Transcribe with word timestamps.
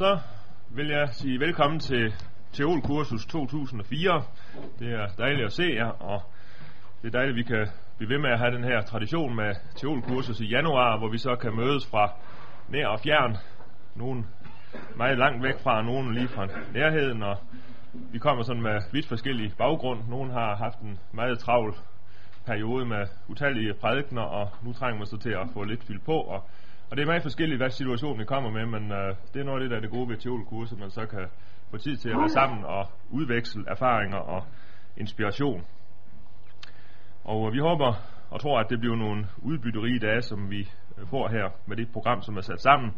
så 0.00 0.18
vil 0.70 0.88
jeg 0.88 1.08
sige 1.12 1.40
velkommen 1.40 1.80
til 1.80 2.14
Teolkursus 2.52 3.26
2004. 3.26 4.22
Det 4.78 4.92
er 4.92 5.06
dejligt 5.18 5.46
at 5.46 5.52
se 5.52 5.62
jer, 5.62 5.86
og 5.88 6.22
det 7.02 7.08
er 7.08 7.10
dejligt, 7.10 7.30
at 7.30 7.36
vi 7.36 7.42
kan 7.42 7.66
blive 7.96 8.10
ved 8.10 8.18
med 8.18 8.30
at 8.30 8.38
have 8.38 8.54
den 8.54 8.64
her 8.64 8.80
tradition 8.80 9.36
med 9.36 9.54
Teolkursus 9.76 10.40
i 10.40 10.46
januar, 10.46 10.98
hvor 10.98 11.08
vi 11.08 11.18
så 11.18 11.36
kan 11.36 11.56
mødes 11.56 11.86
fra 11.90 12.12
nær 12.68 12.86
og 12.86 13.00
fjern. 13.00 13.36
Nogen 13.94 14.26
meget 14.96 15.18
langt 15.18 15.42
væk 15.42 15.60
fra, 15.62 15.82
nogen 15.82 16.14
lige 16.14 16.28
fra 16.28 16.46
nærheden, 16.72 17.22
og 17.22 17.36
vi 17.92 18.18
kommer 18.18 18.42
sådan 18.42 18.62
med 18.62 18.80
vidt 18.92 19.08
forskellige 19.08 19.52
baggrund. 19.58 20.00
Nogen 20.08 20.30
har 20.30 20.56
haft 20.56 20.78
en 20.78 20.98
meget 21.12 21.38
travl 21.38 21.74
periode 22.46 22.84
med 22.86 23.06
utallige 23.28 23.74
prædikner, 23.74 24.22
og 24.22 24.48
nu 24.62 24.72
trænger 24.72 24.98
man 24.98 25.06
så 25.06 25.16
til 25.18 25.30
at 25.30 25.48
få 25.52 25.64
lidt 25.64 25.84
fyldt 25.84 26.04
på, 26.04 26.16
og 26.20 26.50
og 26.90 26.96
det 26.96 27.02
er 27.02 27.06
meget 27.06 27.22
forskelligt, 27.22 27.58
hvad 27.58 27.70
situationen 27.70 28.20
vi 28.20 28.24
kommer 28.24 28.50
med, 28.50 28.66
men 28.66 28.92
øh, 28.92 29.14
det 29.34 29.40
er 29.40 29.44
noget 29.44 29.58
af 29.58 29.62
det, 29.62 29.70
der 29.70 29.76
er 29.76 29.80
det 29.80 29.90
gode 29.90 30.08
ved 30.08 30.16
teolkurset, 30.16 30.78
man 30.78 30.90
så 30.90 31.06
kan 31.06 31.26
få 31.70 31.76
tid 31.76 31.96
til 31.96 32.08
at 32.10 32.16
være 32.16 32.28
sammen 32.28 32.64
og 32.64 32.86
udveksle 33.10 33.64
erfaringer 33.68 34.16
og 34.18 34.44
inspiration. 34.96 35.64
Og 37.24 37.46
øh, 37.46 37.52
vi 37.52 37.58
håber 37.58 37.94
og 38.30 38.40
tror, 38.40 38.60
at 38.60 38.70
det 38.70 38.80
bliver 38.80 38.96
nogle 38.96 39.26
udbytterige 39.38 39.98
dage, 39.98 40.22
som 40.22 40.50
vi 40.50 40.60
øh, 40.98 41.06
får 41.06 41.28
her 41.28 41.48
med 41.66 41.76
det 41.76 41.92
program, 41.92 42.22
som 42.22 42.36
er 42.36 42.40
sat 42.40 42.60
sammen. 42.60 42.90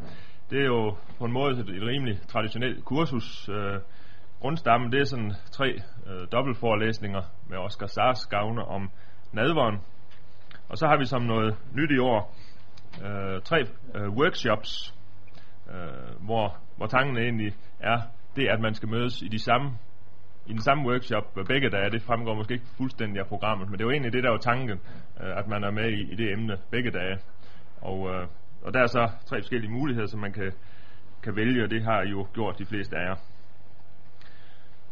Det 0.51 0.61
er 0.61 0.67
jo 0.67 0.97
på 1.19 1.25
en 1.25 1.33
måde 1.33 1.51
et, 1.51 1.59
et 1.59 1.83
rimelig 1.83 2.21
traditionelt 2.29 2.85
kursus. 2.85 3.49
Øh, 3.49 3.81
grundstammen 4.41 4.93
det 4.93 5.01
er 5.01 5.05
sådan 5.05 5.33
tre 5.51 5.69
øh, 6.07 6.27
dobbeltforelæsninger 6.33 7.23
med 7.49 7.59
Oscar 7.59 7.87
Sars 7.87 8.27
gavne 8.27 8.65
om 8.65 8.91
nadveren. 9.33 9.81
Og 10.69 10.79
så 10.79 10.87
har 10.87 10.97
vi 10.99 11.05
som 11.05 11.23
noget 11.23 11.57
nyt 11.75 11.91
i 11.91 11.99
år 11.99 12.35
øh, 13.05 13.43
tre 13.43 13.61
øh, 13.95 14.09
workshops, 14.09 14.95
øh, 15.71 16.25
hvor, 16.25 16.57
hvor 16.77 16.87
tanken 16.87 17.17
egentlig 17.17 17.55
er 17.81 18.01
det, 18.37 18.49
at 18.49 18.61
man 18.61 18.75
skal 18.75 18.89
mødes 18.89 19.23
i 19.23 19.29
de 19.29 19.39
samme 19.39 19.71
i 20.47 20.53
den 20.53 20.63
samme 20.63 20.89
workshop 20.89 21.35
begge 21.49 21.71
dage. 21.71 21.91
Det 21.91 22.03
fremgår 22.03 22.35
måske 22.35 22.55
ikke 22.55 22.67
fuldstændig 22.77 23.21
af 23.21 23.27
programmet, 23.27 23.71
men 23.71 23.79
det 23.79 23.87
var 23.87 23.93
egentlig 23.93 24.13
det, 24.13 24.23
der 24.23 24.31
var 24.31 24.39
tanken, 24.39 24.81
øh, 25.21 25.39
at 25.39 25.49
man 25.49 25.65
er 25.65 25.71
med 25.71 25.89
i, 25.91 26.13
i 26.13 26.15
det 26.15 26.33
emne 26.33 26.57
begge 26.71 26.91
dage. 26.91 27.19
Og, 27.81 28.11
øh, 28.11 28.27
og 28.63 28.75
der 28.75 28.81
er 28.81 28.87
så 28.87 29.11
tre 29.27 29.41
forskellige 29.41 29.73
muligheder, 29.73 30.07
som 30.07 30.21
man 30.21 30.33
kan, 30.33 30.53
kan 31.23 31.37
vælge, 31.37 31.65
og 31.65 31.71
det 31.71 31.83
har 31.83 32.03
jo 32.03 32.27
gjort 32.35 32.59
de 32.59 32.67
fleste 32.67 32.97
af 32.97 33.09
jer. 33.09 33.17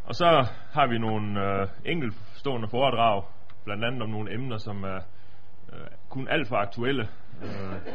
Og 0.05 0.15
så 0.15 0.47
har 0.73 0.87
vi 0.87 0.97
nogle 0.97 1.41
øh, 1.45 1.67
enkeltstående 1.85 2.67
foredrag, 2.67 3.23
blandt 3.65 3.85
andet 3.85 4.01
om 4.01 4.09
nogle 4.09 4.33
emner, 4.33 4.57
som 4.57 4.83
er 4.83 4.99
øh, 5.73 5.87
kun 6.09 6.27
alt 6.27 6.47
for 6.47 6.55
aktuelle 6.55 7.07
Øh, 7.43 7.93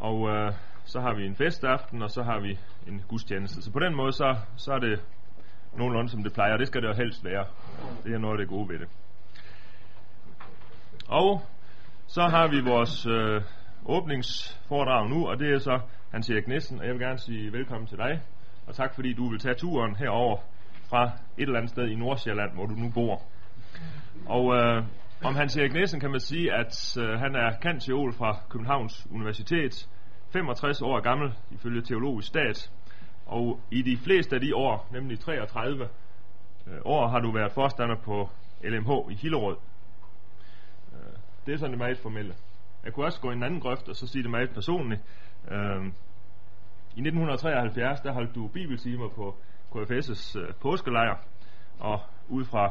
og 0.00 0.28
øh, 0.28 0.52
så 0.84 1.00
har 1.00 1.14
vi 1.14 1.26
en 1.26 1.36
festaften, 1.36 2.02
og 2.02 2.10
så 2.10 2.22
har 2.22 2.40
vi 2.40 2.58
en 2.88 3.04
gudstjeneste. 3.08 3.62
Så 3.62 3.72
på 3.72 3.78
den 3.78 3.94
måde, 3.96 4.12
så, 4.12 4.36
så 4.56 4.72
er 4.72 4.78
det 4.78 5.00
nogenlunde 5.76 6.10
som 6.10 6.22
det 6.22 6.32
plejer. 6.32 6.56
Det 6.56 6.66
skal 6.66 6.82
det 6.82 6.88
jo 6.88 6.94
helst 6.94 7.24
være. 7.24 7.44
Det 8.04 8.14
er 8.14 8.18
noget 8.18 8.34
af 8.34 8.38
det 8.38 8.48
gode 8.48 8.68
ved 8.68 8.78
det. 8.78 8.88
Og 11.08 11.42
så 12.06 12.22
har 12.22 12.48
vi 12.48 12.60
vores 12.60 13.06
øh, 13.06 13.42
åbningsforedrag 13.86 15.08
nu, 15.08 15.28
og 15.28 15.38
det 15.38 15.54
er 15.54 15.58
så 15.58 15.80
Hans 16.12 16.30
Erik 16.30 16.48
Nissen, 16.48 16.78
og 16.78 16.86
jeg 16.86 16.94
vil 16.94 17.02
gerne 17.02 17.18
sige 17.18 17.52
velkommen 17.52 17.86
til 17.86 17.98
dig. 17.98 18.20
Og 18.66 18.74
tak 18.74 18.94
fordi 18.94 19.12
du 19.12 19.30
vil 19.30 19.38
tage 19.38 19.54
turen 19.54 19.96
herover 19.96 20.36
fra 20.90 21.04
et 21.38 21.42
eller 21.42 21.56
andet 21.56 21.70
sted 21.70 21.88
i 21.88 21.94
Nordsjælland, 21.94 22.54
hvor 22.54 22.66
du 22.66 22.74
nu 22.74 22.90
bor. 22.94 23.22
Og 24.26 24.54
øh, 24.56 24.84
om 25.24 25.34
Hans 25.34 25.56
Erik 25.56 25.72
Nielsen 25.72 26.00
kan 26.00 26.10
man 26.10 26.20
sige, 26.20 26.54
at 26.54 26.96
øh, 26.98 27.18
han 27.18 27.34
er 27.34 27.58
kantiol 27.62 28.12
fra 28.12 28.40
Københavns 28.50 29.06
Universitet, 29.10 29.88
65 30.32 30.82
år 30.82 31.00
gammel 31.00 31.32
ifølge 31.50 31.82
teologisk 31.82 32.28
stat, 32.28 32.70
og 33.26 33.60
i 33.70 33.82
de 33.82 33.96
fleste 33.96 34.34
af 34.36 34.40
de 34.40 34.56
år, 34.56 34.88
nemlig 34.92 35.20
33 35.20 35.88
øh, 36.66 36.78
år, 36.84 37.08
har 37.08 37.20
du 37.20 37.32
været 37.32 37.52
forstander 37.52 37.96
på 38.04 38.30
LMH 38.64 38.90
i 39.10 39.14
Hillerød. 39.14 39.56
Øh, 40.92 41.16
det 41.46 41.54
er 41.54 41.58
sådan 41.58 41.70
det 41.70 41.78
meget 41.78 41.98
formelle. 41.98 42.34
Jeg 42.84 42.92
kunne 42.92 43.06
også 43.06 43.20
gå 43.20 43.30
i 43.30 43.34
en 43.34 43.42
anden 43.42 43.60
grøft 43.60 43.88
og 43.88 43.96
så 43.96 44.06
sige 44.06 44.22
det 44.22 44.30
meget 44.30 44.50
personligt. 44.54 45.02
Øh, 45.50 45.84
I 46.96 47.00
1973, 47.00 48.00
der 48.00 48.12
holdt 48.12 48.34
du 48.34 48.48
bibeltimer 48.48 49.08
på 49.08 49.36
KFS' 49.74 50.38
øh, 50.38 50.54
påskelejr, 50.60 51.16
og 51.78 52.00
ud 52.28 52.44
fra 52.44 52.70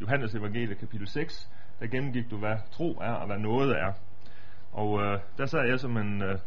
Johannes 0.00 0.34
evangelie 0.34 0.74
kapitel 0.74 1.08
6, 1.08 1.48
der 1.82 1.88
gennemgik 1.88 2.30
du, 2.30 2.38
hvad 2.38 2.56
tro 2.70 2.98
er 3.00 3.12
og 3.12 3.26
hvad 3.26 3.38
noget 3.38 3.70
er. 3.70 3.92
Og 4.72 5.02
øh, 5.02 5.18
der 5.38 5.46
sad 5.46 5.68
jeg 5.68 5.80
som 5.80 5.96
en 5.96 6.22
øh, 6.22 6.38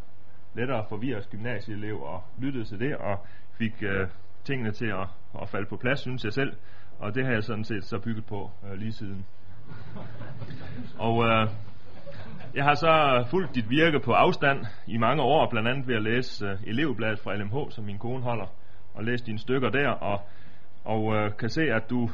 lettere 0.54 0.86
forvirret 0.90 1.30
gymnasieelev 1.32 2.02
og 2.02 2.24
lyttede 2.38 2.66
til 2.66 2.80
det, 2.80 2.96
og 2.96 3.26
fik 3.58 3.84
øh, 3.84 4.08
tingene 4.44 4.72
til 4.72 4.86
at, 4.86 5.08
at 5.42 5.50
falde 5.50 5.66
på 5.70 5.78
plads, 5.78 6.00
synes 6.00 6.24
jeg 6.24 6.34
selv. 6.34 6.54
Og 7.00 7.16
det 7.16 7.26
har 7.26 7.32
jeg 7.32 7.44
sådan 7.44 7.64
set 7.64 7.84
så 7.84 8.00
bygget 8.00 8.26
på 8.26 8.52
øh, 8.66 8.80
lige 8.80 8.92
siden. 8.92 9.26
Og 11.00 11.24
øh, 11.24 11.50
jeg 12.56 12.64
har 12.64 12.74
så 12.74 13.26
fulgt 13.30 13.56
dit 13.56 13.70
virke 13.70 14.00
på 14.00 14.12
afstand 14.12 14.66
i 14.88 14.98
mange 14.98 15.24
år, 15.24 15.50
blandt 15.50 15.70
andet 15.70 15.88
ved 15.88 15.96
at 15.96 16.04
læse 16.04 16.46
øh, 16.46 16.58
elevbladet 16.68 17.20
fra 17.20 17.36
LMH, 17.36 17.70
som 17.70 17.86
min 17.86 17.98
kone 17.98 18.24
holder, 18.24 18.48
og 18.94 19.04
læse 19.04 19.26
dine 19.26 19.40
stykker 19.40 19.70
der, 19.70 19.90
og, 19.90 20.22
og 20.84 21.16
øh, 21.16 21.38
kan 21.38 21.50
se, 21.50 21.62
at 21.62 21.90
du 21.90 22.10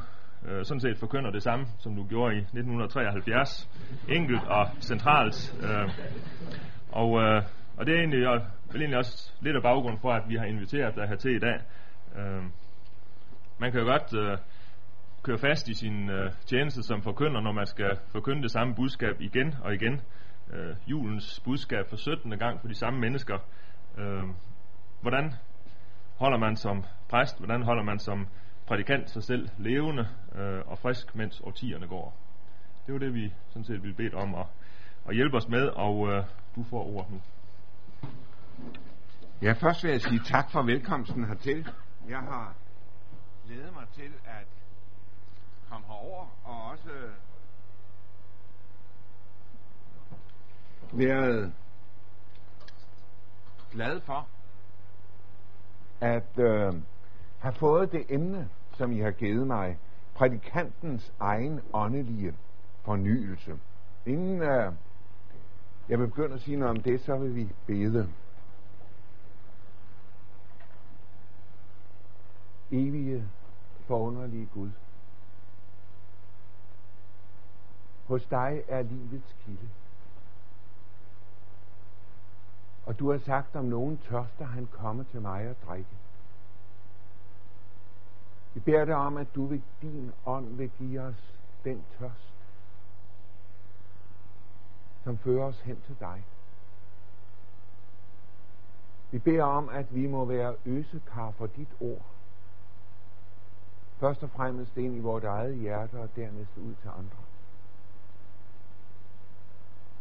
øh, 0.47 0.66
sådan 0.66 0.79
set 0.79 0.97
forkynder 0.97 1.31
det 1.31 1.44
samme, 1.44 1.66
som 1.79 1.96
du 1.96 2.03
gjorde 2.03 2.35
i 2.35 2.38
1973. 2.38 3.69
Enkelt 4.09 4.44
og 4.47 4.68
centralt. 4.79 5.56
Øh, 5.63 5.90
og, 6.91 7.22
øh, 7.22 7.44
og 7.78 7.85
det 7.85 7.96
er 7.96 8.00
egentlig, 8.00 8.28
og, 8.28 8.41
vel 8.72 8.81
egentlig 8.81 8.97
også 8.97 9.34
lidt 9.41 9.56
af 9.56 9.62
baggrund 9.62 10.00
for, 10.00 10.12
at 10.12 10.24
vi 10.29 10.35
har 10.35 10.46
inviteret 10.46 10.96
dig 10.96 11.07
her 11.07 11.16
til 11.16 11.35
i 11.35 11.40
dag. 11.40 11.59
Øh, 12.18 12.44
man 13.59 13.72
kan 13.72 13.81
jo 13.81 13.85
godt 13.85 14.13
øh, 14.13 14.38
køre 15.24 15.38
fast 15.38 15.68
i 15.68 15.74
sin 15.74 16.09
øh, 16.09 16.31
tjeneste 16.46 16.84
som 16.84 17.02
forkynder, 17.02 17.41
når 17.41 17.52
man 17.52 17.66
skal 17.66 17.97
forkynde 18.12 18.41
det 18.41 18.52
samme 18.52 18.75
budskab 18.75 19.22
igen 19.22 19.56
og 19.63 19.73
igen. 19.73 20.02
Øh, 20.53 20.75
julens 20.88 21.40
budskab 21.46 21.90
for 21.90 21.96
17. 21.96 22.38
gang 22.38 22.62
for 22.62 22.68
de 22.68 22.75
samme 22.75 23.00
mennesker. 23.00 23.38
Øh, 23.97 24.23
hvordan 25.02 25.34
holder 26.19 26.38
man 26.38 26.56
som 26.56 26.84
præst, 27.09 27.38
hvordan 27.40 27.63
holder 27.63 27.84
man 27.84 28.00
som 28.00 28.28
prædikant 28.68 29.10
sig 29.10 29.24
selv 29.24 29.50
levende 29.58 30.08
øh, 30.36 30.62
og 30.66 30.80
frisk, 30.80 31.16
mens 31.16 31.42
årtierne 31.44 31.88
går. 31.88 32.18
Det 32.86 32.94
var 32.94 33.00
det, 33.00 33.14
vi 33.14 33.34
sådan 33.50 33.64
set 33.64 33.84
ville 33.84 33.96
bede 33.96 34.14
om 34.14 34.36
at, 34.36 34.46
at 35.08 35.16
hjælpe 35.16 35.38
os 35.38 35.48
med, 35.48 35.68
og 35.68 36.08
øh, 36.08 36.24
du 36.56 36.64
får 36.64 36.86
ordet 36.86 37.12
nu. 37.12 37.22
Ja, 39.42 39.54
først 39.54 39.84
vil 39.84 39.92
jeg 39.92 40.02
sige 40.02 40.22
tak 40.26 40.52
for 40.52 40.62
velkomsten 40.62 41.26
hertil. 41.26 41.68
Jeg 42.10 42.20
har 42.20 42.56
glædet 43.46 43.74
mig 43.74 43.88
til 43.94 44.12
at 44.26 44.48
komme 45.70 45.88
herover 45.88 46.28
og 46.44 46.72
også 46.72 46.90
været 50.94 51.54
glad 53.72 54.02
for 54.02 54.28
at 56.02 56.40
øh, 56.40 56.74
have 57.41 57.53
fået 57.53 57.91
det 57.91 58.06
emne, 58.09 58.50
som 58.74 58.91
I 58.91 59.00
har 59.00 59.12
givet 59.12 59.47
mig, 59.47 59.78
prædikantens 60.16 61.13
egen 61.19 61.62
åndelige 61.74 62.35
fornyelse. 62.81 63.59
Inden 64.06 64.41
uh, 64.41 64.74
jeg 65.90 65.97
begynder 65.97 66.35
at 66.35 66.41
sige 66.41 66.57
noget 66.57 66.78
om 66.78 66.84
det, 66.84 67.02
så 67.02 67.18
vil 67.18 67.35
vi 67.35 67.50
bede. 67.66 68.09
Evige, 72.72 73.28
forunderlige 73.88 74.46
Gud. 74.53 74.69
Hos 78.08 78.25
dig 78.25 78.63
er 78.68 78.81
livets 78.81 79.35
kilde. 79.46 79.69
Og 82.85 83.00
du 83.00 83.12
har 83.12 83.18
sagt, 83.18 83.56
om 83.56 83.66
nogen 83.66 83.97
tørster, 83.97 84.46
han 84.46 84.68
kommer 84.72 85.03
til 85.03 85.22
mig 85.22 85.50
og 85.50 85.56
drikke. 85.68 85.90
Vi 88.53 88.59
beder 88.59 88.86
dig 88.86 88.96
om, 88.96 89.18
at 89.18 89.36
du 89.36 89.46
ved 89.46 89.59
din 89.82 90.12
ånd 90.26 90.56
vil 90.56 90.70
give 90.70 91.02
os 91.02 91.36
den 91.64 91.84
tørst, 92.00 92.34
som 95.03 95.18
fører 95.18 95.46
os 95.46 95.62
hen 95.62 95.82
til 95.86 95.96
dig. 96.00 96.24
Vi 99.12 99.20
beder 99.20 99.44
om, 99.44 99.70
at 99.70 99.96
vi 99.96 100.08
må 100.08 100.26
være 100.26 100.56
øsekar 100.66 101.32
for 101.32 101.48
dit 101.48 101.70
ord. 101.80 102.06
Først 104.00 104.24
og 104.24 104.30
fremmest 104.30 104.78
ind 104.78 104.96
i 104.96 105.00
vores 105.00 105.24
eget 105.24 105.56
hjerte, 105.56 106.00
og 106.00 106.09
dernæst 106.16 106.58
ud 106.58 106.76
til 106.82 106.88
andre. 106.88 107.18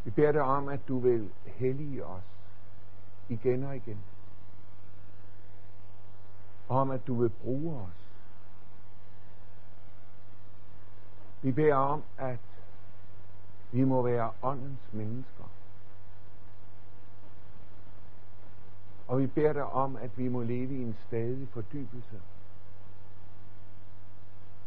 Vi 0.04 0.10
beder 0.10 0.32
dig 0.32 0.42
om, 0.42 0.68
at 0.68 0.88
du 0.88 0.98
vil 0.98 1.30
hellige 1.44 2.04
os 2.04 2.22
igen 3.28 3.64
og 3.64 3.76
igen. 3.76 3.98
Og 6.68 6.78
om, 6.78 6.90
at 6.90 7.06
du 7.06 7.14
vil 7.20 7.28
bruge 7.28 7.76
os 7.76 8.09
Vi 11.42 11.52
beder 11.52 11.74
om, 11.74 12.02
at 12.18 12.38
vi 13.72 13.84
må 13.84 14.02
være 14.02 14.32
åndens 14.42 14.92
mennesker. 14.92 15.44
Og 19.08 19.18
vi 19.18 19.26
beder 19.26 19.52
dig 19.52 19.64
om, 19.64 19.96
at 19.96 20.18
vi 20.18 20.28
må 20.28 20.42
leve 20.42 20.74
i 20.74 20.82
en 20.82 20.96
stadig 21.06 21.48
fordybelse 21.48 22.20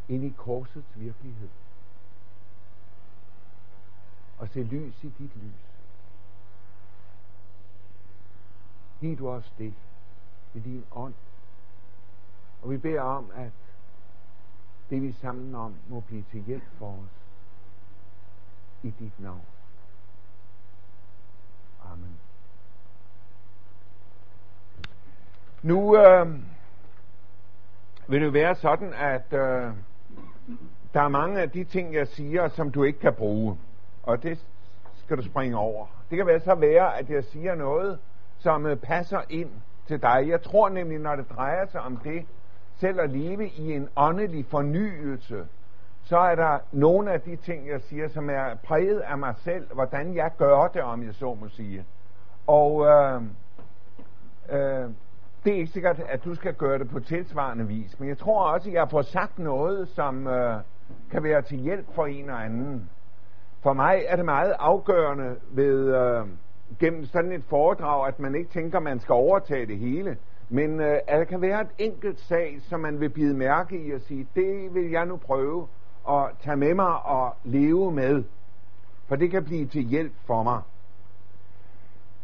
ind 0.07 0.23
i 0.23 0.33
korsets 0.37 0.99
virkelighed. 0.99 1.49
Og 4.37 4.49
se 4.49 4.63
lys 4.63 5.03
i 5.03 5.09
dit 5.09 5.35
lys. 5.35 5.65
Giv 8.99 9.17
du 9.17 9.29
os 9.29 9.53
det 9.57 9.73
i 10.53 10.59
din 10.59 10.85
ånd. 10.91 11.13
Og 12.61 12.71
vi 12.71 12.77
beder 12.77 13.01
om, 13.01 13.31
at 13.35 13.51
det 14.89 15.01
vi 15.01 15.11
sammen 15.11 15.55
om 15.55 15.73
må 15.87 15.99
blive 15.99 16.23
til 16.31 16.41
hjælp 16.41 16.63
for 16.79 16.87
os 16.87 17.23
i 18.83 18.93
dit 18.99 19.19
navn. 19.19 19.41
Amen. 21.91 22.17
Nu 25.61 25.97
øh, 25.97 26.27
vil 28.07 28.21
det 28.21 28.33
være 28.33 28.55
sådan, 28.55 28.93
at 28.93 29.33
øh, 29.33 29.71
der 30.93 31.01
er 31.01 31.07
mange 31.07 31.41
af 31.41 31.49
de 31.49 31.63
ting, 31.63 31.93
jeg 31.93 32.07
siger, 32.07 32.47
som 32.47 32.71
du 32.71 32.83
ikke 32.83 32.99
kan 32.99 33.13
bruge. 33.13 33.57
Og 34.03 34.23
det 34.23 34.45
skal 34.95 35.17
du 35.17 35.23
springe 35.23 35.57
over. 35.57 35.85
Det 36.09 36.17
kan 36.17 36.27
være 36.27 36.39
så 36.39 36.55
være, 36.55 36.97
at 36.97 37.09
jeg 37.09 37.23
siger 37.23 37.55
noget, 37.55 37.99
som 38.37 38.65
øh, 38.65 38.77
passer 38.77 39.21
ind 39.29 39.51
til 39.87 40.01
dig. 40.01 40.25
Jeg 40.27 40.41
tror 40.41 40.69
nemlig, 40.69 40.99
når 40.99 41.15
det 41.15 41.29
drejer 41.29 41.65
sig 41.65 41.81
om 41.81 41.97
det, 41.97 42.25
selv 42.75 42.99
at 42.99 43.09
leve 43.09 43.47
i 43.47 43.73
en 43.73 43.89
åndelig 43.95 44.45
fornyelse, 44.45 45.45
så 46.03 46.17
er 46.17 46.35
der 46.35 46.59
nogle 46.71 47.11
af 47.11 47.21
de 47.21 47.35
ting, 47.35 47.67
jeg 47.67 47.81
siger, 47.81 48.07
som 48.07 48.29
er 48.29 48.55
præget 48.63 48.99
af 48.99 49.17
mig 49.17 49.33
selv, 49.37 49.73
hvordan 49.73 50.15
jeg 50.15 50.31
gør 50.37 50.67
det, 50.67 50.81
om 50.81 51.03
jeg 51.03 51.13
så 51.13 51.33
må 51.33 51.47
sige. 51.47 51.85
Og 52.47 52.85
øh, 52.85 53.21
øh, 54.49 54.89
det 55.43 55.53
er 55.53 55.57
ikke 55.57 55.71
sikkert, 55.71 55.99
at 56.09 56.23
du 56.25 56.35
skal 56.35 56.53
gøre 56.53 56.79
det 56.79 56.89
på 56.89 56.99
tilsvarende 56.99 57.67
vis, 57.67 57.99
men 57.99 58.09
jeg 58.09 58.17
tror 58.17 58.43
også, 58.43 58.69
at 58.69 58.75
jeg 58.75 58.89
får 58.89 59.01
sagt 59.01 59.39
noget, 59.39 59.87
som 59.87 60.27
øh, 60.27 60.59
kan 61.11 61.23
være 61.23 61.41
til 61.41 61.57
hjælp 61.57 61.85
for 61.95 62.05
en 62.05 62.29
og 62.29 62.45
anden. 62.45 62.89
For 63.61 63.73
mig 63.73 64.03
er 64.07 64.15
det 64.15 64.25
meget 64.25 64.55
afgørende 64.59 65.35
ved 65.51 65.95
øh, 65.95 66.27
gennem 66.79 67.05
sådan 67.05 67.31
et 67.31 67.43
foredrag, 67.43 68.07
at 68.07 68.19
man 68.19 68.35
ikke 68.35 68.49
tænker, 68.49 68.77
at 68.77 68.83
man 68.83 68.99
skal 68.99 69.13
overtage 69.13 69.65
det 69.65 69.77
hele, 69.77 70.17
men 70.53 70.79
øh, 70.79 70.99
at 71.07 71.19
der 71.19 71.23
kan 71.23 71.41
være 71.41 71.61
et 71.61 71.67
enkelt 71.77 72.19
sag, 72.19 72.57
som 72.61 72.79
man 72.79 72.99
vil 72.99 73.09
bide 73.09 73.33
mærke 73.33 73.77
i 73.77 73.91
og 73.91 74.01
sige, 74.01 74.27
det 74.35 74.73
vil 74.73 74.91
jeg 74.91 75.05
nu 75.05 75.17
prøve 75.17 75.67
at 76.09 76.29
tage 76.39 76.57
med 76.57 76.73
mig 76.73 77.05
og 77.05 77.35
leve 77.43 77.91
med, 77.91 78.23
for 79.07 79.15
det 79.15 79.31
kan 79.31 79.43
blive 79.43 79.65
til 79.65 79.81
hjælp 79.81 80.13
for 80.25 80.43
mig. 80.43 80.61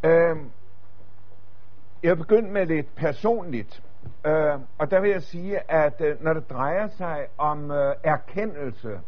Øh, 0.04 0.38
jeg 2.04 2.18
begyndte 2.18 2.52
med 2.52 2.66
lidt 2.66 2.96
personligt. 2.96 3.84
Øh, 4.26 4.60
og 4.78 4.92
der 4.92 5.00
vil 5.00 5.12
jeg 5.12 5.24
sige, 5.24 5.72
at 5.72 6.02
øh, 6.02 6.24
når 6.24 6.34
det 6.34 6.50
drejer 6.50 6.88
sig 6.88 7.28
om 7.38 7.72
øh, 7.72 7.96
erkendelse, 8.04 9.00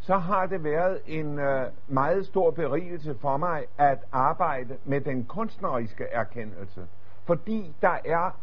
så 0.00 0.16
har 0.16 0.46
det 0.46 0.64
været 0.64 1.00
en 1.06 1.38
øh, 1.38 1.66
meget 1.88 2.26
stor 2.26 2.50
berigelse 2.50 3.14
for 3.20 3.36
mig 3.36 3.64
at 3.78 3.98
arbejde 4.12 4.76
med 4.84 5.00
den 5.00 5.24
kunstneriske 5.24 6.04
erkendelse. 6.04 6.86
Fordi 7.24 7.74
der 7.82 7.98
er, 8.04 8.38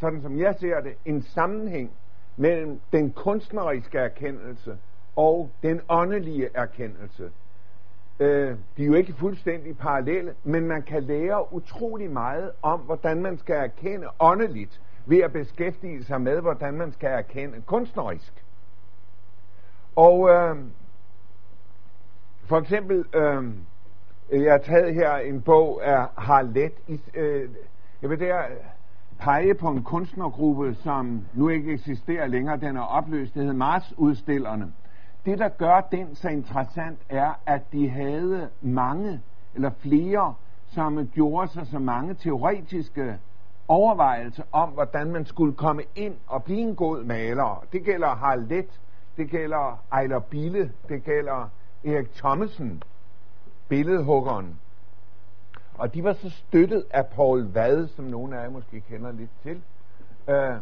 sådan 0.00 0.22
som 0.22 0.38
jeg 0.38 0.54
ser 0.58 0.80
det, 0.80 0.94
en 1.04 1.22
sammenhæng 1.22 1.90
mellem 2.36 2.80
den 2.92 3.12
kunstneriske 3.12 3.98
erkendelse 3.98 4.78
og 5.16 5.50
den 5.62 5.80
åndelige 5.88 6.48
erkendelse. 6.54 7.30
Øh, 8.20 8.56
de 8.76 8.82
er 8.82 8.86
jo 8.86 8.94
ikke 8.94 9.12
fuldstændig 9.12 9.78
parallelle, 9.78 10.34
men 10.44 10.66
man 10.66 10.82
kan 10.82 11.02
lære 11.02 11.52
utrolig 11.52 12.10
meget 12.10 12.50
om, 12.62 12.80
hvordan 12.80 13.22
man 13.22 13.38
skal 13.38 13.56
erkende 13.56 14.06
åndeligt, 14.20 14.80
ved 15.06 15.18
at 15.18 15.32
beskæftige 15.32 16.04
sig 16.04 16.20
med, 16.20 16.40
hvordan 16.40 16.74
man 16.74 16.92
skal 16.92 17.08
erkende 17.08 17.62
kunstnerisk. 17.66 18.44
Og 19.96 20.30
øh, 20.30 20.56
for 22.44 22.58
eksempel, 22.58 23.04
øh, 23.14 23.52
jeg 24.30 24.52
har 24.52 24.58
taget 24.58 24.94
her 24.94 25.16
en 25.16 25.42
bog 25.42 25.86
af 25.86 26.06
Harlet. 26.16 26.72
Øh, 27.14 27.48
jeg 28.02 28.10
vil 28.10 28.20
der 28.20 28.42
pege 29.20 29.54
på 29.54 29.68
en 29.68 29.82
kunstnergruppe, 29.82 30.74
som 30.74 31.26
nu 31.34 31.48
ikke 31.48 31.72
eksisterer 31.72 32.26
længere. 32.26 32.56
Den 32.56 32.76
er 32.76 32.82
opløst. 32.82 33.34
Det 33.34 33.42
hedder 33.42 33.56
Mars-udstillerne. 33.56 34.72
Det, 35.26 35.38
der 35.38 35.48
gør 35.48 35.80
den 35.92 36.14
så 36.14 36.28
interessant, 36.28 36.98
er, 37.08 37.32
at 37.46 37.72
de 37.72 37.88
havde 37.88 38.48
mange 38.60 39.20
eller 39.54 39.70
flere, 39.78 40.34
som 40.66 41.08
gjorde 41.08 41.48
sig 41.48 41.66
så 41.66 41.78
mange 41.78 42.14
teoretiske 42.14 43.18
overvejelser 43.68 44.42
om, 44.52 44.68
hvordan 44.68 45.12
man 45.12 45.24
skulle 45.26 45.52
komme 45.52 45.82
ind 45.94 46.14
og 46.26 46.44
blive 46.44 46.60
en 46.60 46.76
god 46.76 47.04
maler. 47.04 47.64
Det 47.72 47.84
gælder 47.84 48.08
Harlet, 48.08 48.80
det 49.16 49.30
gælder 49.30 49.84
Ejler 49.92 50.18
Bille, 50.18 50.72
det 50.88 51.04
gælder 51.04 51.48
Erik 51.84 52.12
Thomsen, 52.14 52.82
billedhuggeren. 53.68 54.60
Og 55.80 55.94
de 55.94 56.04
var 56.04 56.12
så 56.12 56.30
støttet 56.30 56.84
af 56.90 57.06
Paul 57.06 57.52
Vad, 57.52 57.88
som 57.88 58.04
nogle 58.04 58.38
af 58.38 58.42
jer 58.42 58.50
måske 58.50 58.80
kender 58.80 59.12
lidt 59.12 59.30
til. 59.42 59.62
Øh, 60.28 60.56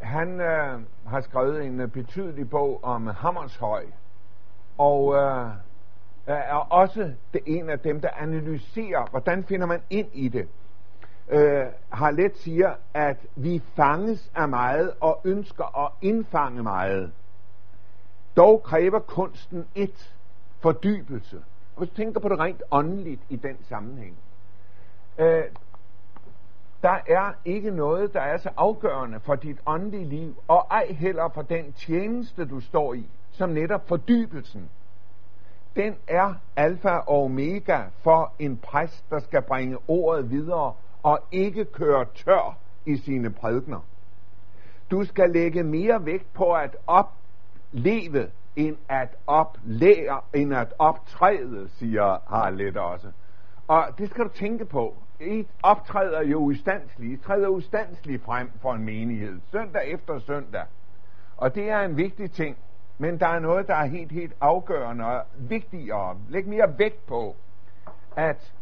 han 0.00 0.40
øh, 0.40 0.80
har 1.06 1.20
skrevet 1.20 1.64
en 1.64 1.80
øh, 1.80 1.88
betydelig 1.88 2.50
bog 2.50 2.84
om 2.84 3.06
Hammershøj, 3.06 3.84
og 4.78 5.14
øh, 5.14 5.50
er 6.26 6.54
også 6.54 7.12
det 7.32 7.40
en 7.46 7.70
af 7.70 7.78
dem, 7.78 8.00
der 8.00 8.08
analyserer, 8.16 9.10
hvordan 9.10 9.44
finder 9.44 9.66
man 9.66 9.80
ind 9.90 10.08
i 10.12 10.28
det. 10.28 10.48
Øh, 11.28 11.66
har 11.90 12.10
let 12.10 12.38
siger, 12.38 12.74
at 12.94 13.26
vi 13.36 13.62
fanges 13.76 14.30
af 14.34 14.48
meget 14.48 14.92
og 15.00 15.20
ønsker 15.24 15.84
at 15.84 15.92
indfange 16.02 16.62
meget. 16.62 17.12
Dog 18.36 18.62
kræver 18.62 18.98
kunsten 18.98 19.66
et 19.74 20.14
fordybelse. 20.60 21.42
Hvis 21.80 21.90
du 21.90 21.96
tænker 21.96 22.20
på 22.20 22.28
det 22.28 22.38
rent 22.38 22.62
åndeligt 22.70 23.20
i 23.28 23.36
den 23.36 23.56
sammenhæng, 23.64 24.16
øh, 25.18 25.44
der 26.82 26.98
er 27.06 27.32
ikke 27.44 27.70
noget, 27.70 28.14
der 28.14 28.20
er 28.20 28.36
så 28.36 28.50
afgørende 28.56 29.20
for 29.20 29.34
dit 29.34 29.56
åndelige 29.66 30.04
liv, 30.04 30.42
og 30.48 30.66
ej 30.70 30.86
heller 30.86 31.28
for 31.28 31.42
den 31.42 31.72
tjeneste, 31.72 32.44
du 32.44 32.60
står 32.60 32.94
i, 32.94 33.06
som 33.30 33.50
netop 33.50 33.88
fordybelsen. 33.88 34.70
Den 35.76 35.96
er 36.08 36.34
alfa 36.56 36.88
og 36.88 37.24
omega 37.24 37.82
for 38.02 38.32
en 38.38 38.56
præst, 38.56 39.10
der 39.10 39.18
skal 39.18 39.42
bringe 39.42 39.78
ordet 39.88 40.30
videre 40.30 40.74
og 41.02 41.20
ikke 41.32 41.64
køre 41.64 42.06
tør 42.14 42.58
i 42.86 42.96
sine 42.96 43.30
prædikner. 43.30 43.80
Du 44.90 45.04
skal 45.04 45.30
lægge 45.30 45.62
mere 45.62 46.04
vægt 46.06 46.32
på 46.34 46.52
at 46.52 46.76
opleve 46.86 48.30
end 48.56 48.76
at 48.88 49.08
oplære, 49.26 50.20
end 50.34 50.54
at 50.54 50.74
optræde, 50.78 51.68
siger 51.68 52.18
Harlet 52.28 52.76
også. 52.76 53.12
Og 53.68 53.88
det 53.98 54.10
skal 54.10 54.24
du 54.24 54.28
tænke 54.28 54.64
på. 54.64 54.96
I 55.20 55.46
optræder 55.62 56.22
jo 56.22 56.38
ustandsligt. 56.38 57.12
I 57.12 57.24
træder 57.24 57.48
ustandsligt 57.48 58.24
frem 58.24 58.50
for 58.62 58.74
en 58.74 58.84
menighed. 58.84 59.40
Søndag 59.52 59.82
efter 59.86 60.18
søndag. 60.18 60.64
Og 61.36 61.54
det 61.54 61.70
er 61.70 61.80
en 61.80 61.96
vigtig 61.96 62.30
ting. 62.32 62.56
Men 62.98 63.20
der 63.20 63.26
er 63.26 63.38
noget, 63.38 63.66
der 63.66 63.74
er 63.74 63.86
helt, 63.86 64.12
helt 64.12 64.32
afgørende 64.40 65.04
og 65.04 65.22
vigtigere. 65.38 66.16
Læg 66.28 66.48
mere 66.48 66.78
vægt 66.78 67.06
på 67.06 67.36
at 68.16 68.52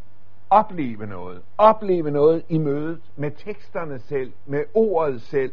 opleve 0.50 1.06
noget. 1.06 1.42
Opleve 1.58 2.10
noget 2.10 2.44
i 2.48 2.58
mødet 2.58 3.02
med 3.16 3.30
teksterne 3.30 3.98
selv, 3.98 4.32
med 4.46 4.64
ordet 4.74 5.22
selv. 5.22 5.52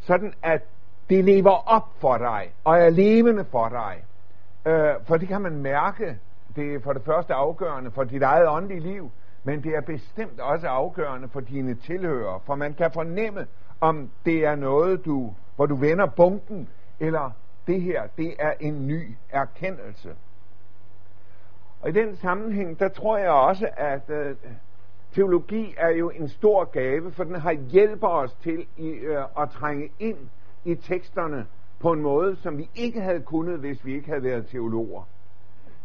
Sådan 0.00 0.34
at 0.42 0.62
det 1.10 1.24
lever 1.24 1.68
op 1.68 1.88
for 2.00 2.18
dig, 2.18 2.52
og 2.64 2.78
er 2.78 2.90
levende 2.90 3.44
for 3.44 3.68
dig. 3.68 4.04
Øh, 4.66 4.94
for 5.06 5.16
det 5.16 5.28
kan 5.28 5.42
man 5.42 5.56
mærke. 5.56 6.18
Det 6.56 6.74
er 6.74 6.80
for 6.80 6.92
det 6.92 7.02
første 7.02 7.34
afgørende 7.34 7.90
for 7.90 8.04
dit 8.04 8.22
eget 8.22 8.48
åndelige 8.48 8.80
liv, 8.80 9.10
men 9.44 9.62
det 9.62 9.76
er 9.76 9.80
bestemt 9.80 10.40
også 10.40 10.68
afgørende 10.68 11.28
for 11.28 11.40
dine 11.40 11.74
tilhører, 11.74 12.42
for 12.46 12.54
man 12.54 12.74
kan 12.74 12.90
fornemme, 12.94 13.46
om 13.80 14.10
det 14.24 14.44
er 14.44 14.54
noget, 14.54 15.04
du, 15.04 15.34
hvor 15.56 15.66
du 15.66 15.74
vender 15.74 16.06
bunken, 16.06 16.68
eller 17.00 17.30
det 17.66 17.80
her, 17.80 18.02
det 18.16 18.34
er 18.38 18.52
en 18.60 18.86
ny 18.86 19.16
erkendelse. 19.30 20.14
Og 21.80 21.88
i 21.88 21.92
den 21.92 22.16
sammenhæng, 22.16 22.78
der 22.78 22.88
tror 22.88 23.16
jeg 23.18 23.30
også, 23.30 23.68
at 23.76 24.10
øh, 24.10 24.36
teologi 25.14 25.74
er 25.78 25.88
jo 25.88 26.10
en 26.10 26.28
stor 26.28 26.64
gave, 26.64 27.12
for 27.12 27.24
den 27.24 27.34
har 27.34 27.52
hjælper 27.52 28.08
os 28.08 28.34
til 28.34 28.66
i, 28.76 28.88
øh, 28.88 29.24
at 29.38 29.50
trænge 29.50 29.90
ind 29.98 30.18
i 30.64 30.74
teksterne 30.74 31.46
på 31.80 31.92
en 31.92 32.00
måde, 32.00 32.36
som 32.36 32.58
vi 32.58 32.70
ikke 32.74 33.00
havde 33.00 33.20
kunnet, 33.20 33.58
hvis 33.58 33.84
vi 33.84 33.94
ikke 33.94 34.08
havde 34.08 34.22
været 34.22 34.46
teologer. 34.46 35.02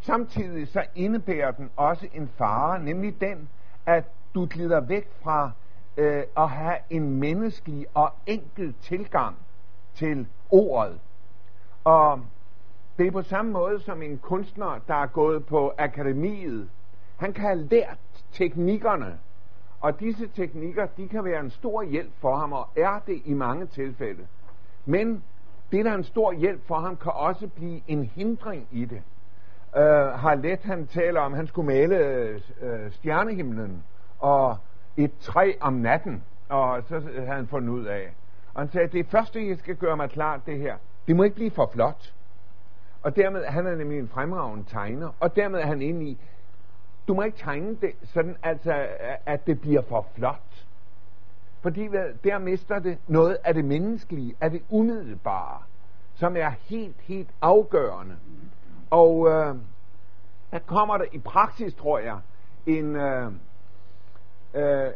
Samtidig 0.00 0.68
så 0.68 0.84
indebærer 0.94 1.50
den 1.50 1.70
også 1.76 2.08
en 2.14 2.28
fare, 2.28 2.82
nemlig 2.82 3.20
den, 3.20 3.48
at 3.86 4.04
du 4.34 4.46
glider 4.50 4.80
væk 4.80 5.08
fra 5.22 5.50
øh, 5.96 6.22
at 6.36 6.48
have 6.48 6.76
en 6.90 7.20
menneskelig 7.20 7.86
og 7.94 8.12
enkel 8.26 8.74
tilgang 8.82 9.36
til 9.94 10.26
ordet. 10.50 11.00
Og 11.84 12.20
det 12.98 13.06
er 13.06 13.10
på 13.10 13.22
samme 13.22 13.52
måde 13.52 13.80
som 13.80 14.02
en 14.02 14.18
kunstner, 14.18 14.80
der 14.88 14.94
er 14.94 15.06
gået 15.06 15.46
på 15.46 15.72
akademiet. 15.78 16.68
Han 17.16 17.32
kan 17.32 17.44
have 17.44 17.58
lært 17.58 17.98
teknikkerne 18.32 19.18
Og 19.80 20.00
disse 20.00 20.26
teknikker, 20.26 20.86
de 20.86 21.08
kan 21.08 21.24
være 21.24 21.40
en 21.40 21.50
stor 21.50 21.82
hjælp 21.82 22.12
for 22.20 22.36
ham, 22.36 22.52
og 22.52 22.68
er 22.76 22.98
det 23.06 23.22
i 23.24 23.34
mange 23.34 23.66
tilfælde. 23.66 24.26
Men 24.84 25.24
det, 25.72 25.84
der 25.84 25.90
er 25.90 25.94
en 25.94 26.04
stor 26.04 26.32
hjælp 26.32 26.66
for 26.66 26.74
ham, 26.74 26.96
kan 26.96 27.12
også 27.14 27.48
blive 27.48 27.80
en 27.86 28.04
hindring 28.04 28.68
i 28.70 28.84
det. 28.84 29.02
Øh, 29.76 29.82
uh, 29.82 30.20
har 30.20 30.34
let 30.34 30.60
han 30.62 30.86
taler 30.86 31.20
om, 31.20 31.32
at 31.32 31.36
han 31.36 31.46
skulle 31.46 31.66
male 31.66 32.40
uh, 32.62 32.92
stjernehimlen 32.92 33.84
og 34.18 34.56
et 34.96 35.12
træ 35.20 35.52
om 35.60 35.72
natten, 35.72 36.22
og 36.48 36.82
så 36.88 37.00
havde 37.00 37.26
han 37.26 37.46
fundet 37.46 37.68
ud 37.68 37.84
af. 37.84 38.12
Og 38.54 38.60
han 38.60 38.68
sagde, 38.68 38.88
det 38.88 39.06
første, 39.06 39.48
jeg 39.48 39.58
skal 39.58 39.76
gøre 39.76 39.96
mig 39.96 40.10
klart, 40.10 40.46
det 40.46 40.58
her, 40.58 40.76
det 41.08 41.16
må 41.16 41.22
ikke 41.22 41.36
blive 41.36 41.50
for 41.50 41.70
flot. 41.72 42.14
Og 43.02 43.16
dermed, 43.16 43.44
han 43.44 43.66
er 43.66 43.74
nemlig 43.74 43.98
en 43.98 44.08
fremragende 44.08 44.64
tegner, 44.64 45.08
og 45.20 45.36
dermed 45.36 45.60
er 45.60 45.66
han 45.66 45.82
inde 45.82 46.06
i, 46.06 46.18
du 47.08 47.14
må 47.14 47.22
ikke 47.22 47.38
tegne 47.38 47.76
det 47.80 47.92
sådan, 48.02 48.36
altså, 48.42 48.86
at 49.26 49.46
det 49.46 49.60
bliver 49.60 49.82
for 49.82 50.06
flot. 50.14 50.49
Fordi 51.62 51.88
der 52.24 52.38
mister 52.38 52.78
det 52.78 52.98
noget 53.06 53.36
af 53.44 53.54
det 53.54 53.64
menneskelige, 53.64 54.34
af 54.40 54.50
det 54.50 54.62
umiddelbare, 54.70 55.62
som 56.14 56.36
er 56.36 56.50
helt, 56.50 57.00
helt 57.00 57.30
afgørende. 57.40 58.16
Og 58.90 59.28
øh, 59.28 59.54
der 60.50 60.58
kommer 60.58 60.98
der 60.98 61.04
i 61.12 61.18
praksis, 61.18 61.74
tror 61.74 61.98
jeg, 61.98 62.18
en 62.66 62.96
øh, 62.96 63.32
øh, 64.54 64.90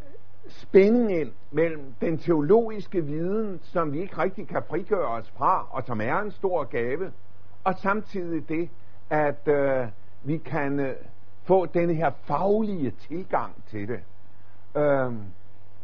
spænding 0.49 1.13
ind 1.13 1.33
mellem 1.51 1.95
den 2.01 2.19
teologiske 2.19 3.05
viden, 3.05 3.61
som 3.63 3.93
vi 3.93 4.01
ikke 4.01 4.19
rigtig 4.19 4.49
kan 4.49 4.63
frigøre 4.69 5.09
os 5.09 5.31
fra, 5.31 5.67
og 5.71 5.83
som 5.83 6.01
er 6.01 6.19
en 6.19 6.31
stor 6.31 6.65
gave, 6.65 7.13
og 7.65 7.75
samtidig 7.79 8.49
det, 8.49 8.71
at 9.11 9.49
øh, 9.49 9.87
vi 10.23 10.39
kan 10.39 10.81
øh, 10.81 10.95
få 11.45 11.67
denne 11.67 11.95
her 11.95 12.11
faglige 12.25 12.91
tilgang 12.91 13.65
til 13.67 13.89
det. 13.89 14.01
Øh, 14.77 15.13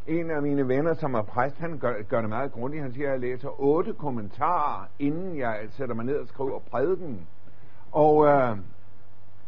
en 0.06 0.30
af 0.30 0.42
mine 0.42 0.68
venner, 0.68 0.94
som 0.94 1.14
er 1.14 1.22
præst, 1.22 1.58
han 1.58 1.78
gør, 1.78 2.02
gør 2.08 2.20
det 2.20 2.28
meget 2.28 2.52
grundigt. 2.52 2.82
Han 2.82 2.92
siger, 2.92 3.06
at 3.06 3.12
jeg 3.12 3.20
læser 3.20 3.60
otte 3.60 3.92
kommentarer, 3.92 4.86
inden 4.98 5.38
jeg 5.38 5.58
sætter 5.70 5.94
mig 5.94 6.04
ned 6.04 6.16
og 6.16 6.28
skriver 6.28 6.58
prædiken. 6.58 7.26
Og 7.92 8.26
øh, 8.26 8.58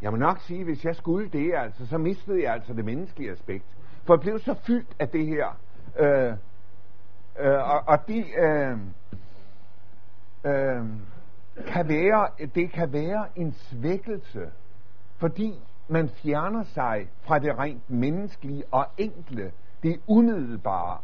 jeg 0.03 0.11
må 0.11 0.17
nok 0.17 0.41
sige, 0.41 0.61
at 0.61 0.67
hvis 0.67 0.85
jeg 0.85 0.97
skulle 0.97 1.29
det, 1.29 1.55
altså, 1.55 1.87
så 1.87 1.99
mistede 1.99 2.43
jeg 2.43 2.53
altså 2.53 2.73
det 2.73 2.85
menneskelige 2.85 3.31
aspekt. 3.31 3.65
For 4.05 4.15
jeg 4.15 4.21
blev 4.21 4.39
så 4.39 4.55
fyldt 4.55 4.97
af 4.99 5.09
det 5.09 5.27
her. 5.27 5.59
Øh, 5.99 6.33
øh, 7.39 7.71
og, 7.71 7.83
og 7.87 8.09
de 8.09 8.25
øh, 8.39 8.79
øh, 10.45 10.85
kan 11.67 11.89
være, 11.89 12.29
det 12.55 12.73
kan 12.73 12.93
være 12.93 13.27
en 13.37 13.53
svækkelse, 13.53 14.51
fordi 15.17 15.61
man 15.89 16.09
fjerner 16.09 16.63
sig 16.63 17.09
fra 17.21 17.39
det 17.39 17.59
rent 17.59 17.91
menneskelige 17.91 18.65
og 18.71 18.87
enkle, 18.99 19.53
det 19.83 20.01
umiddelbare. 20.07 20.99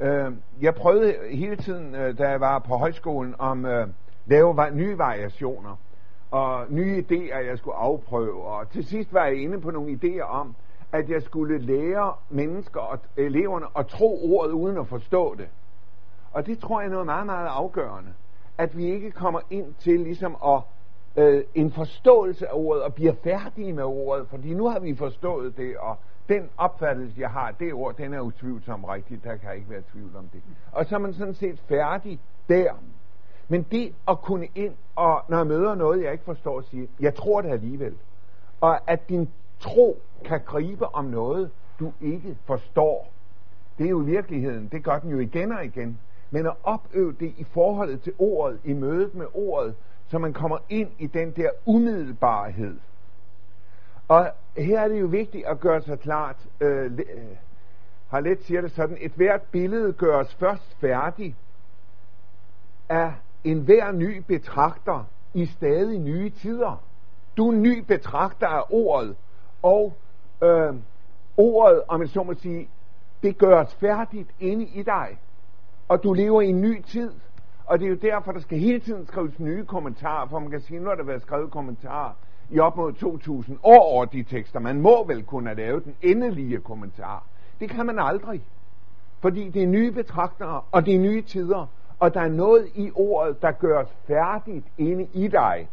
Øh, 0.00 0.32
jeg 0.60 0.74
prøvede 0.74 1.14
hele 1.30 1.56
tiden, 1.56 1.94
øh, 1.94 2.18
da 2.18 2.28
jeg 2.28 2.40
var 2.40 2.58
på 2.58 2.76
højskolen, 2.76 3.34
om 3.38 3.66
øh, 3.66 3.88
lave 4.26 4.70
nye 4.72 4.98
variationer 4.98 5.76
og 6.30 6.66
nye 6.68 7.04
idéer, 7.10 7.38
jeg 7.38 7.58
skulle 7.58 7.76
afprøve. 7.76 8.44
Og 8.44 8.70
til 8.70 8.84
sidst 8.86 9.12
var 9.12 9.24
jeg 9.24 9.42
inde 9.42 9.60
på 9.60 9.70
nogle 9.70 9.98
idéer 10.02 10.22
om, 10.22 10.54
at 10.92 11.10
jeg 11.10 11.22
skulle 11.22 11.58
lære 11.58 12.12
mennesker 12.30 12.80
og 12.80 12.98
eleverne 13.16 13.66
at 13.78 13.86
tro 13.86 14.36
ordet 14.36 14.52
uden 14.52 14.78
at 14.78 14.86
forstå 14.86 15.34
det. 15.34 15.48
Og 16.32 16.46
det 16.46 16.58
tror 16.58 16.80
jeg 16.80 16.86
er 16.86 16.92
noget 16.92 17.06
meget, 17.06 17.26
meget 17.26 17.46
afgørende. 17.46 18.10
At 18.58 18.76
vi 18.76 18.84
ikke 18.84 19.10
kommer 19.10 19.40
ind 19.50 19.74
til 19.78 20.00
ligesom 20.00 20.36
at 20.46 20.60
øh, 21.16 21.44
en 21.54 21.72
forståelse 21.72 22.48
af 22.48 22.52
ordet 22.54 22.82
og 22.82 22.94
bliver 22.94 23.12
færdige 23.24 23.72
med 23.72 23.84
ordet, 23.84 24.28
fordi 24.28 24.54
nu 24.54 24.68
har 24.68 24.78
vi 24.78 24.94
forstået 24.94 25.56
det, 25.56 25.76
og 25.76 25.98
den 26.28 26.50
opfattelse, 26.56 27.20
jeg 27.20 27.30
har, 27.30 27.50
det 27.50 27.72
ord, 27.72 27.96
den 27.96 28.14
er 28.14 28.20
utvivlsom 28.20 28.84
rigtig, 28.84 29.24
der 29.24 29.36
kan 29.36 29.54
ikke 29.54 29.70
være 29.70 29.82
tvivl 29.92 30.16
om 30.16 30.28
det. 30.28 30.42
Og 30.72 30.86
så 30.86 30.94
er 30.94 30.98
man 30.98 31.12
sådan 31.14 31.34
set 31.34 31.60
færdig 31.68 32.20
der. 32.48 32.72
Men 33.48 33.62
det 33.62 33.94
at 34.08 34.20
kunne 34.20 34.48
ind, 34.54 34.74
og 34.96 35.22
når 35.28 35.36
jeg 35.36 35.46
møder 35.46 35.74
noget, 35.74 36.02
jeg 36.02 36.12
ikke 36.12 36.24
forstår, 36.24 36.60
sige, 36.60 36.88
jeg 37.00 37.14
tror 37.14 37.40
det 37.40 37.50
alligevel. 37.50 37.94
Og 38.60 38.90
at 38.90 39.08
din 39.08 39.28
tro 39.60 40.02
kan 40.24 40.40
gribe 40.44 40.94
om 40.94 41.04
noget, 41.04 41.50
du 41.80 41.92
ikke 42.00 42.36
forstår. 42.44 43.12
Det 43.78 43.86
er 43.86 43.90
jo 43.90 44.02
i 44.02 44.04
virkeligheden, 44.04 44.68
det 44.68 44.84
gør 44.84 44.98
den 44.98 45.10
jo 45.10 45.18
igen 45.18 45.52
og 45.52 45.64
igen. 45.64 45.98
Men 46.30 46.46
at 46.46 46.54
opøve 46.62 47.12
det 47.12 47.34
i 47.36 47.44
forholdet 47.44 48.02
til 48.02 48.12
ordet, 48.18 48.60
i 48.64 48.72
mødet 48.72 49.14
med 49.14 49.26
ordet, 49.34 49.74
så 50.06 50.18
man 50.18 50.32
kommer 50.32 50.58
ind 50.68 50.90
i 50.98 51.06
den 51.06 51.30
der 51.30 51.50
umiddelbarhed. 51.66 52.78
Og 54.08 54.32
her 54.56 54.80
er 54.80 54.88
det 54.88 55.00
jo 55.00 55.06
vigtigt 55.06 55.46
at 55.46 55.60
gøre 55.60 55.82
sig 55.82 56.00
klart, 56.00 56.36
øh, 56.60 56.84
øh, 56.84 57.00
har 58.08 58.20
let 58.20 58.44
siger 58.44 58.60
det 58.60 58.72
sådan, 58.72 58.96
et 59.00 59.12
hvert 59.12 59.42
billede 59.42 59.92
gøres 59.92 60.34
først 60.34 60.76
færdig 60.80 61.36
af 62.88 63.12
en 63.44 63.60
hver 63.60 63.92
ny 63.92 64.18
betragter 64.18 65.04
i 65.34 65.46
stadig 65.46 65.98
nye 65.98 66.30
tider. 66.30 66.82
Du 67.36 67.50
er 67.50 67.54
ny 67.54 67.78
betragter 67.78 68.46
af 68.46 68.62
ordet, 68.70 69.16
og 69.62 69.96
øh, 70.42 70.74
ordet, 71.36 71.82
om 71.88 72.00
jeg 72.00 72.08
så 72.08 72.22
må 72.22 72.34
sige, 72.34 72.68
det 73.22 73.38
gøres 73.38 73.74
færdigt 73.74 74.30
inde 74.40 74.64
i 74.64 74.82
dig. 74.82 75.18
Og 75.88 76.02
du 76.02 76.12
lever 76.12 76.40
i 76.40 76.48
en 76.48 76.60
ny 76.60 76.82
tid. 76.82 77.12
Og 77.66 77.78
det 77.78 77.84
er 77.86 77.90
jo 77.90 77.96
derfor, 77.96 78.32
der 78.32 78.40
skal 78.40 78.58
hele 78.58 78.80
tiden 78.80 79.06
skrives 79.06 79.38
nye 79.40 79.64
kommentarer, 79.64 80.28
for 80.28 80.38
man 80.38 80.50
kan 80.50 80.60
sige, 80.60 80.80
nu 80.80 80.88
har 80.88 80.96
der 80.96 81.04
været 81.04 81.22
skrevet 81.22 81.50
kommentarer 81.50 82.12
i 82.50 82.58
op 82.58 82.76
mod 82.76 82.92
2000 82.92 83.58
år 83.62 83.80
over 83.80 84.04
de 84.04 84.22
tekster. 84.22 84.60
Man 84.60 84.80
må 84.80 85.04
vel 85.06 85.22
kunne 85.22 85.48
have 85.48 85.56
lavet 85.56 85.84
den 85.84 85.96
endelige 86.02 86.58
kommentar. 86.58 87.26
Det 87.60 87.70
kan 87.70 87.86
man 87.86 87.98
aldrig. 87.98 88.46
Fordi 89.20 89.48
det 89.48 89.62
er 89.62 89.66
nye 89.66 89.92
betragtere, 89.92 90.60
og 90.70 90.86
det 90.86 90.94
er 90.94 90.98
nye 90.98 91.22
tider, 91.22 91.66
og 91.98 92.14
der 92.14 92.20
er 92.20 92.28
noget 92.28 92.68
i 92.74 92.90
ordet, 92.94 93.42
der 93.42 93.52
gøres 93.52 93.88
færdigt 94.06 94.66
inde 94.78 95.08
i 95.12 95.28
dig. 95.28 95.68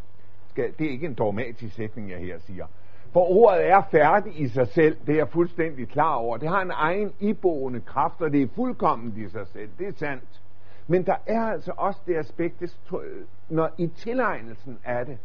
Det 0.56 0.82
er 0.82 0.90
ikke 0.90 1.06
en 1.06 1.13
dogmatisk 1.13 1.75
sætning, 1.75 2.10
jeg 2.10 2.20
her 2.20 2.40
siger. 2.40 2.66
For 3.13 3.32
ordet 3.32 3.68
er 3.68 3.82
færdigt 3.92 4.36
i 4.36 4.48
sig 4.48 4.68
selv, 4.68 4.98
det 5.06 5.13
er 5.13 5.18
jeg 5.18 5.30
fuldstændig 5.30 5.90
klar 5.90 6.16
over. 6.16 6.38
Det 6.38 6.50
har 6.50 6.62
en 6.62 6.72
egen 6.72 7.13
iboende 7.20 7.80
kraft, 7.80 8.22
og 8.22 8.32
det 8.32 8.42
er 8.42 8.48
fuldkommen 8.56 9.13
i 9.18 9.30
sig 9.30 9.48
selv, 9.48 9.70
det 9.80 9.88
er 9.88 9.94
sandt. 9.96 10.42
Men 10.88 11.06
der 11.06 11.16
er 11.25 11.42
altså 11.42 11.72
også 11.78 12.00
det 12.06 12.16
aspekt, 12.16 12.63
når 13.50 13.70
i 13.78 13.88
tilegnelsen 13.88 14.80
af 14.84 15.06
det, 15.06 15.18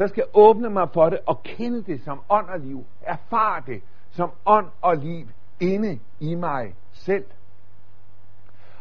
der 0.00 0.06
skal 0.06 0.24
åbne 0.34 0.70
mig 0.70 0.88
for 0.92 1.10
det 1.10 1.18
og 1.26 1.42
kende 1.42 1.82
det 1.82 2.04
som 2.04 2.20
ånd 2.28 2.48
og 2.48 2.60
liv. 2.60 2.84
Erfare 3.02 3.62
det 3.66 3.82
som 4.10 4.30
ånd 4.46 4.66
og 4.80 4.96
liv 4.96 5.28
inde 5.60 5.98
i 6.20 6.34
mig 6.34 6.74
selv. 6.92 7.24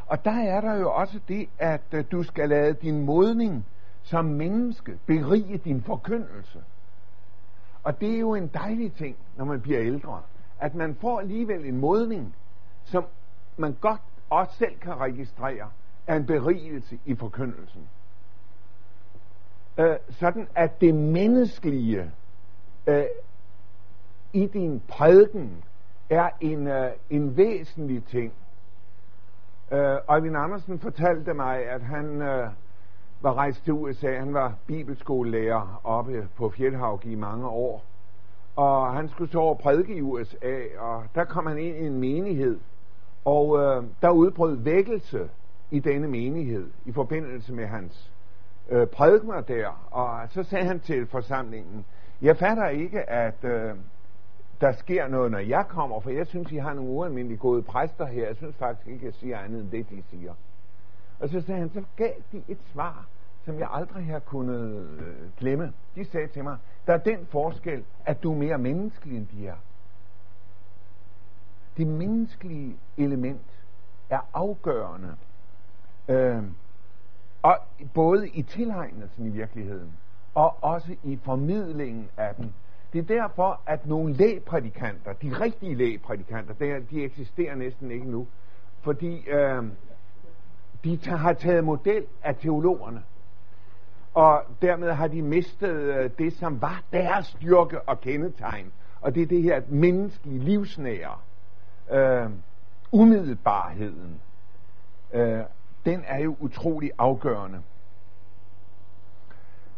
Og 0.07 0.25
der 0.25 0.31
er 0.31 0.61
der 0.61 0.73
jo 0.73 0.91
også 0.91 1.19
det, 1.27 1.49
at 1.59 1.81
øh, 1.91 2.03
du 2.11 2.23
skal 2.23 2.49
lade 2.49 2.73
din 2.73 3.05
modning 3.05 3.65
som 4.03 4.25
menneske 4.25 4.99
berige 5.05 5.57
din 5.57 5.81
forkyndelse. 5.81 6.63
Og 7.83 8.01
det 8.01 8.15
er 8.15 8.19
jo 8.19 8.35
en 8.35 8.47
dejlig 8.47 8.93
ting, 8.93 9.15
når 9.37 9.45
man 9.45 9.61
bliver 9.61 9.81
ældre, 9.81 10.21
at 10.59 10.75
man 10.75 10.95
får 11.01 11.19
alligevel 11.19 11.65
en 11.65 11.77
modning, 11.77 12.35
som 12.83 13.05
man 13.57 13.77
godt 13.81 14.01
også 14.29 14.53
selv 14.57 14.79
kan 14.79 14.99
registrere, 14.99 15.69
er 16.07 16.15
en 16.15 16.25
berigelse 16.25 16.99
i 17.05 17.15
forkyndelsen. 17.15 17.89
Øh, 19.79 19.95
sådan 20.09 20.47
at 20.55 20.81
det 20.81 20.95
menneskelige 20.95 22.11
øh, 22.87 23.03
i 24.33 24.45
din 24.45 24.81
prædiken 24.87 25.63
er 26.09 26.29
en, 26.41 26.67
øh, 26.67 26.91
en 27.09 27.37
væsentlig 27.37 28.03
ting. 28.05 28.33
Øh, 29.71 29.97
Øjvind 30.07 30.37
Andersen 30.37 30.79
fortalte 30.79 31.33
mig, 31.33 31.65
at 31.65 31.81
han 31.81 32.21
øh, 32.21 32.49
var 33.21 33.33
rejst 33.33 33.63
til 33.63 33.73
USA. 33.73 34.17
Han 34.17 34.33
var 34.33 34.53
bibelskolelærer 34.67 35.81
oppe 35.83 36.27
på 36.35 36.49
Fjeldhavg 36.49 37.05
i 37.05 37.15
mange 37.15 37.47
år. 37.47 37.83
Og 38.55 38.93
han 38.93 39.09
skulle 39.09 39.31
så 39.31 39.39
over 39.39 39.55
prædike 39.55 39.95
i 39.95 40.01
USA, 40.01 40.61
og 40.77 41.03
der 41.15 41.23
kom 41.23 41.45
han 41.45 41.57
ind 41.57 41.75
i 41.75 41.85
en 41.85 41.99
menighed. 41.99 42.59
Og 43.25 43.59
øh, 43.59 43.83
der 44.01 44.09
udbrød 44.09 44.55
vækkelse 44.55 45.29
i 45.71 45.79
denne 45.79 46.07
menighed 46.07 46.69
i 46.85 46.91
forbindelse 46.91 47.53
med 47.53 47.65
hans 47.65 48.11
øh, 48.69 48.87
prædikner 48.87 49.41
der. 49.41 49.87
Og 49.91 50.29
så 50.29 50.43
sagde 50.43 50.65
han 50.65 50.79
til 50.79 51.07
forsamlingen, 51.07 51.85
jeg 52.21 52.37
fatter 52.37 52.67
ikke, 52.67 53.09
at 53.09 53.43
øh, 53.43 53.75
der 54.61 54.71
sker 54.71 55.07
noget, 55.07 55.31
når 55.31 55.39
jeg 55.39 55.65
kommer, 55.67 55.99
for 55.99 56.09
jeg 56.09 56.27
synes, 56.27 56.51
I 56.51 56.55
har 56.55 56.73
nogle 56.73 56.91
ualmindeligt 56.91 57.39
gode 57.39 57.61
præster 57.61 58.05
her. 58.05 58.27
Jeg 58.27 58.35
synes 58.35 58.55
faktisk 58.55 58.87
ikke, 58.87 59.05
jeg 59.05 59.13
siger 59.13 59.39
andet 59.39 59.61
end 59.61 59.71
det, 59.71 59.89
de 59.89 60.03
siger. 60.09 60.33
Og 61.19 61.29
så 61.29 61.41
sagde 61.41 61.59
han, 61.59 61.69
så 61.73 61.83
gav 61.95 62.13
de 62.31 62.43
et 62.47 62.57
svar, 62.73 63.05
som 63.45 63.59
jeg 63.59 63.67
aldrig 63.71 64.05
har 64.05 64.19
kunnet 64.19 64.87
øh, 64.99 65.15
glemme. 65.37 65.73
De 65.95 66.05
sagde 66.05 66.27
til 66.27 66.43
mig, 66.43 66.57
der 66.87 66.93
er 66.93 66.97
den 66.97 67.25
forskel, 67.25 67.83
at 68.05 68.23
du 68.23 68.31
er 68.31 68.37
mere 68.37 68.57
menneskelig, 68.57 69.17
end 69.17 69.27
de 69.27 69.47
er. 69.47 69.55
Det 71.77 71.87
menneskelige 71.87 72.77
element 72.97 73.65
er 74.09 74.19
afgørende. 74.33 75.15
Øh, 76.07 76.43
og 77.41 77.57
både 77.93 78.29
i 78.29 78.41
tilegnelsen 78.41 79.25
i 79.25 79.29
virkeligheden, 79.29 79.91
og 80.35 80.63
også 80.63 80.95
i 81.03 81.19
formidlingen 81.23 82.09
af 82.17 82.35
den. 82.35 82.53
Det 82.93 82.99
er 82.99 83.19
derfor, 83.19 83.61
at 83.65 83.85
nogle 83.85 84.13
lægprædikanter, 84.13 85.13
de 85.13 85.29
rigtige 85.39 85.75
lægprædikanter, 85.75 86.79
de 86.91 87.03
eksisterer 87.03 87.55
næsten 87.55 87.91
ikke 87.91 88.11
nu, 88.11 88.27
fordi 88.81 89.27
øh, 89.27 89.63
de 90.83 90.99
har 91.05 91.33
taget 91.33 91.63
model 91.63 92.05
af 92.23 92.35
teologerne. 92.35 93.03
Og 94.13 94.43
dermed 94.61 94.91
har 94.91 95.07
de 95.07 95.21
mistet 95.21 95.69
øh, 95.69 96.09
det, 96.17 96.33
som 96.33 96.61
var 96.61 96.83
deres 96.93 97.25
styrke 97.25 97.81
og 97.81 98.01
kendetegn. 98.01 98.71
Og 99.01 99.15
det 99.15 99.23
er 99.23 99.27
det 99.27 99.43
her 99.43 99.61
menneskelige 99.67 100.39
livsnære. 100.39 101.17
Øh, 101.91 102.29
umiddelbarheden. 102.91 104.21
Øh, 105.13 105.39
den 105.89 106.03
er 106.07 106.19
jo 106.19 106.35
utrolig 106.39 106.91
afgørende. 106.97 107.61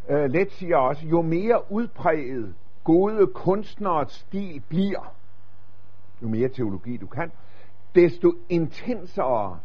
Øh, 0.09 0.29
Let 0.29 0.51
siger 0.51 0.77
også, 0.77 1.07
jo 1.07 1.21
mere 1.21 1.71
udpræget 1.71 2.55
gode 2.83 3.27
kunstnerets 3.27 4.15
stil 4.15 4.63
bliver, 4.69 5.15
jo 6.21 6.27
mere 6.27 6.49
teologi 6.49 6.97
du 6.97 7.07
kan, 7.07 7.31
desto 7.95 8.33
intensere 8.49 9.59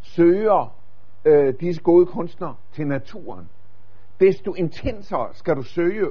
søger 0.00 0.76
øh, 1.24 1.54
disse 1.60 1.82
gode 1.82 2.06
kunstnere 2.06 2.56
til 2.72 2.86
naturen. 2.86 3.48
Desto 4.20 4.54
intensere 4.54 5.28
skal 5.34 5.56
du 5.56 5.62
søge 5.62 6.10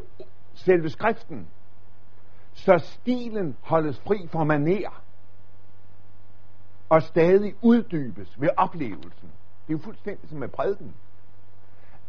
selve 0.54 0.90
skriften, 0.90 1.48
så 2.54 2.78
stilen 2.78 3.58
holdes 3.62 4.00
fri 4.00 4.28
fra 4.28 4.44
maner 4.44 5.04
og 6.90 7.02
stadig 7.02 7.56
uddybes 7.62 8.42
ved 8.42 8.50
oplevelsen. 8.58 9.32
Det 9.68 9.74
er 9.74 9.77
jo 9.77 9.84
fuldstændig 9.84 10.30
som 10.30 10.38
med 10.38 10.48
prædiken. 10.48 10.94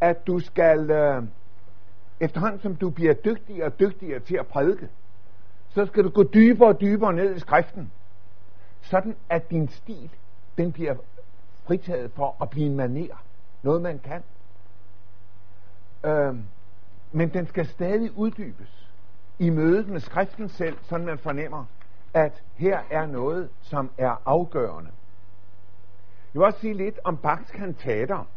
At 0.01 0.27
du 0.27 0.39
skal, 0.39 0.91
øh, 0.91 1.23
efterhånden 2.19 2.61
som 2.61 2.75
du 2.75 2.89
bliver 2.89 3.13
dygtigere 3.13 3.65
og 3.65 3.79
dygtigere 3.79 4.19
til 4.19 4.35
at 4.35 4.47
prædike, 4.47 4.89
så 5.69 5.85
skal 5.85 6.03
du 6.03 6.09
gå 6.09 6.23
dybere 6.23 6.69
og 6.69 6.81
dybere 6.81 7.13
ned 7.13 7.35
i 7.35 7.39
skriften. 7.39 7.91
Sådan 8.81 9.15
at 9.29 9.51
din 9.51 9.69
stil, 9.69 10.09
den 10.57 10.71
bliver 10.71 10.95
fritaget 11.63 12.11
for 12.11 12.35
at 12.41 12.49
blive 12.49 12.65
en 12.65 12.75
maner. 12.75 13.23
Noget 13.63 13.81
man 13.81 13.99
kan. 13.99 14.23
Øh, 16.03 16.35
men 17.11 17.33
den 17.33 17.47
skal 17.47 17.65
stadig 17.65 18.17
uddybes 18.17 18.89
i 19.39 19.49
mødet 19.49 19.87
med 19.87 19.99
skriften 19.99 20.49
selv, 20.49 20.77
sådan 20.81 21.05
man 21.05 21.17
fornemmer, 21.17 21.65
at 22.13 22.43
her 22.55 22.79
er 22.89 23.05
noget, 23.05 23.49
som 23.61 23.91
er 23.97 24.21
afgørende. 24.25 24.91
Jeg 26.33 26.39
vil 26.39 26.45
også 26.45 26.59
sige 26.59 26.73
lidt 26.73 26.99
om 27.03 27.17
Bachs 27.17 27.51
kantater, 27.51 28.27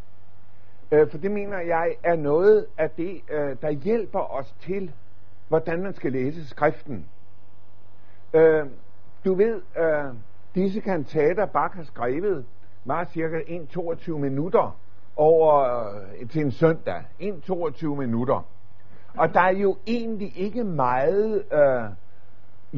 øh, 0.92 1.10
for 1.10 1.18
det 1.18 1.30
mener 1.30 1.60
jeg 1.60 1.96
er 2.02 2.16
noget 2.16 2.66
af 2.78 2.90
det, 2.90 3.20
øh, 3.30 3.56
der 3.62 3.70
hjælper 3.70 4.34
os 4.38 4.54
til, 4.60 4.92
hvordan 5.48 5.82
man 5.82 5.94
skal 5.94 6.12
læse 6.12 6.48
skriften. 6.48 7.06
Øh, 8.34 8.66
du 9.24 9.34
ved, 9.34 9.62
øh, 9.78 10.14
disse 10.54 10.80
kantater, 10.80 11.46
Bach 11.46 11.76
har 11.76 11.84
skrevet, 11.84 12.44
var 12.84 13.04
cirka 13.04 13.38
1-22 13.38 14.10
minutter 14.10 14.78
over 15.16 15.64
øh, 16.20 16.28
til 16.28 16.42
en 16.42 16.50
søndag. 16.50 17.02
1-22 17.20 17.86
minutter. 17.86 18.46
Og 19.16 19.34
der 19.34 19.40
er 19.40 19.52
jo 19.52 19.76
egentlig 19.86 20.38
ikke 20.38 20.64
meget... 20.64 21.44
Øh, 21.52 21.90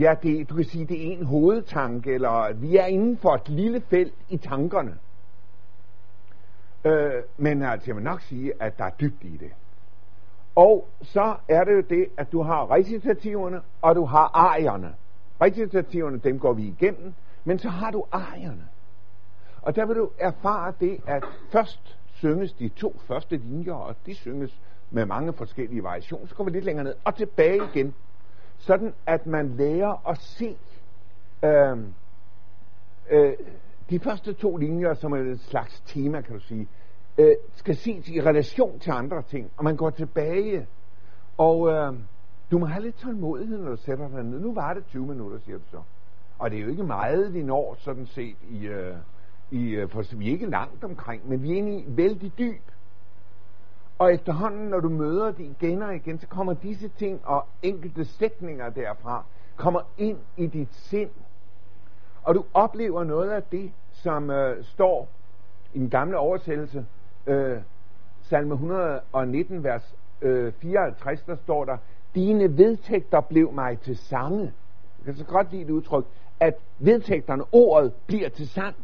ja, 0.02 0.14
det, 0.22 0.50
du 0.50 0.54
kan 0.54 0.64
sige, 0.64 0.84
det 0.84 1.08
er 1.08 1.12
en 1.12 1.26
hovedtanke, 1.26 2.14
eller 2.14 2.52
vi 2.54 2.76
er 2.76 2.87
inden 2.87 3.16
for 3.16 3.34
et 3.34 3.48
lille 3.48 3.80
felt 3.80 4.14
i 4.28 4.37
tankerne. 4.37 4.98
Øh, 6.85 7.23
men 7.37 7.62
altså, 7.62 7.85
jeg 7.87 7.97
vil 7.97 8.04
nok 8.04 8.20
sige, 8.20 8.52
at 8.61 8.78
der 8.78 8.85
er 8.85 8.90
dybt 8.90 9.25
i 9.25 9.37
det. 9.37 9.50
Og 10.54 10.88
så 11.02 11.37
er 11.49 11.64
det 11.64 11.73
jo 11.73 11.80
det, 11.80 12.06
at 12.16 12.32
du 12.32 12.42
har 12.42 12.70
recitativerne, 12.70 13.61
og 13.82 13.94
du 13.94 14.04
har 14.04 14.30
arierne. 14.35 14.94
Recitativerne, 15.40 16.18
dem 16.18 16.38
går 16.38 16.52
vi 16.52 16.62
igennem, 16.62 17.14
men 17.44 17.58
så 17.58 17.68
har 17.68 17.90
du 17.90 18.04
arierne. 18.12 18.68
Og 19.62 19.76
der 19.76 19.87
vil 19.87 19.97
du 19.97 20.11
erfare 20.18 20.73
det, 20.80 21.00
at 21.06 21.25
først 21.50 21.99
synges 22.14 22.52
de 22.52 22.68
to 22.68 22.97
første 23.06 23.37
linjer, 23.37 23.72
og 23.72 23.96
de 24.07 24.14
synges 24.14 24.61
med 24.90 25.07
mange 25.07 25.33
forskellige 25.33 25.83
variationer. 25.83 26.26
Så 26.26 26.35
går 26.35 26.44
vi 26.44 26.50
lidt 26.50 26.64
længere 26.64 26.85
ned 26.85 26.94
og 27.05 27.14
tilbage 27.14 27.61
igen. 27.74 27.94
Sådan 28.59 28.94
at 29.07 29.26
man 29.26 29.48
lærer 29.57 30.09
at 30.09 30.18
se 30.18 30.57
øhm, 31.44 31.94
øh, 33.11 33.29
øh, 33.29 33.35
de 33.90 33.98
første 33.98 34.33
to 34.33 34.57
linjer, 34.57 34.94
som 34.94 35.12
er 35.12 35.16
et 35.16 35.40
slags 35.40 35.81
tema, 35.81 36.20
kan 36.20 36.35
du 36.35 36.40
sige, 36.40 36.68
øh, 37.18 37.35
skal 37.55 37.77
ses 37.77 38.09
i 38.09 38.20
relation 38.20 38.79
til 38.79 38.90
andre 38.90 39.22
ting, 39.22 39.51
og 39.57 39.64
man 39.64 39.77
går 39.77 39.90
tilbage, 39.90 40.66
og 41.38 41.68
øh, 41.68 41.94
du 42.51 42.59
må 42.59 42.66
have 42.66 42.83
lidt 42.83 42.96
tålmodighed, 42.96 43.59
når 43.59 43.70
du 43.70 43.77
sætter 43.77 44.09
dig 44.09 44.24
ned. 44.24 44.40
Nu 44.40 44.55
var 44.55 44.74
det 44.74 44.87
20 44.87 45.07
minutter, 45.07 45.38
siger 45.38 45.59
du 45.59 45.64
så. 45.70 45.81
Og 46.38 46.51
det 46.51 46.59
er 46.59 46.62
jo 46.62 46.68
ikke 46.68 46.85
meget, 46.85 47.35
vi 47.35 47.42
når 47.42 47.77
sådan 47.79 48.07
set 48.07 48.37
i, 48.51 48.66
øh, 48.66 48.96
i 49.51 49.68
øh, 49.70 49.88
for 49.88 50.16
vi 50.16 50.29
er 50.29 50.33
ikke 50.33 50.51
langt 50.51 50.85
omkring, 50.85 51.29
men 51.29 51.42
vi 51.42 51.53
er 51.53 51.57
inde 51.57 51.81
i 51.81 51.85
vældig 51.88 52.33
dyb. 52.38 52.62
Og 53.98 54.14
efterhånden, 54.14 54.68
når 54.68 54.81
du 54.81 54.88
møder 54.88 55.31
det 55.31 55.57
igen 55.61 55.83
og 55.83 55.96
igen, 55.96 56.18
så 56.18 56.27
kommer 56.27 56.55
disse 56.55 56.88
ting 56.88 57.20
og 57.24 57.46
enkelte 57.62 58.05
sætninger 58.05 58.70
derfra, 58.70 59.24
kommer 59.57 59.81
ind 59.98 60.18
i 60.37 60.46
dit 60.46 60.74
sind. 60.74 61.11
Og 62.22 62.35
du 62.35 62.44
oplever 62.54 63.04
noget 63.04 63.31
af 63.31 63.42
det, 63.42 63.72
som 63.92 64.31
øh, 64.31 64.64
står 64.64 65.09
i 65.74 65.78
den 65.78 65.90
gamle 65.90 66.18
oversættelse, 66.18 66.87
øh, 67.26 67.59
salme 68.22 68.54
119, 68.54 69.64
vers 69.64 69.94
øh, 70.22 70.52
54, 70.52 71.20
der 71.20 71.37
står 71.37 71.64
der, 71.64 71.76
dine 72.14 72.59
vedtægter 72.59 73.20
blev 73.20 73.52
mig 73.52 73.78
til 73.81 73.96
sange. 73.96 74.52
Jeg 74.98 75.04
kan 75.04 75.14
så 75.14 75.24
godt 75.24 75.52
lide 75.52 75.64
det 75.64 75.70
udtryk, 75.70 76.04
at 76.40 76.54
vedtægterne, 76.78 77.44
ordet, 77.52 77.92
bliver 78.07 78.28
til 78.28 78.48
sang. 78.48 78.76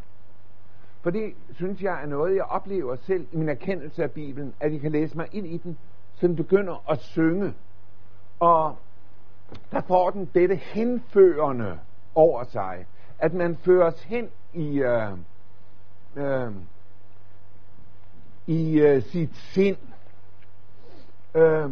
For 1.02 1.10
det 1.10 1.34
synes 1.50 1.82
jeg 1.82 2.02
er 2.02 2.06
noget, 2.06 2.36
jeg 2.36 2.44
oplever 2.44 2.96
selv 2.96 3.26
i 3.32 3.36
min 3.36 3.48
erkendelse 3.48 4.02
af 4.02 4.10
Bibelen, 4.10 4.54
at 4.60 4.72
jeg 4.72 4.80
kan 4.80 4.92
læse 4.92 5.16
mig 5.16 5.28
ind 5.32 5.46
i 5.46 5.56
den, 5.56 5.78
så 6.14 6.26
den 6.26 6.36
begynder 6.36 6.90
at 6.90 6.98
synge. 7.00 7.54
Og 8.40 8.76
der 9.72 9.80
får 9.80 10.10
den 10.10 10.30
dette 10.34 10.54
henførende 10.54 11.78
over 12.14 12.44
sig, 12.44 12.86
at 13.18 13.34
man 13.34 13.56
føres 13.56 14.02
hen 14.02 14.28
i, 14.52 14.78
øh, 14.78 15.12
øh, 16.16 16.52
i 18.46 18.80
øh, 18.80 19.02
sit 19.02 19.36
sind. 19.36 19.76
Øh, 21.34 21.70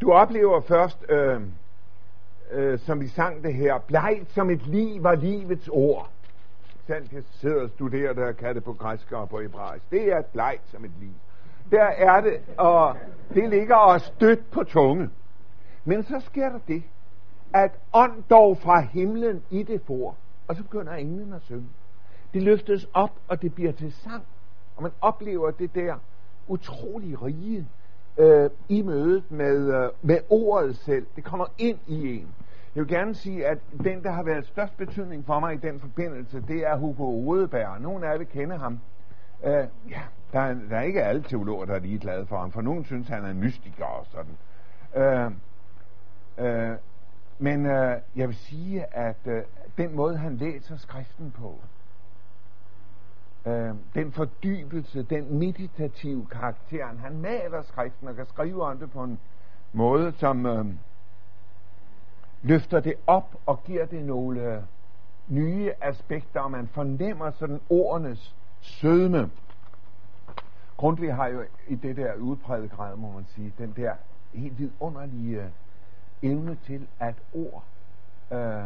du 0.00 0.12
oplever 0.12 0.60
først, 0.60 1.04
øh, 1.08 1.42
øh, 2.50 2.78
som 2.78 3.00
vi 3.00 3.08
sang 3.08 3.42
det 3.42 3.54
her, 3.54 3.78
blegt 3.78 4.32
som 4.32 4.50
et 4.50 4.66
liv 4.66 5.02
var 5.02 5.14
livets 5.14 5.68
ord 5.68 6.10
sandt, 6.86 7.12
jeg 7.12 7.22
sidder 7.30 7.62
og 7.62 7.70
studerer 7.70 8.12
der 8.12 8.32
kan 8.32 8.54
det 8.54 8.64
på 8.64 8.72
græsk 8.72 9.12
og 9.12 9.28
på 9.28 9.40
hebraisk. 9.40 9.90
Det 9.90 10.12
er 10.12 10.22
blegt 10.22 10.70
som 10.70 10.84
et 10.84 10.90
liv. 11.00 11.14
Der 11.70 11.84
er 11.84 12.20
det, 12.20 12.40
og 12.58 12.96
det 13.34 13.50
ligger 13.50 13.76
og 13.76 14.00
stødt 14.00 14.50
på 14.50 14.64
tunge. 14.64 15.10
Men 15.84 16.02
så 16.02 16.20
sker 16.20 16.48
der 16.48 16.58
det, 16.68 16.82
at 17.54 17.70
ånd 17.92 18.22
dog 18.30 18.58
fra 18.58 18.80
himlen 18.80 19.42
i 19.50 19.62
det 19.62 19.80
for, 19.86 20.16
og 20.48 20.56
så 20.56 20.62
begynder 20.62 20.92
englen 20.92 21.32
at 21.32 21.42
synge. 21.42 21.68
Det 22.34 22.42
løftes 22.42 22.88
op, 22.94 23.10
og 23.28 23.42
det 23.42 23.54
bliver 23.54 23.72
til 23.72 23.92
sang. 23.92 24.22
Og 24.76 24.82
man 24.82 24.92
oplever 25.00 25.50
det 25.50 25.74
der 25.74 25.94
utrolig 26.48 27.22
rige 27.22 27.68
øh, 28.18 28.50
i 28.68 28.82
mødet 28.82 29.30
med, 29.30 29.74
øh, 29.74 29.90
med 30.02 30.18
ordet 30.28 30.76
selv. 30.76 31.06
Det 31.16 31.24
kommer 31.24 31.46
ind 31.58 31.78
i 31.86 32.16
en. 32.16 32.28
Jeg 32.74 32.80
vil 32.80 32.88
gerne 32.88 33.14
sige, 33.14 33.46
at 33.46 33.58
den, 33.84 34.02
der 34.02 34.10
har 34.10 34.22
været 34.22 34.46
størst 34.46 34.76
betydning 34.76 35.26
for 35.26 35.40
mig 35.40 35.54
i 35.54 35.56
den 35.56 35.80
forbindelse, 35.80 36.40
det 36.48 36.66
er 36.66 36.76
Hugo 36.76 37.04
Rodeberg. 37.04 37.80
Nogle 37.80 38.06
af 38.06 38.10
jer 38.10 38.18
vil 38.18 38.26
kende 38.26 38.56
ham. 38.56 38.80
Øh, 39.44 39.66
ja, 39.90 40.00
der 40.32 40.40
er, 40.40 40.54
der 40.70 40.76
er 40.76 40.82
ikke 40.82 41.02
alle 41.02 41.22
teologer, 41.22 41.64
der 41.64 41.74
er 41.74 41.78
lige 41.78 41.98
glade 41.98 42.26
for 42.26 42.38
ham, 42.38 42.52
for 42.52 42.60
nogen 42.60 42.84
synes, 42.84 43.08
han 43.08 43.24
er 43.24 43.32
mystiker 43.32 43.84
og 43.84 44.06
sådan. 44.06 44.36
Øh, 44.96 45.30
øh, 46.38 46.76
men 47.38 47.66
øh, 47.66 48.00
jeg 48.16 48.28
vil 48.28 48.36
sige, 48.36 48.96
at 48.96 49.26
øh, 49.26 49.42
den 49.78 49.96
måde, 49.96 50.16
han 50.16 50.36
læser 50.36 50.76
skriften 50.76 51.30
på, 51.30 51.60
øh, 53.46 53.74
den 53.94 54.12
fordybelse, 54.12 55.02
den 55.02 55.38
meditative 55.38 56.26
karakter, 56.30 56.86
han 56.86 57.18
maler 57.20 57.62
skriften 57.62 58.08
og 58.08 58.16
kan 58.16 58.26
skrive 58.26 58.62
om 58.62 58.78
det 58.78 58.92
på 58.92 59.04
en 59.04 59.18
måde, 59.72 60.12
som... 60.12 60.46
øh, 60.46 60.66
løfter 62.44 62.80
det 62.80 62.94
op 63.06 63.36
og 63.46 63.64
giver 63.64 63.86
det 63.86 64.04
nogle 64.04 64.40
øh, 64.40 64.62
nye 65.28 65.72
aspekter, 65.80 66.40
og 66.40 66.50
man 66.50 66.68
fornemmer 66.68 67.30
sådan 67.30 67.60
ordenes 67.70 68.34
sødme. 68.60 69.30
Grundtvig 70.76 71.14
har 71.14 71.26
jo 71.26 71.44
i 71.68 71.74
det 71.74 71.96
der 71.96 72.14
udpræget 72.14 72.70
grad, 72.70 72.96
må 72.96 73.12
man 73.12 73.24
sige, 73.26 73.52
den 73.58 73.72
der 73.76 73.92
helt 74.34 74.58
vidunderlige 74.58 75.42
øh, 75.42 75.48
evne 76.24 76.56
til, 76.66 76.86
at 77.00 77.14
ord 77.34 77.64
øh, 78.32 78.64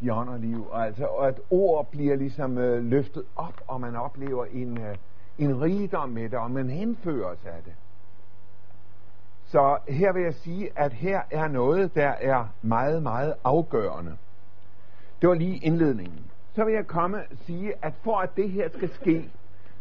bjørner 0.00 0.38
liv, 0.38 0.66
og 0.70 0.86
altså 0.86 1.04
og 1.04 1.28
at 1.28 1.40
ord 1.50 1.90
bliver 1.90 2.16
ligesom 2.16 2.58
øh, 2.58 2.84
løftet 2.84 3.24
op, 3.36 3.60
og 3.66 3.80
man 3.80 3.96
oplever 3.96 4.44
en, 4.44 4.78
øh, 4.78 4.96
en 5.38 5.60
rigdom 5.60 6.08
med 6.08 6.28
det, 6.28 6.38
og 6.38 6.50
man 6.50 6.70
henføres 6.70 7.38
af 7.44 7.62
det. 7.64 7.72
Så 9.46 9.78
her 9.88 10.12
vil 10.12 10.22
jeg 10.22 10.34
sige, 10.34 10.70
at 10.76 10.92
her 10.92 11.20
er 11.30 11.48
noget, 11.48 11.94
der 11.94 12.08
er 12.08 12.44
meget, 12.62 13.02
meget 13.02 13.34
afgørende. 13.44 14.16
Det 15.20 15.28
var 15.28 15.34
lige 15.34 15.56
indledningen. 15.56 16.24
Så 16.54 16.64
vil 16.64 16.74
jeg 16.74 16.86
komme 16.86 17.16
og 17.16 17.36
sige, 17.46 17.72
at 17.82 17.92
for 18.02 18.16
at 18.16 18.36
det 18.36 18.50
her 18.50 18.68
skal 18.68 18.94
ske, 18.94 19.30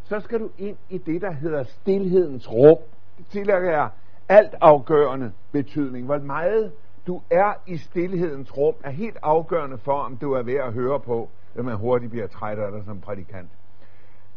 så 0.03 0.19
skal 0.19 0.39
du 0.39 0.49
ind 0.57 0.77
i 0.89 0.97
det, 0.97 1.21
der 1.21 1.31
hedder 1.31 1.63
stillhedens 1.63 2.51
rum. 2.51 2.77
Det 3.17 3.25
tillægger 3.27 3.71
jeg 3.71 3.89
alt 4.29 4.55
afgørende 4.61 5.31
betydning. 5.51 6.05
Hvor 6.05 6.17
meget 6.17 6.71
du 7.07 7.21
er 7.29 7.53
i 7.67 7.77
stillhedens 7.77 8.57
rum, 8.57 8.75
er 8.83 8.89
helt 8.89 9.17
afgørende 9.21 9.77
for, 9.77 9.99
om 9.99 10.17
du 10.17 10.33
er 10.33 10.43
ved 10.43 10.53
at 10.53 10.73
høre 10.73 10.99
på, 10.99 11.29
at 11.55 11.65
man 11.65 11.75
hurtigt 11.75 12.11
bliver 12.11 12.27
træt 12.27 12.59
af 12.59 12.71
dig 12.71 12.83
som 12.85 13.01
prædikant. 13.01 13.49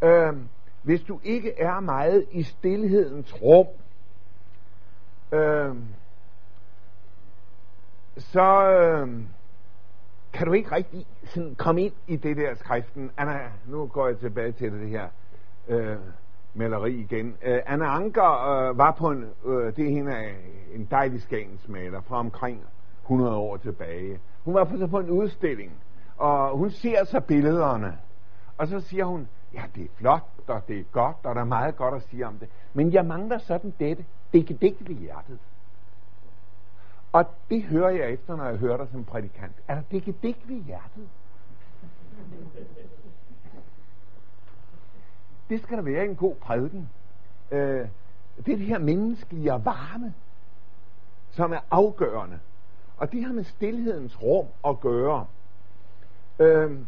Øh, 0.03 0.33
hvis 0.83 1.03
du 1.03 1.21
ikke 1.23 1.61
er 1.61 1.81
meget 1.81 2.25
i 2.31 2.43
stillhedens 2.43 3.43
rum, 3.43 3.67
øh, 5.33 5.77
så 8.17 8.71
øh, 8.71 9.09
kan 10.33 10.47
du 10.47 10.53
ikke 10.53 10.73
rigtig 10.73 11.07
sådan 11.25 11.55
komme 11.55 11.83
ind 11.83 11.95
i 12.07 12.17
det 12.17 12.37
der 12.37 12.55
skriften. 12.55 13.11
Anna, 13.17 13.39
nu 13.67 13.87
går 13.87 14.09
jeg 14.09 14.19
tilbage 14.19 14.53
til 14.53 14.73
det 14.73 14.89
her 14.89 15.09
øh, 15.69 15.97
maleri 16.55 16.93
igen. 16.93 17.37
Øh, 17.43 17.61
Anna 17.67 17.85
Anker 17.85 18.49
øh, 18.49 18.79
var 18.79 18.91
på 18.91 19.11
en, 19.11 19.25
øh, 19.45 19.77
det 19.77 19.87
er 19.87 19.91
hende 19.91 20.35
en 20.75 20.89
dejlig 20.91 21.23
skagensmaler 21.23 22.01
fra 22.01 22.17
omkring 22.17 22.61
100 23.03 23.37
år 23.37 23.57
tilbage. 23.57 24.21
Hun 24.45 24.55
var 24.55 24.65
på, 24.65 24.87
på 24.87 24.99
en 24.99 25.11
udstilling, 25.11 25.73
og 26.17 26.59
hun 26.59 26.71
ser 26.71 27.05
så 27.05 27.21
billederne, 27.21 27.99
og 28.59 28.69
så 28.69 28.81
siger 28.81 29.05
hun, 29.05 29.29
ja, 29.55 29.63
det 29.75 29.85
er 29.85 29.89
flot, 29.97 30.29
og 30.47 30.63
det 30.69 30.79
er 30.79 30.85
godt, 30.93 31.17
og 31.25 31.35
der 31.35 31.41
er 31.41 31.45
meget 31.45 31.77
godt 31.77 31.95
at 31.95 32.03
sige 32.03 32.27
om 32.27 32.39
det. 32.39 32.49
Men 32.75 32.93
jeg 32.93 33.07
mangler 33.07 33.39
sådan 33.39 33.75
dette. 33.81 34.05
Det 34.33 34.47
kan 34.47 34.57
dække 34.57 34.93
i 34.93 34.95
hjertet. 34.95 35.39
Og 37.13 37.25
det 37.51 37.63
hører 37.63 37.91
jeg 37.91 38.11
efter, 38.11 38.37
når 38.37 38.45
jeg 38.45 38.57
hører 38.57 38.77
dig 38.77 38.89
som 38.93 39.05
prædikant. 39.05 39.53
Er 39.69 39.75
der 39.75 39.83
det 39.91 40.03
kan 40.03 40.15
dække 40.23 40.41
i 40.49 40.63
hjertet? 40.67 41.09
Det 45.51 45.63
skal 45.63 45.77
der 45.77 45.83
være 45.83 46.05
en 46.05 46.17
god 46.17 46.35
prædiken. 46.35 46.89
Øh, 47.51 47.87
det 48.37 48.53
er 48.53 48.57
det 48.57 48.67
her 48.67 48.79
menneskelige 48.79 49.51
varme, 49.51 50.15
som 51.31 51.53
er 51.53 51.61
afgørende. 51.71 52.39
Og 52.97 53.13
det 53.13 53.25
har 53.25 53.33
med 53.33 53.45
stillhedens 53.45 54.23
rum 54.23 54.47
at 54.67 54.81
gøre. 54.81 55.27
Øh, 56.39 56.79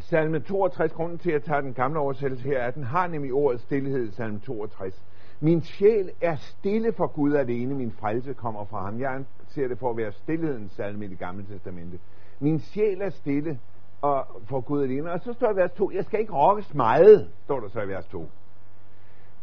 salme 0.00 0.40
62, 0.40 0.92
grunden 0.92 1.18
til 1.18 1.30
at 1.30 1.42
tage 1.42 1.62
den 1.62 1.74
gamle 1.74 1.98
oversættelse 1.98 2.44
her, 2.44 2.58
er, 2.58 2.66
at 2.66 2.74
den 2.74 2.84
har 2.84 3.06
nemlig 3.06 3.32
ordet 3.32 3.60
stillhed, 3.60 4.12
salme 4.12 4.40
62. 4.40 5.02
Min 5.40 5.62
sjæl 5.62 6.10
er 6.20 6.36
stille 6.36 6.92
for 6.92 7.06
Gud 7.06 7.34
alene, 7.34 7.74
min 7.74 7.92
frelse 7.92 8.34
kommer 8.34 8.64
fra 8.64 8.84
ham. 8.84 9.00
Jeg 9.00 9.24
ser 9.48 9.68
det 9.68 9.78
for 9.78 9.90
at 9.90 9.96
være 9.96 10.12
stillhedens 10.12 10.72
salme 10.72 11.04
i 11.04 11.08
det 11.08 11.18
gamle 11.18 11.46
testamente. 11.46 11.98
Min 12.40 12.60
sjæl 12.60 13.00
er 13.00 13.10
stille 13.10 13.58
og 14.02 14.26
for 14.46 14.60
Gud 14.60 14.82
alene. 14.82 15.12
Og 15.12 15.20
så 15.20 15.32
står 15.32 15.46
der 15.46 15.54
i 15.54 15.56
vers 15.56 15.70
2, 15.72 15.90
jeg 15.90 16.04
skal 16.04 16.20
ikke 16.20 16.32
rokkes 16.32 16.74
meget, 16.74 17.28
står 17.44 17.60
der 17.60 17.68
så 17.68 17.80
i 17.80 17.88
vers 17.88 18.06
2. 18.06 18.28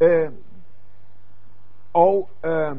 Øh, 0.02 0.32
og 1.94 2.30
øh, 2.46 2.76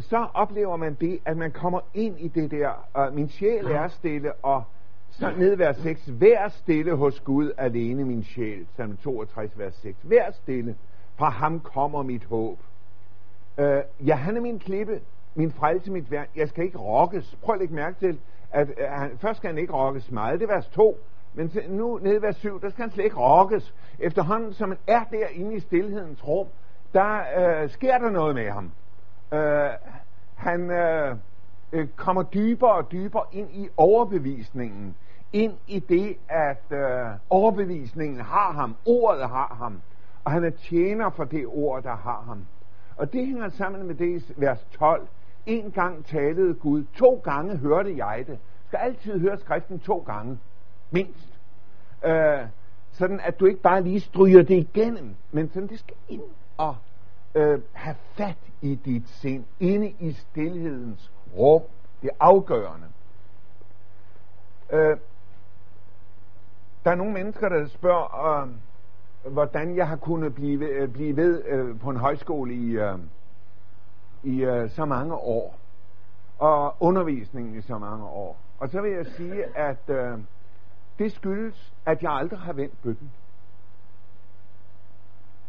så 0.00 0.26
oplever 0.34 0.76
man 0.76 0.94
det, 0.94 1.18
at 1.24 1.36
man 1.36 1.50
kommer 1.50 1.80
ind 1.94 2.20
i 2.20 2.28
det 2.28 2.50
der, 2.50 2.88
øh, 2.98 3.14
min 3.14 3.28
sjæl 3.28 3.66
er 3.66 3.88
stille, 3.88 4.32
og 4.32 4.64
så 5.10 5.32
ned 5.38 5.56
vers 5.56 5.76
6, 5.76 6.20
vær 6.20 6.48
stille 6.48 6.94
hos 6.94 7.20
Gud 7.20 7.52
alene 7.56 8.04
min 8.04 8.24
sjæl, 8.24 8.66
salme 8.76 8.96
62, 8.96 9.58
vers 9.58 9.74
6. 9.74 9.98
Vær 10.02 10.30
stille, 10.30 10.76
fra 11.16 11.30
ham 11.30 11.60
kommer 11.60 12.02
mit 12.02 12.24
håb. 12.24 12.58
Øh, 13.58 13.82
ja, 14.06 14.14
han 14.14 14.36
er 14.36 14.40
min 14.40 14.58
klippe, 14.58 15.00
min 15.34 15.52
frelse, 15.52 15.90
mit 15.90 16.10
værn. 16.10 16.26
Jeg 16.36 16.48
skal 16.48 16.64
ikke 16.64 16.78
rokkes. 16.78 17.36
Prøv 17.42 17.52
at 17.54 17.58
lægge 17.58 17.74
mærke 17.74 17.98
til, 17.98 18.18
at 18.54 18.68
øh, 18.68 18.88
han, 18.88 19.18
først 19.18 19.36
skal 19.36 19.48
han 19.48 19.58
ikke 19.58 19.72
rokkes 19.72 20.10
meget, 20.10 20.40
det 20.40 20.50
er 20.50 20.54
vers 20.54 20.68
2. 20.68 20.98
Men 21.34 21.52
nu 21.68 21.98
nede 22.02 22.16
i 22.16 22.22
vers 22.22 22.36
7, 22.36 22.60
der 22.60 22.70
skal 22.70 22.82
han 22.82 22.90
slet 22.90 23.04
ikke 23.04 23.16
rokkes. 23.16 23.74
Efterhånden 23.98 24.52
som 24.52 24.68
han 24.68 24.78
er 24.86 25.04
derinde 25.10 25.54
i 25.54 25.60
stillhedens 25.60 26.28
rum, 26.28 26.46
der 26.94 27.22
øh, 27.38 27.70
sker 27.70 27.98
der 27.98 28.10
noget 28.10 28.34
med 28.34 28.50
ham. 28.50 28.72
Øh, 29.32 29.70
han 30.34 30.70
øh, 30.70 31.16
øh, 31.72 31.88
kommer 31.96 32.22
dybere 32.22 32.72
og 32.72 32.92
dybere 32.92 33.24
ind 33.32 33.48
i 33.52 33.68
overbevisningen. 33.76 34.96
Ind 35.32 35.52
i 35.66 35.78
det, 35.78 36.16
at 36.28 36.62
øh, 36.70 37.06
overbevisningen 37.30 38.20
har 38.20 38.52
ham. 38.52 38.76
Ordet 38.86 39.28
har 39.28 39.56
ham. 39.58 39.80
Og 40.24 40.32
han 40.32 40.44
er 40.44 40.50
tjener 40.50 41.10
for 41.10 41.24
det 41.24 41.46
ord, 41.46 41.82
der 41.82 41.96
har 41.96 42.24
ham. 42.26 42.44
Og 42.96 43.12
det 43.12 43.26
hænger 43.26 43.48
sammen 43.48 43.86
med 43.86 43.94
det 43.94 44.06
i 44.06 44.32
vers 44.36 44.66
12. 44.70 45.06
En 45.46 45.70
gang 45.70 46.06
talede 46.06 46.54
Gud, 46.54 46.84
to 46.96 47.20
gange 47.24 47.56
hørte 47.56 47.96
jeg 47.96 48.24
det. 48.26 48.38
Skal 48.66 48.76
altid 48.76 49.18
høre 49.18 49.38
skriften 49.38 49.78
to 49.78 49.98
gange, 49.98 50.38
mindst. 50.90 51.40
Øh, 52.04 52.40
sådan 52.92 53.20
at 53.20 53.40
du 53.40 53.46
ikke 53.46 53.60
bare 53.60 53.82
lige 53.82 54.00
stryger 54.00 54.42
det 54.42 54.54
igennem, 54.54 55.14
men 55.32 55.50
sådan 55.50 55.68
det 55.68 55.78
skal 55.78 55.96
ind 56.08 56.22
og 56.56 56.76
øh, 57.34 57.60
have 57.72 57.96
fat 58.14 58.38
i 58.62 58.74
dit 58.74 59.08
sind, 59.08 59.44
inde 59.60 59.94
i 60.00 60.12
stillhedens 60.12 61.12
rum. 61.36 61.62
Det 62.02 62.10
er 62.10 62.24
afgørende. 62.24 62.86
Øh, 64.70 64.96
der 66.84 66.90
er 66.90 66.94
nogle 66.94 67.12
mennesker, 67.12 67.48
der 67.48 67.66
spørger, 67.66 68.42
øh, 68.42 69.32
hvordan 69.32 69.76
jeg 69.76 69.88
har 69.88 69.96
kunnet 69.96 70.34
blive, 70.34 70.68
øh, 70.68 70.88
blive 70.88 71.16
ved 71.16 71.42
øh, 71.44 71.80
på 71.80 71.90
en 71.90 71.96
højskole 71.96 72.54
i, 72.54 72.70
øh, 72.70 72.98
i 74.24 74.44
øh, 74.44 74.70
så 74.70 74.84
mange 74.84 75.14
år, 75.14 75.58
og 76.38 76.74
undervisningen 76.80 77.58
i 77.58 77.60
så 77.60 77.78
mange 77.78 78.04
år. 78.04 78.36
Og 78.58 78.68
så 78.68 78.80
vil 78.80 78.90
jeg 78.92 79.06
sige, 79.06 79.44
at 79.56 79.88
øh, 79.88 80.18
det 80.98 81.12
skyldes, 81.12 81.72
at 81.86 82.02
jeg 82.02 82.12
aldrig 82.12 82.38
har 82.38 82.52
vendt 82.52 82.82
bøtten. 82.82 83.12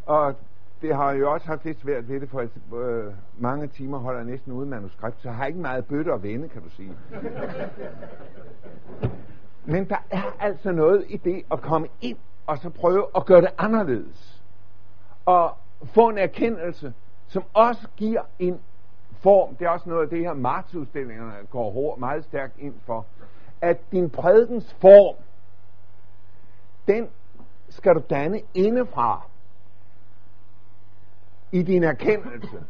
Og 0.06 0.36
det 0.82 0.96
har 0.96 1.12
jeg 1.12 1.20
jo 1.20 1.32
også 1.32 1.48
haft 1.48 1.66
lidt 1.66 1.82
svært 1.82 2.10
ved 2.10 2.20
det, 2.20 2.30
for 2.30 2.76
øh, 2.76 3.14
mange 3.38 3.68
timer 3.68 3.98
holder 3.98 4.20
jeg 4.20 4.30
næsten 4.30 4.52
uden 4.52 4.70
manuskript, 4.70 5.22
så 5.22 5.28
jeg 5.30 5.38
har 5.38 5.46
ikke 5.46 5.60
meget 5.60 5.86
bøtte 5.86 6.14
at 6.14 6.24
vende, 6.24 6.50
kan 6.50 6.62
du 6.62 6.70
sige. 6.70 6.98
Men 9.66 9.90
der 9.90 10.04
er 10.10 10.36
altså 10.40 10.72
noget 10.72 11.06
i 11.08 11.18
det 11.18 11.44
at 11.52 11.62
komme 11.62 11.88
ind 12.02 12.18
og 12.48 12.58
så 12.58 12.70
prøve 12.70 13.08
at 13.16 13.26
gøre 13.26 13.42
det 13.42 13.50
anderledes. 13.58 14.44
Og 15.26 15.58
få 15.84 16.10
en 16.10 16.18
erkendelse, 16.18 16.94
som 17.36 17.43
også 17.54 17.88
giver 17.98 18.21
en 18.39 18.60
form. 19.19 19.56
Det 19.56 19.65
er 19.65 19.69
også 19.69 19.89
noget 19.89 20.04
af 20.04 20.10
det 20.10 20.19
her 20.19 20.34
martsudstillingerne 20.34 21.34
går 21.50 21.95
meget 22.00 22.24
stærkt 22.24 22.60
ind 22.60 22.74
for. 22.86 23.06
At 23.62 23.91
din 23.91 24.10
prædikens 24.10 24.74
form, 24.74 25.15
den 26.88 27.10
skal 27.69 27.95
du 27.95 28.02
danne 28.10 28.41
indefra 28.54 29.21
i 31.52 31.63
din 31.63 31.84
erkendelse 31.84 32.63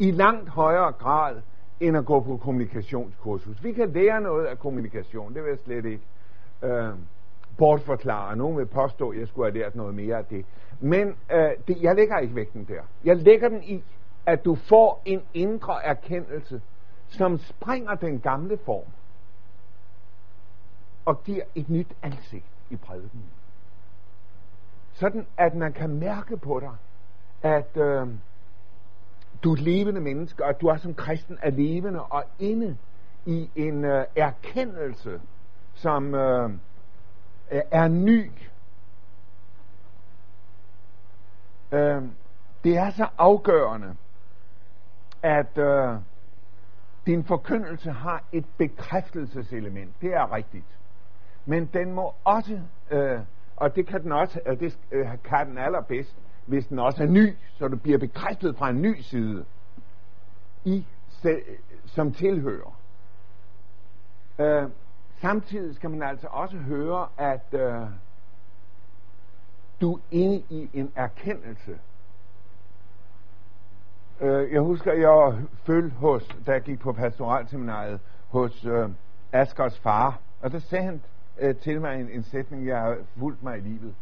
i 0.00 0.10
langt 0.10 0.48
højere 0.48 0.92
grad 0.92 1.36
end 1.80 1.96
at 1.96 2.04
gå 2.04 2.20
på 2.20 2.36
kommunikationskursus. 2.36 3.64
Vi 3.64 3.72
kan 3.72 3.90
lære 3.92 4.20
noget 4.20 4.46
af 4.46 4.58
kommunikation, 4.58 5.34
det 5.34 5.42
vil 5.42 5.48
jeg 5.48 5.58
slet 5.58 5.84
ikke 5.84 6.04
øh, 6.62 6.88
bortforklare. 7.58 8.36
Nogen 8.36 8.56
vil 8.56 8.66
påstå, 8.66 9.10
at 9.10 9.18
jeg 9.18 9.28
skulle 9.28 9.50
have 9.50 9.58
lært 9.58 9.76
noget 9.76 9.94
mere 9.94 10.16
af 10.16 10.24
det. 10.24 10.44
Men 10.80 11.16
øh, 11.32 11.50
det, 11.68 11.82
jeg 11.82 11.94
lægger 11.94 12.18
ikke 12.18 12.34
vægten 12.34 12.64
der. 12.68 12.82
Jeg 13.04 13.16
lægger 13.16 13.48
den 13.48 13.62
i, 13.62 13.84
at 14.28 14.44
du 14.44 14.54
får 14.54 15.02
en 15.04 15.22
indre 15.34 15.84
erkendelse, 15.84 16.62
som 17.08 17.38
springer 17.38 17.94
den 17.94 18.20
gamle 18.20 18.58
form 18.64 18.84
og 21.04 21.24
giver 21.24 21.44
et 21.54 21.70
nyt 21.70 21.96
ansigt 22.02 22.44
i 22.70 22.76
prædiken. 22.76 23.24
Sådan 24.92 25.26
at 25.36 25.54
man 25.54 25.72
kan 25.72 25.90
mærke 25.90 26.36
på 26.36 26.60
dig, 26.60 26.76
at 27.42 27.76
øh, 27.76 28.08
du 29.44 29.50
er 29.50 29.54
et 29.54 29.60
levende 29.60 30.00
menneske, 30.00 30.44
og 30.44 30.50
at 30.50 30.60
du 30.60 30.66
er 30.66 30.76
som 30.76 30.94
kristen 30.94 31.38
er 31.42 31.50
levende 31.50 32.02
og 32.02 32.24
inde 32.38 32.76
i 33.26 33.50
en 33.56 33.84
øh, 33.84 34.04
erkendelse, 34.16 35.20
som 35.74 36.14
øh, 36.14 36.50
er 37.50 37.88
ny. 37.88 38.30
Øh, 41.72 42.02
det 42.64 42.76
er 42.76 42.90
så 42.90 43.08
afgørende, 43.18 43.96
at 45.22 45.58
øh, 45.58 45.94
din 47.06 47.24
forkyndelse 47.24 47.90
har 47.90 48.24
et 48.32 48.44
bekræftelseselement. 48.58 50.00
Det 50.00 50.14
er 50.14 50.32
rigtigt. 50.32 50.78
Men 51.46 51.66
den 51.66 51.92
må 51.92 52.14
også, 52.24 52.60
øh, 52.90 53.18
og 53.56 53.76
det 53.76 53.86
kan 53.86 54.02
den 54.02 54.12
også, 54.12 54.40
og 54.46 54.60
det 54.60 54.78
øh, 54.92 55.06
kan 55.24 55.46
den 55.46 55.58
allerbedst, 55.58 56.16
hvis 56.46 56.66
den 56.66 56.78
også 56.78 57.02
er 57.02 57.06
ny, 57.06 57.36
så 57.58 57.68
du 57.68 57.76
bliver 57.76 57.98
bekræftet 57.98 58.56
fra 58.56 58.70
en 58.70 58.82
ny 58.82 59.00
side, 59.00 59.44
i 60.64 60.86
som 61.86 62.12
tilhører. 62.12 62.80
Øh, 64.38 64.70
samtidig 65.20 65.74
skal 65.74 65.90
man 65.90 66.02
altså 66.02 66.26
også 66.30 66.56
høre, 66.56 67.08
at 67.18 67.46
øh, 67.52 67.86
du 69.80 69.94
er 69.94 70.00
inde 70.10 70.42
i 70.50 70.70
en 70.72 70.92
erkendelse 70.96 71.78
Øh, 74.20 74.52
jeg 74.52 74.60
husker, 74.60 74.92
at 74.92 75.00
jeg 75.00 75.42
følte 75.66 75.96
hos, 75.96 76.28
da 76.46 76.52
jeg 76.52 76.62
gik 76.62 76.80
på 76.80 76.92
pastoralseminariet, 76.92 78.00
hos 78.28 78.64
øh, 78.64 78.88
Askers 79.32 79.78
far. 79.78 80.20
Og 80.40 80.52
der 80.52 80.58
sagde 80.58 80.84
han 80.84 81.02
øh, 81.38 81.56
til 81.56 81.80
mig 81.80 82.00
en, 82.00 82.10
en 82.10 82.22
sætning, 82.22 82.66
jeg 82.66 82.80
har 82.80 82.96
fulgt 83.18 83.42
mig 83.42 83.58
i 83.58 83.60
livet. 83.60 83.94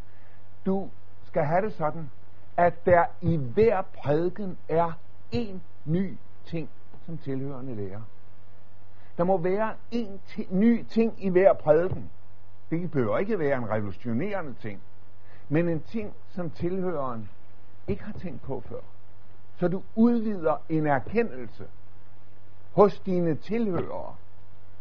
Du 0.67 0.89
skal 1.27 1.45
have 1.45 1.63
det 1.63 1.73
sådan, 1.73 2.11
at 2.57 2.87
der 2.87 3.05
i 3.21 3.37
hver 3.37 3.83
prædiken 3.83 4.59
er 4.69 4.93
en 5.33 5.63
ny 5.85 6.17
ting, 6.47 6.71
som 7.07 7.19
tilhørende 7.19 7.75
lærer. 7.75 8.01
Der 9.19 9.25
må 9.25 9.39
være 9.39 9.75
en 9.91 10.21
ny 10.51 10.85
ting 10.85 11.25
i 11.25 11.29
hver 11.29 11.53
prædiken. 11.53 12.11
Det 12.71 12.91
behøver 12.91 13.19
ikke 13.19 13.39
være 13.39 13.59
en 13.59 13.71
revolutionerende 13.71 14.55
ting, 14.55 14.81
men 15.49 15.69
en 15.69 15.81
ting, 15.81 16.15
som 16.29 16.51
tilhøreren 16.51 17.29
ikke 17.89 18.05
har 18.05 18.13
tænkt 18.13 18.43
på 18.43 18.63
før. 18.69 18.81
Så 19.59 19.69
du 19.69 19.83
udvider 19.95 20.57
en 20.69 20.87
erkendelse 20.87 21.65
hos 22.73 22.99
dine 22.99 23.35
tilhørere, 23.35 24.15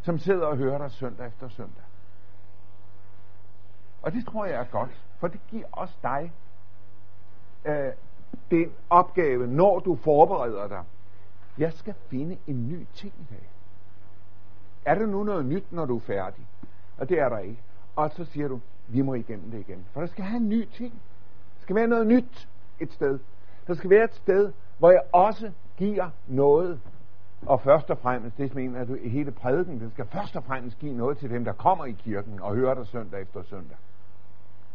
som 0.02 0.18
sidder 0.18 0.48
og 0.48 0.58
hører 0.58 0.78
dig 0.78 0.92
søndag 0.92 1.28
efter 1.28 1.50
søndag. 1.50 1.84
Og 4.02 4.12
det 4.12 4.26
tror 4.26 4.46
jeg 4.46 4.60
er 4.60 4.66
godt, 4.72 5.02
for 5.20 5.28
det 5.28 5.40
giver 5.48 5.66
også 5.72 5.94
dig 6.04 6.32
øh, 7.66 7.92
den 8.52 8.72
opgave, 8.90 9.48
når 9.48 9.80
du 9.80 9.96
forbereder 9.96 10.68
dig. 10.68 10.84
Jeg 11.58 11.74
skal 11.74 11.94
finde 12.10 12.38
en 12.48 12.68
ny 12.70 12.86
ting 12.94 13.14
i 13.20 13.26
dag. 13.30 13.50
Er 14.86 14.96
der 14.96 15.06
nu 15.06 15.24
noget 15.24 15.46
nyt, 15.46 15.72
når 15.72 15.86
du 15.86 15.96
er 15.96 16.02
færdig? 16.02 16.48
Og 16.98 17.10
det 17.10 17.20
er 17.20 17.30
der 17.30 17.38
ikke. 17.38 17.62
Og 17.96 18.12
så 18.12 18.26
siger 18.26 18.48
du, 18.48 18.60
vi 18.88 19.02
må 19.02 19.14
igennem 19.14 19.52
det 19.52 19.60
igen. 19.60 19.86
For 19.94 20.00
der 20.00 20.08
skal 20.08 20.24
have 20.24 20.38
en 20.38 20.50
ny 20.50 20.68
ting. 20.70 20.94
Der 21.58 21.62
skal 21.62 21.76
være 21.76 21.88
noget 21.88 22.08
nyt 22.08 22.48
et 22.80 22.94
sted. 22.94 23.20
Der 23.68 23.74
skal 23.74 23.90
være 23.90 24.04
et 24.04 24.14
sted, 24.14 24.54
hvor 24.78 24.92
jeg 24.92 25.02
også 25.12 25.52
giver 25.78 26.10
noget. 26.28 26.80
Og 27.46 27.62
først 27.62 27.90
og 27.90 27.98
fremmest, 27.98 28.38
det 28.38 28.56
mener 28.56 28.86
du, 28.86 28.94
at 28.94 29.00
i 29.02 29.10
hele 29.10 29.32
prædiken, 29.32 29.80
den 29.80 29.92
skal 29.92 30.06
først 30.06 30.36
og 30.36 30.44
fremmest 30.44 30.80
give 30.80 30.94
noget 30.94 31.18
til 31.18 31.30
dem, 31.30 31.46
der 31.46 31.54
kommer 31.54 31.86
i 31.86 31.92
kirken 31.92 32.42
og 32.42 32.56
hører 32.56 32.74
dig 32.74 32.88
søndag 32.88 33.22
efter 33.22 33.44
søndag. 33.44 33.78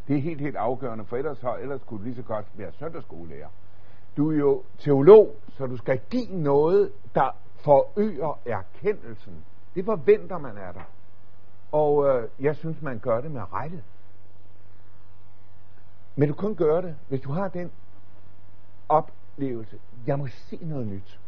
Det 0.09 0.17
er 0.17 0.21
helt, 0.21 0.41
helt 0.41 0.57
afgørende, 0.57 1.05
for 1.05 1.17
ellers, 1.17 1.41
har, 1.41 1.55
ellers 1.55 1.81
kunne 1.87 1.99
du 1.99 2.05
lige 2.05 2.15
så 2.15 2.23
godt 2.23 2.47
være 2.55 2.73
søndagsskolelærer. 2.73 3.49
Du 4.17 4.31
er 4.33 4.37
jo 4.37 4.63
teolog, 4.79 5.37
så 5.49 5.67
du 5.67 5.77
skal 5.77 6.01
give 6.11 6.27
noget, 6.43 6.93
der 7.15 7.37
forøger 7.55 8.39
erkendelsen. 8.47 9.45
Det 9.75 9.85
forventer 9.85 10.39
man 10.39 10.59
af 10.59 10.75
dig. 10.75 10.85
Og 11.73 12.09
øh, 12.09 12.29
jeg 12.41 12.57
synes, 12.57 12.83
man 12.83 12.99
gør 12.99 13.21
det 13.21 13.31
med 13.31 13.53
rette. 13.53 13.83
Men 16.17 16.29
du 16.29 16.35
kan 16.35 16.55
gøre 16.55 16.83
det, 16.83 16.97
hvis 17.09 17.21
du 17.21 17.33
har 17.33 17.49
den 17.49 17.71
oplevelse. 19.41 19.79
Jeg 20.07 20.19
må 20.19 20.27
se 20.27 20.59
noget 20.63 20.87
nyt. 20.87 21.21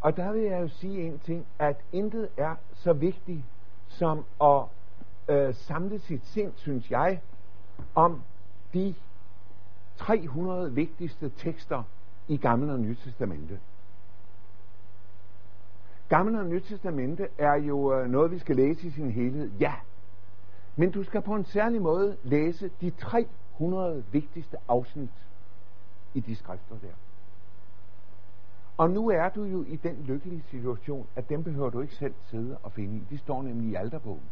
Og 0.00 0.16
der 0.16 0.32
vil 0.32 0.42
jeg 0.42 0.62
jo 0.62 0.68
sige 0.68 1.06
en 1.06 1.18
ting, 1.18 1.46
at 1.58 1.76
intet 1.92 2.28
er 2.36 2.54
så 2.74 2.92
vigtigt 2.92 3.44
som 3.88 4.24
at 4.42 4.62
øh, 5.28 5.54
samle 5.54 5.98
sit 5.98 6.26
sind, 6.26 6.52
synes 6.56 6.90
jeg, 6.90 7.20
om 7.94 8.22
de 8.74 8.94
300 9.96 10.72
vigtigste 10.72 11.28
tekster 11.28 11.82
i 12.28 12.36
Gamle 12.36 12.72
og 12.72 12.80
Nye 12.80 12.96
Testamente. 13.04 13.60
Gamle 16.08 16.38
og 16.38 16.46
Nye 16.46 16.60
Testamente 16.60 17.28
er 17.38 17.54
jo 17.54 17.94
øh, 17.94 18.10
noget, 18.10 18.30
vi 18.30 18.38
skal 18.38 18.56
læse 18.56 18.86
i 18.86 18.90
sin 18.90 19.10
helhed, 19.10 19.50
ja. 19.60 19.74
Men 20.76 20.90
du 20.90 21.02
skal 21.02 21.22
på 21.22 21.34
en 21.34 21.44
særlig 21.44 21.82
måde 21.82 22.16
læse 22.22 22.70
de 22.80 22.90
300 22.90 24.04
vigtigste 24.12 24.56
afsnit 24.68 25.10
i 26.14 26.20
de 26.20 26.36
skrifter 26.36 26.74
der. 26.82 26.94
Og 28.76 28.90
nu 28.90 29.10
er 29.10 29.28
du 29.28 29.44
jo 29.44 29.64
i 29.68 29.76
den 29.76 29.96
lykkelige 30.04 30.42
situation, 30.50 31.06
at 31.16 31.28
dem 31.28 31.44
behøver 31.44 31.70
du 31.70 31.80
ikke 31.80 31.94
selv 31.94 32.14
sidde 32.22 32.56
og 32.62 32.72
finde 32.72 32.96
i. 32.96 33.02
De 33.10 33.18
står 33.18 33.42
nemlig 33.42 33.70
i 33.70 33.74
alderbogen. 33.74 34.22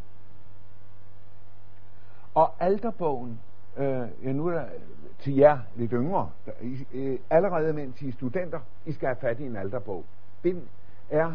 Og 2.34 2.62
alderbogen, 2.62 3.40
øh, 3.76 4.08
ja 4.24 4.32
nu 4.32 4.46
er 4.46 4.52
der 4.52 4.64
øh, 4.64 4.80
til 5.18 5.36
jer 5.36 5.58
lidt 5.76 5.90
yngre, 5.90 6.30
der, 6.46 6.52
I, 6.60 6.86
øh, 6.92 7.18
allerede 7.30 7.72
mens 7.72 8.02
I 8.02 8.08
er 8.08 8.12
studenter, 8.12 8.60
I 8.86 8.92
skal 8.92 9.06
have 9.06 9.16
fat 9.16 9.40
i 9.40 9.46
en 9.46 9.56
alderbog. 9.56 10.04
Den 10.44 10.68
er 11.10 11.34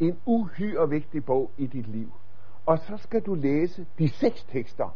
en 0.00 0.18
uhyre 0.26 0.88
vigtig 0.88 1.24
bog 1.24 1.50
i 1.56 1.66
dit 1.66 1.86
liv. 1.86 2.12
Og 2.66 2.78
så 2.78 2.96
skal 2.96 3.22
du 3.22 3.34
læse 3.34 3.86
de 3.98 4.08
seks 4.08 4.44
tekster. 4.44 4.94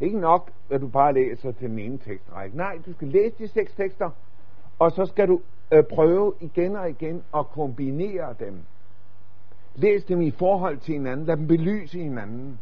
Ikke 0.00 0.18
nok, 0.18 0.50
at 0.70 0.80
du 0.80 0.88
bare 0.88 1.12
læser 1.14 1.52
til 1.52 1.70
den 1.70 1.78
ene 1.78 1.98
tekstrække. 1.98 2.56
Nej, 2.56 2.78
du 2.86 2.92
skal 2.92 3.08
læse 3.08 3.34
de 3.38 3.48
seks 3.48 3.74
tekster, 3.74 4.10
og 4.78 4.92
så 4.92 5.06
skal 5.06 5.28
du 5.28 5.40
øh, 5.72 5.84
prøve 5.84 6.34
igen 6.40 6.76
og 6.76 6.90
igen 6.90 7.22
at 7.36 7.46
kombinere 7.48 8.34
dem. 8.40 8.62
Læs 9.74 10.04
dem 10.04 10.20
i 10.20 10.30
forhold 10.30 10.78
til 10.78 10.92
hinanden. 10.92 11.26
Lad 11.26 11.36
dem 11.36 11.46
belyse 11.46 11.98
hinanden. 11.98 12.58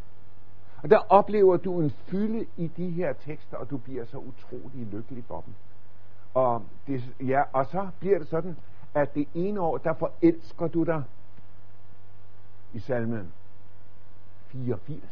Og 0.83 0.91
der 0.91 0.99
oplever 0.99 1.57
du 1.57 1.81
en 1.81 1.91
fylde 1.91 2.47
i 2.57 2.67
de 2.67 2.91
her 2.91 3.13
tekster, 3.13 3.57
og 3.57 3.71
du 3.71 3.77
bliver 3.77 4.05
så 4.05 4.17
utrolig 4.17 4.87
lykkelig 4.93 5.25
for 5.25 5.41
dem. 5.41 5.55
Og, 6.35 6.63
det, 6.87 7.15
ja, 7.21 7.43
og 7.53 7.67
så 7.67 7.89
bliver 8.01 8.19
det 8.19 8.29
sådan, 8.29 8.57
at 8.95 9.15
det 9.15 9.29
ene 9.35 9.61
år, 9.61 9.79
der 9.79 9.95
forelsker 9.95 10.67
du 10.67 10.85
dig 10.85 11.03
i 12.73 12.79
salmen 12.79 13.33
84. 14.53 15.03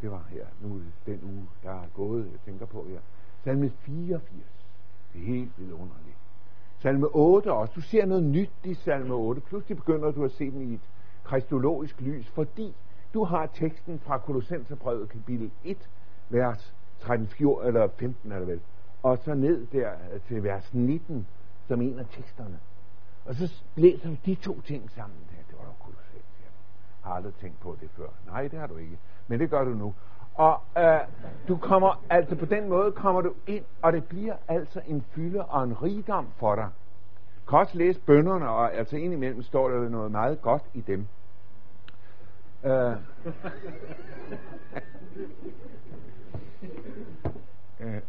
Det 0.00 0.10
var 0.10 0.24
her, 0.30 0.46
nu 0.60 0.80
den 1.06 1.20
uge, 1.22 1.46
der 1.62 1.70
er 1.70 1.86
gået, 1.94 2.28
jeg 2.32 2.40
tænker 2.44 2.66
på 2.66 2.86
her. 2.88 2.98
Salme 3.44 3.70
84. 3.70 4.22
Det 5.12 5.20
er 5.20 5.26
helt 5.26 5.52
vidunderligt. 5.58 6.16
Salme 6.78 7.06
8 7.06 7.52
også. 7.52 7.72
Du 7.76 7.80
ser 7.80 8.06
noget 8.06 8.22
nyt 8.22 8.50
i 8.64 8.74
salme 8.74 9.14
8. 9.14 9.40
Pludselig 9.40 9.76
begynder 9.76 10.10
du 10.10 10.24
at 10.24 10.30
se 10.30 10.50
den 10.50 10.60
i 10.60 10.74
et 10.74 10.80
kristologisk 11.24 12.00
lys, 12.00 12.28
fordi 12.28 12.74
du 13.14 13.24
har 13.24 13.46
teksten 13.46 13.98
fra 13.98 14.18
Kolossenserbrevet 14.18 15.08
kapitel 15.08 15.50
1, 15.64 15.88
vers 16.28 16.74
13, 17.00 17.26
14, 17.26 17.66
eller 17.66 17.88
15 17.98 18.32
er 18.32 18.38
det 18.38 18.48
vel, 18.48 18.60
og 19.02 19.18
så 19.18 19.34
ned 19.34 19.66
der 19.66 19.90
øh, 20.12 20.20
til 20.20 20.42
vers 20.44 20.74
19, 20.74 21.26
som 21.68 21.82
en 21.82 21.98
af 21.98 22.06
teksterne. 22.10 22.58
Og 23.24 23.34
så 23.34 23.62
læser 23.76 24.08
du 24.08 24.16
de 24.26 24.34
to 24.34 24.60
ting 24.60 24.90
sammen. 24.90 25.18
Der. 25.30 25.36
Det 25.48 25.58
var 25.58 25.64
jo 25.64 25.72
kolossalt. 25.84 26.24
Jeg 26.40 26.48
har 27.02 27.12
aldrig 27.12 27.34
tænkt 27.34 27.60
på 27.60 27.76
det 27.80 27.90
før. 27.90 28.08
Nej, 28.26 28.48
det 28.48 28.58
har 28.58 28.66
du 28.66 28.76
ikke. 28.76 28.98
Men 29.28 29.40
det 29.40 29.50
gør 29.50 29.64
du 29.64 29.70
nu. 29.70 29.94
Og 30.36 30.60
øh, 30.78 31.00
du 31.48 31.56
kommer, 31.56 32.04
altså 32.10 32.36
på 32.36 32.46
den 32.46 32.68
måde 32.68 32.92
kommer 32.92 33.20
du 33.20 33.32
ind, 33.46 33.64
og 33.82 33.92
det 33.92 34.04
bliver 34.04 34.34
altså 34.48 34.80
en 34.86 35.04
fylde 35.10 35.44
og 35.44 35.64
en 35.64 35.82
rigdom 35.82 36.26
for 36.36 36.54
dig. 36.54 36.68
Du 37.44 37.50
kan 37.50 37.58
også 37.58 37.78
læse 37.78 38.00
bønderne, 38.00 38.48
og 38.48 38.74
altså 38.74 38.96
indimellem 38.96 39.42
står 39.42 39.68
der 39.68 39.88
noget 39.88 40.10
meget 40.10 40.42
godt 40.42 40.62
i 40.74 40.80
dem. 40.80 41.06
Øh. 42.64 42.72
øh, 47.80 47.94
øh, 47.96 48.00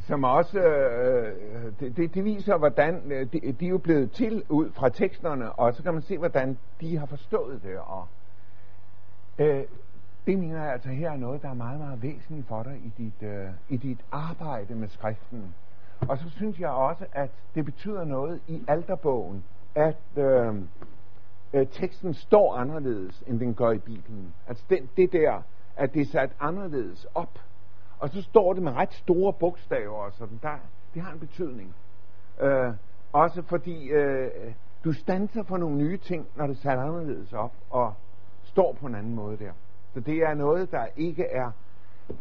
som 0.00 0.24
også 0.24 0.58
øh, 0.60 1.32
det, 1.80 1.96
det, 1.96 2.14
det 2.14 2.24
viser 2.24 2.56
hvordan 2.56 3.12
øh, 3.12 3.32
de, 3.32 3.52
de 3.52 3.66
er 3.66 3.70
jo 3.70 3.78
blevet 3.78 4.12
til 4.12 4.44
ud 4.48 4.70
fra 4.70 4.88
teksterne 4.88 5.52
og 5.52 5.74
så 5.74 5.82
kan 5.82 5.94
man 5.94 6.02
se 6.02 6.18
hvordan 6.18 6.58
de 6.80 6.98
har 6.98 7.06
forstået 7.06 7.62
det 7.62 7.78
og 7.78 8.06
øh, 9.38 9.64
det 10.26 10.38
mener 10.38 10.62
jeg 10.62 10.72
altså 10.72 10.88
her 10.88 11.10
er 11.10 11.16
noget 11.16 11.42
der 11.42 11.48
er 11.48 11.54
meget 11.54 11.80
meget 11.80 12.02
væsentligt 12.02 12.46
for 12.46 12.62
dig 12.62 12.80
i 12.84 12.92
dit, 12.98 13.28
øh, 13.28 13.48
i 13.68 13.76
dit 13.76 13.98
arbejde 14.12 14.74
med 14.74 14.88
skriften 14.88 15.54
og 16.08 16.18
så 16.18 16.30
synes 16.30 16.60
jeg 16.60 16.70
også 16.70 17.06
at 17.12 17.30
det 17.54 17.64
betyder 17.64 18.04
noget 18.04 18.40
i 18.48 18.62
alterbogen 18.68 19.44
at 19.74 19.96
øh, 20.16 20.54
øh, 21.54 21.66
teksten 21.66 22.14
står 22.14 22.54
anderledes, 22.54 23.22
end 23.26 23.40
den 23.40 23.54
gør 23.54 23.70
i 23.70 23.78
Bibelen. 23.78 24.34
Altså 24.48 24.64
den, 24.70 24.88
det 24.96 25.12
der, 25.12 25.42
at 25.76 25.94
det 25.94 26.02
er 26.02 26.06
sat 26.06 26.30
anderledes 26.40 27.06
op. 27.14 27.38
Og 27.98 28.08
så 28.08 28.22
står 28.22 28.52
det 28.52 28.62
med 28.62 28.72
ret 28.72 28.92
store 28.92 29.32
bogstaver 29.32 30.04
og 30.04 30.12
sådan. 30.12 30.38
Der, 30.42 30.58
det 30.94 31.02
har 31.02 31.12
en 31.12 31.20
betydning. 31.20 31.74
Øh, 32.40 32.72
også 33.12 33.42
fordi 33.42 33.86
øh, 33.88 34.30
du 34.84 34.92
stanser 34.92 35.42
for 35.42 35.56
nogle 35.56 35.76
nye 35.76 35.96
ting, 35.96 36.26
når 36.36 36.46
det 36.46 36.56
er 36.56 36.60
sat 36.60 36.78
anderledes 36.78 37.32
op 37.32 37.52
og 37.70 37.94
står 38.44 38.72
på 38.72 38.86
en 38.86 38.94
anden 38.94 39.14
måde 39.14 39.36
der. 39.36 39.52
Så 39.94 40.00
det 40.00 40.22
er 40.22 40.34
noget, 40.34 40.70
der 40.70 40.86
ikke 40.96 41.24
er 41.24 41.50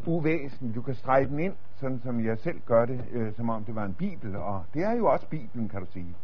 uvæsentligt. 0.06 0.76
Du 0.76 0.82
kan 0.82 0.96
strege 0.96 1.26
den 1.26 1.40
ind, 1.40 1.56
sådan 1.76 2.02
som 2.04 2.26
jeg 2.26 2.38
selv 2.40 2.62
gør 2.66 2.86
det, 2.86 3.06
øh, 3.12 3.34
som 3.36 3.50
om 3.50 3.64
det 3.64 3.76
var 3.76 3.86
en 3.86 3.94
bibel. 3.94 4.36
Og 4.36 4.64
det 4.74 4.84
er 4.84 4.92
jo 4.92 5.06
også 5.06 5.28
Bibelen, 5.28 5.70
kan 5.70 5.80
du 5.80 5.86
sige. 5.92 6.16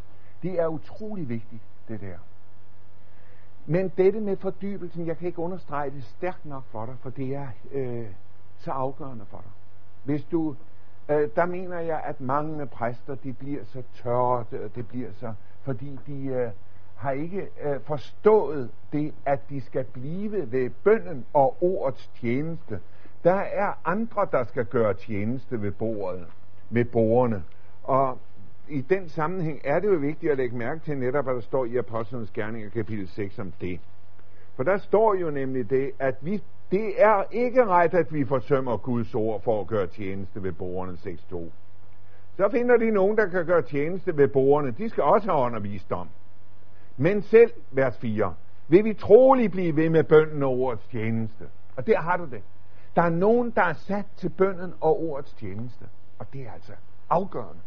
Det 0.43 0.59
er 0.59 0.67
utrolig 0.67 1.29
vigtigt, 1.29 1.62
det 1.88 2.01
der. 2.01 2.17
Men 3.65 3.91
dette 3.97 4.21
med 4.21 4.38
fordybelsen, 4.38 5.07
jeg 5.07 5.17
kan 5.17 5.27
ikke 5.27 5.39
understrege 5.39 5.89
det 5.89 6.03
stærkt 6.03 6.45
nok 6.45 6.63
for 6.71 6.85
dig, 6.85 6.95
for 7.01 7.09
det 7.09 7.35
er 7.35 7.47
øh, 7.71 8.05
så 8.59 8.71
afgørende 8.71 9.25
for 9.25 9.38
dig. 9.38 9.51
Hvis 10.03 10.23
du, 10.23 10.55
øh, 11.09 11.29
der 11.35 11.45
mener 11.45 11.79
jeg, 11.79 12.01
at 12.05 12.21
mange 12.21 12.65
præster, 12.65 13.15
de 13.15 13.33
bliver 13.33 13.63
så 13.63 13.83
tørre, 13.93 14.45
det 14.75 14.88
bliver 14.88 15.09
så, 15.13 15.33
fordi 15.62 15.99
de 16.07 16.25
øh, 16.25 16.51
har 16.99 17.12
ikke 17.12 17.47
øh, 17.62 17.79
forstået 17.85 18.69
det, 18.93 19.13
at 19.25 19.49
de 19.49 19.62
skal 19.62 19.83
blive 19.83 20.51
ved 20.51 20.69
bønden 20.69 21.25
og 21.33 21.63
ordets 21.63 22.07
tjeneste. 22.07 22.79
Der 23.23 23.33
er 23.33 23.73
andre, 23.85 24.27
der 24.31 24.43
skal 24.43 24.65
gøre 24.65 24.93
tjeneste 24.93 25.62
ved 25.62 25.71
bordet, 25.71 26.25
ved 26.69 26.85
borgerne. 26.85 27.43
Og 27.83 28.17
i 28.69 28.81
den 28.81 29.09
sammenhæng 29.09 29.62
er 29.63 29.79
det 29.79 29.88
jo 29.88 29.93
vigtigt 29.93 30.31
at 30.31 30.38
lægge 30.38 30.57
mærke 30.57 30.81
til 30.85 30.97
netop, 30.97 31.25
hvad 31.25 31.33
der 31.33 31.41
står 31.41 31.65
i 31.65 31.77
Apostlenes 31.77 32.31
Gerninger 32.31 32.69
kapitel 32.69 33.07
6 33.07 33.39
om 33.39 33.53
det. 33.62 33.79
For 34.55 34.63
der 34.63 34.77
står 34.77 35.15
jo 35.15 35.29
nemlig 35.29 35.69
det, 35.69 35.91
at 35.99 36.15
vi, 36.21 36.43
det 36.71 36.93
er 36.97 37.23
ikke 37.31 37.65
ret, 37.65 37.93
at 37.93 38.13
vi 38.13 38.25
forsømmer 38.25 38.77
Guds 38.77 39.15
ord 39.15 39.41
for 39.41 39.62
at 39.62 39.67
gøre 39.67 39.88
tjeneste 39.88 40.43
ved 40.43 40.51
borgerne 40.51 40.97
6.2. 41.05 41.51
Så 42.38 42.49
finder 42.51 42.77
de 42.77 42.91
nogen, 42.91 43.17
der 43.17 43.27
kan 43.27 43.45
gøre 43.45 43.62
tjeneste 43.62 44.17
ved 44.17 44.27
borgerne. 44.27 44.71
De 44.71 44.89
skal 44.89 45.03
også 45.03 45.31
have 45.31 45.45
undervist 45.45 45.91
om. 45.91 46.07
Men 47.01 47.21
selv, 47.21 47.51
vers 47.71 47.97
4, 47.97 48.33
vil 48.67 48.85
vi 48.85 48.93
trolig 48.93 49.51
blive 49.51 49.75
ved 49.75 49.89
med 49.89 50.03
bønden 50.03 50.43
og 50.43 50.51
ordets 50.51 50.88
tjeneste. 50.88 51.49
Og 51.75 51.88
der 51.88 51.99
har 51.99 52.17
du 52.17 52.25
det. 52.25 52.41
Der 52.95 53.01
er 53.01 53.09
nogen, 53.09 53.51
der 53.51 53.62
er 53.62 53.73
sat 53.73 54.05
til 54.17 54.29
bønden 54.29 54.73
og 54.81 54.99
ordets 55.03 55.33
tjeneste. 55.33 55.85
Og 56.19 56.33
det 56.33 56.41
er 56.41 56.51
altså 56.51 56.71
afgørende. 57.09 57.62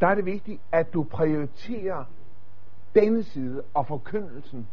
Der 0.00 0.06
er 0.06 0.14
det 0.14 0.24
vigtigt, 0.24 0.60
at 0.72 0.92
du 0.92 1.04
prioriterer 1.04 2.04
denne 2.94 3.22
side 3.22 3.62
og 3.74 3.86
forkyndelsen 3.86 4.68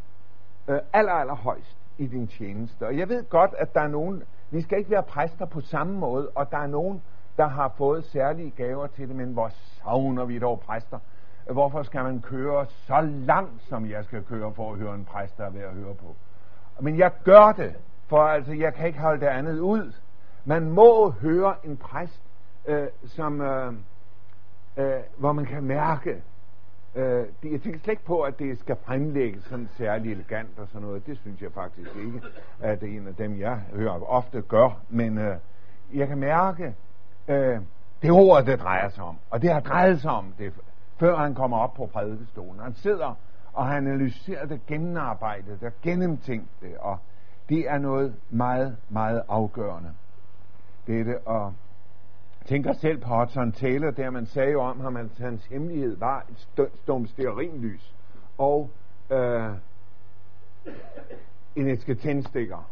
øh, 0.68 0.80
aller, 0.94 1.12
aller 1.12 1.36
højst 1.36 1.78
i 1.98 2.08
din 2.08 2.28
tjeneste. 2.28 2.88
Og 2.88 2.98
jeg 2.98 3.10
ved 3.10 3.30
godt, 3.30 3.52
at 3.58 3.74
der 3.74 3.82
er 3.82 3.88
nogen, 3.88 4.24
vi 4.52 4.62
skal 4.62 4.78
ikke 4.78 4.92
være 4.92 5.04
præster 5.04 5.46
på 5.46 5.62
samme 5.62 6.00
måde, 6.00 6.30
og 6.30 6.52
der 6.52 6.58
er 6.58 6.68
nogen, 6.68 7.02
der 7.38 7.48
har 7.48 7.74
fået 7.78 8.06
særlige 8.06 8.52
gaver 8.52 8.88
til 8.88 9.08
det, 9.08 9.16
men 9.16 9.34
hvor 9.34 9.50
savner 9.50 10.26
vi 10.26 10.40
dog 10.40 10.60
præster? 10.60 11.00
Hvorfor 11.52 11.84
skal 11.84 12.04
man 12.04 12.22
køre 12.22 12.66
så 12.70 13.02
langt, 13.02 13.64
som 13.64 13.90
jeg 13.90 14.04
skal 14.04 14.24
køre 14.24 14.54
for 14.54 14.72
at 14.72 14.78
høre 14.78 14.96
en 14.96 15.06
præst, 15.06 15.38
der 15.38 15.46
er 15.46 15.50
ved 15.50 15.62
at 15.62 15.74
høre 15.74 15.94
på? 15.94 16.16
Men 16.80 16.98
jeg 16.98 17.12
gør 17.24 17.52
det, 17.52 17.76
for 18.08 18.24
altså, 18.24 18.54
jeg 18.54 18.74
kan 18.74 18.88
ikke 18.88 19.00
holde 19.00 19.20
det 19.20 19.28
andet 19.28 19.60
ud. 19.60 19.94
Man 20.46 20.70
må 20.70 21.10
høre 21.10 21.56
en 21.64 21.78
præst, 21.78 22.22
øh, 22.68 22.88
som, 23.06 23.42
øh, 23.42 23.74
øh, 24.78 25.00
hvor 25.18 25.32
man 25.32 25.46
kan 25.46 25.64
mærke, 25.64 26.24
øh, 26.96 27.26
det, 27.44 27.52
jeg 27.52 27.62
tænker 27.62 27.80
slet 27.80 27.92
ikke 27.92 28.06
på, 28.06 28.22
at 28.22 28.40
det 28.40 28.60
skal 28.60 28.76
fremlægges 28.76 29.44
sådan 29.44 29.70
særlig 29.78 30.12
elegant 30.12 30.60
og 30.60 30.68
sådan 30.68 30.82
noget. 30.82 31.06
Det 31.06 31.18
synes 31.18 31.42
jeg 31.42 31.52
faktisk 31.52 31.96
ikke, 31.96 32.22
at 32.60 32.82
det 32.82 32.94
er 32.94 32.98
en 32.98 33.08
af 33.08 33.16
dem, 33.16 33.40
jeg 33.40 33.60
hører 33.74 34.10
ofte 34.10 34.42
gør. 34.42 34.80
Men 34.90 35.18
øh, 35.18 35.36
jeg 35.94 36.08
kan 36.08 36.18
mærke, 36.18 36.76
øh, 37.28 37.60
det 38.02 38.12
ord, 38.12 38.46
det 38.46 38.60
drejer 38.60 38.90
sig 38.90 39.04
om. 39.04 39.18
Og 39.30 39.42
det 39.42 39.54
har 39.54 39.60
drejet 39.60 40.02
sig 40.02 40.12
om 40.12 40.34
det, 40.38 40.54
før 41.00 41.18
han 41.18 41.36
kommer 41.36 41.58
op 41.58 41.74
på 41.74 41.86
prædikestolen. 41.86 42.60
Han 42.60 42.74
sidder 42.74 43.16
og 43.56 43.68
han 43.68 43.88
analyserer 43.88 44.46
det 44.46 44.66
gennemarbejdet 44.66 45.64
og 45.64 45.72
gennemtænkt 45.82 46.62
det, 46.62 46.78
og 46.78 46.98
det 47.50 47.70
er 47.70 47.78
noget 47.78 48.16
meget, 48.30 48.78
meget 48.90 49.24
afgørende. 49.28 49.94
Dette 50.88 51.20
og 51.20 51.54
tænker 52.46 52.74
selv 52.74 53.02
på 53.02 53.16
Hudson 53.16 53.52
Taylor, 53.52 53.92
der 53.92 54.10
man 54.10 54.26
sagde 54.26 54.52
jo 54.52 54.62
om 54.62 54.80
ham, 54.80 54.98
at 54.98 55.06
hans 55.18 55.46
hemmelighed 55.46 55.98
var 55.98 56.26
et 56.30 56.70
stum 56.76 57.08
stearinlys 57.08 57.96
og 58.38 58.70
øh, 59.10 59.50
en 61.56 61.68
æske 61.68 61.96
tændstikker. 61.96 62.70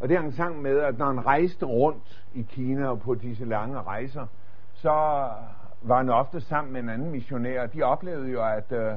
Og 0.00 0.08
det 0.08 0.16
hang 0.16 0.34
sammen 0.34 0.62
med, 0.62 0.78
at 0.78 0.98
når 0.98 1.06
han 1.06 1.26
rejste 1.26 1.66
rundt 1.66 2.24
i 2.34 2.42
Kina 2.42 2.88
og 2.88 3.00
på 3.00 3.14
disse 3.14 3.44
lange 3.44 3.82
rejser, 3.82 4.26
så 4.74 5.28
var 5.82 5.96
han 5.96 6.10
ofte 6.10 6.40
sammen 6.40 6.72
med 6.72 6.80
en 6.80 6.88
anden 6.88 7.10
missionær. 7.10 7.66
De 7.66 7.82
oplevede 7.82 8.30
jo, 8.30 8.44
at 8.44 8.72
øh, 8.72 8.92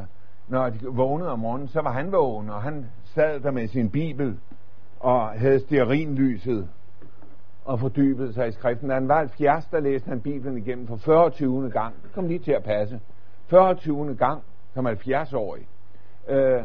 når 0.48 0.70
de 0.70 0.80
vågnede 0.82 1.32
om 1.32 1.40
morgenen, 1.40 1.68
så 1.68 1.82
var 1.82 1.92
han 1.92 2.12
vågen, 2.12 2.50
og 2.50 2.62
han 2.62 2.86
sad 3.04 3.40
der 3.40 3.52
med 3.52 3.68
sin 3.68 3.90
bibel 3.90 4.40
og 5.00 5.30
havde 5.30 5.60
stearinlyset 5.60 6.70
og 7.66 7.80
fordybede 7.80 8.34
sig 8.34 8.48
i 8.48 8.52
skriften. 8.52 8.90
Da 8.90 8.94
han 8.94 9.08
var 9.08 9.18
70, 9.18 9.66
der 9.66 9.80
læste 9.80 10.10
han 10.10 10.22
Bibelen 10.22 10.58
igennem 10.58 10.88
for 10.88 10.96
40. 10.96 11.70
gang. 11.70 11.96
Det 12.04 12.12
kom 12.14 12.28
lige 12.28 12.40
til 12.40 12.52
at 12.52 12.64
passe. 12.64 13.00
40. 13.48 14.16
gang 14.16 14.44
som 14.74 14.88
70-årig. 14.88 15.68
Øh, 16.28 16.64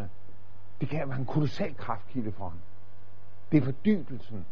det 0.80 0.88
kan 0.88 1.08
være 1.08 1.18
en 1.18 1.26
kolossal 1.26 1.74
kraftkilde 1.76 2.32
for 2.32 2.44
ham. 2.44 2.58
Det 3.52 3.58
er 3.60 3.64
fordybelsen 3.64 4.46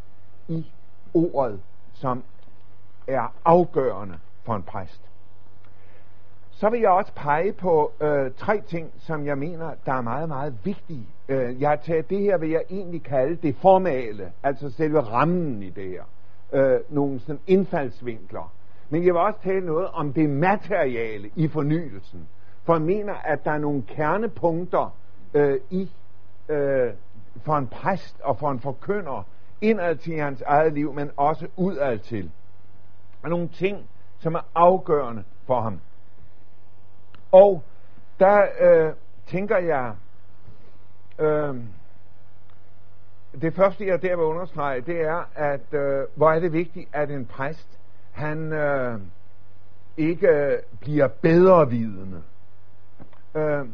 i 0.47 0.71
ordet, 1.13 1.61
som 1.93 2.23
er 3.07 3.33
afgørende 3.45 4.19
for 4.43 4.55
en 4.55 4.63
præst. 4.63 5.08
Så 6.59 6.69
vil 6.69 6.79
jeg 6.79 6.89
også 6.89 7.11
pege 7.15 7.53
på 7.53 7.91
øh, 8.01 8.31
tre 8.37 8.61
ting, 8.61 8.91
som 8.97 9.25
jeg 9.25 9.37
mener, 9.37 9.71
der 9.85 9.93
er 9.93 10.01
meget, 10.01 10.27
meget 10.27 10.55
vigtige. 10.63 11.07
Øh, 11.29 11.61
jeg 11.61 11.69
har 11.69 11.75
taget 11.75 12.09
det 12.09 12.19
her, 12.19 12.37
vil 12.37 12.49
jeg 12.49 12.63
egentlig 12.69 13.03
kalde 13.03 13.35
det 13.35 13.55
formale, 13.55 14.31
altså 14.43 14.69
selve 14.69 14.99
rammen 14.99 15.63
i 15.63 15.69
det 15.69 15.89
her 15.89 16.03
øh, 16.53 16.79
nogle 16.89 17.19
sådan 17.19 17.39
indfaldsvinkler. 17.47 18.53
Men 18.89 19.05
jeg 19.05 19.13
vil 19.13 19.21
også 19.21 19.39
tale 19.43 19.65
noget 19.65 19.87
om 19.87 20.13
det 20.13 20.29
materiale 20.29 21.29
i 21.35 21.47
fornyelsen. 21.47 22.27
For 22.63 22.73
jeg 22.73 22.81
mener, 22.81 23.13
at 23.13 23.45
der 23.45 23.51
er 23.51 23.57
nogle 23.57 23.83
kernepunkter 23.87 24.95
øh, 25.33 25.59
i 25.69 25.91
øh, 26.49 26.89
for 27.41 27.57
en 27.57 27.67
præst 27.67 28.21
og 28.23 28.37
for 28.37 28.51
en 28.51 28.59
forkynder 28.59 29.27
indad 29.61 29.95
til 29.95 30.19
hans 30.19 30.41
eget 30.41 30.73
liv, 30.73 30.93
men 30.93 31.11
også 31.17 31.47
udad 31.57 31.97
til. 31.97 32.31
Og 33.23 33.29
nogle 33.29 33.47
ting, 33.47 33.77
som 34.19 34.35
er 34.35 34.45
afgørende 34.55 35.23
for 35.47 35.61
ham. 35.61 35.79
Og 37.31 37.63
der 38.19 38.41
øh, 38.59 38.93
tænker 39.27 39.57
jeg, 39.57 39.95
øh, 41.19 41.55
det 43.41 43.53
første, 43.53 43.87
jeg 43.87 44.01
der 44.01 44.15
vil 44.15 44.25
understrege, 44.25 44.81
det 44.81 45.01
er, 45.01 45.29
at 45.35 45.73
øh, 45.73 46.07
hvor 46.15 46.31
er 46.31 46.39
det 46.39 46.53
vigtigt, 46.53 46.89
at 46.93 47.11
en 47.11 47.25
præst, 47.25 47.79
han 48.11 48.53
øh, 48.53 48.99
ikke 49.97 50.59
bliver 50.79 51.07
bedre 51.07 51.69
vidende. 51.69 52.21
Øh, 53.35 53.65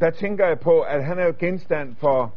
der 0.00 0.10
tænker 0.10 0.46
jeg 0.46 0.60
på, 0.60 0.80
at 0.80 1.04
han 1.04 1.18
er 1.18 1.26
jo 1.26 1.34
genstand 1.38 1.96
for 1.96 2.34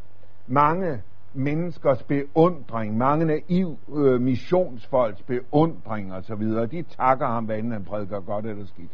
mange 0.48 1.02
menneskers 1.34 2.04
beundring, 2.04 2.98
mange 2.98 3.26
naiv 3.26 3.78
øh, 3.96 4.22
missionsfolks 4.22 5.22
beundring 5.22 6.14
og 6.14 6.24
så 6.24 6.36
videre. 6.36 6.66
De 6.66 6.82
takker 6.82 7.28
ham, 7.28 7.46
hvad 7.46 7.56
han 7.56 7.86
prædiker 7.86 8.20
godt 8.20 8.46
eller 8.46 8.66
skidt. 8.66 8.92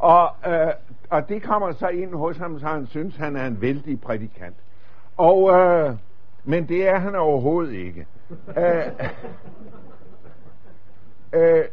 Og, 0.00 0.30
øh, 0.46 0.72
og 1.10 1.28
det 1.28 1.42
kommer 1.42 1.72
så 1.72 1.88
ind 1.88 2.14
hos 2.14 2.36
ham, 2.36 2.58
så 2.58 2.66
han 2.66 2.86
synes, 2.86 3.16
han 3.16 3.36
er 3.36 3.46
en 3.46 3.60
vældig 3.60 4.00
prædikant. 4.00 4.56
Og 5.16 5.50
øh, 5.50 5.94
men 6.44 6.68
det 6.68 6.88
er 6.88 6.98
han 6.98 7.14
overhovedet 7.14 7.72
ikke. 7.72 8.06
øh, 8.56 8.86
øh, 11.40 11.64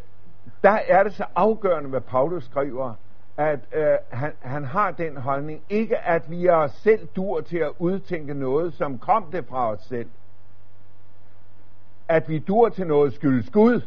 der 0.63 0.79
er 0.87 1.03
det 1.03 1.13
så 1.13 1.25
afgørende, 1.35 1.89
hvad 1.89 2.01
Paulus 2.01 2.45
skriver, 2.45 2.93
at 3.37 3.59
øh, 3.73 3.95
han, 4.09 4.31
han 4.39 4.63
har 4.65 4.91
den 4.91 5.17
holdning, 5.17 5.61
ikke 5.69 5.97
at 5.97 6.31
vi 6.31 6.45
er 6.45 6.67
selv 6.67 7.07
dur 7.07 7.41
til 7.41 7.57
at 7.57 7.71
udtænke 7.79 8.33
noget, 8.33 8.73
som 8.73 8.99
kom 8.99 9.31
det 9.31 9.45
fra 9.45 9.71
os 9.71 9.81
selv. 9.81 10.09
At 12.07 12.29
vi 12.29 12.39
dur 12.39 12.69
til 12.69 12.87
noget 12.87 13.13
skyldes 13.13 13.49
Gud. 13.49 13.81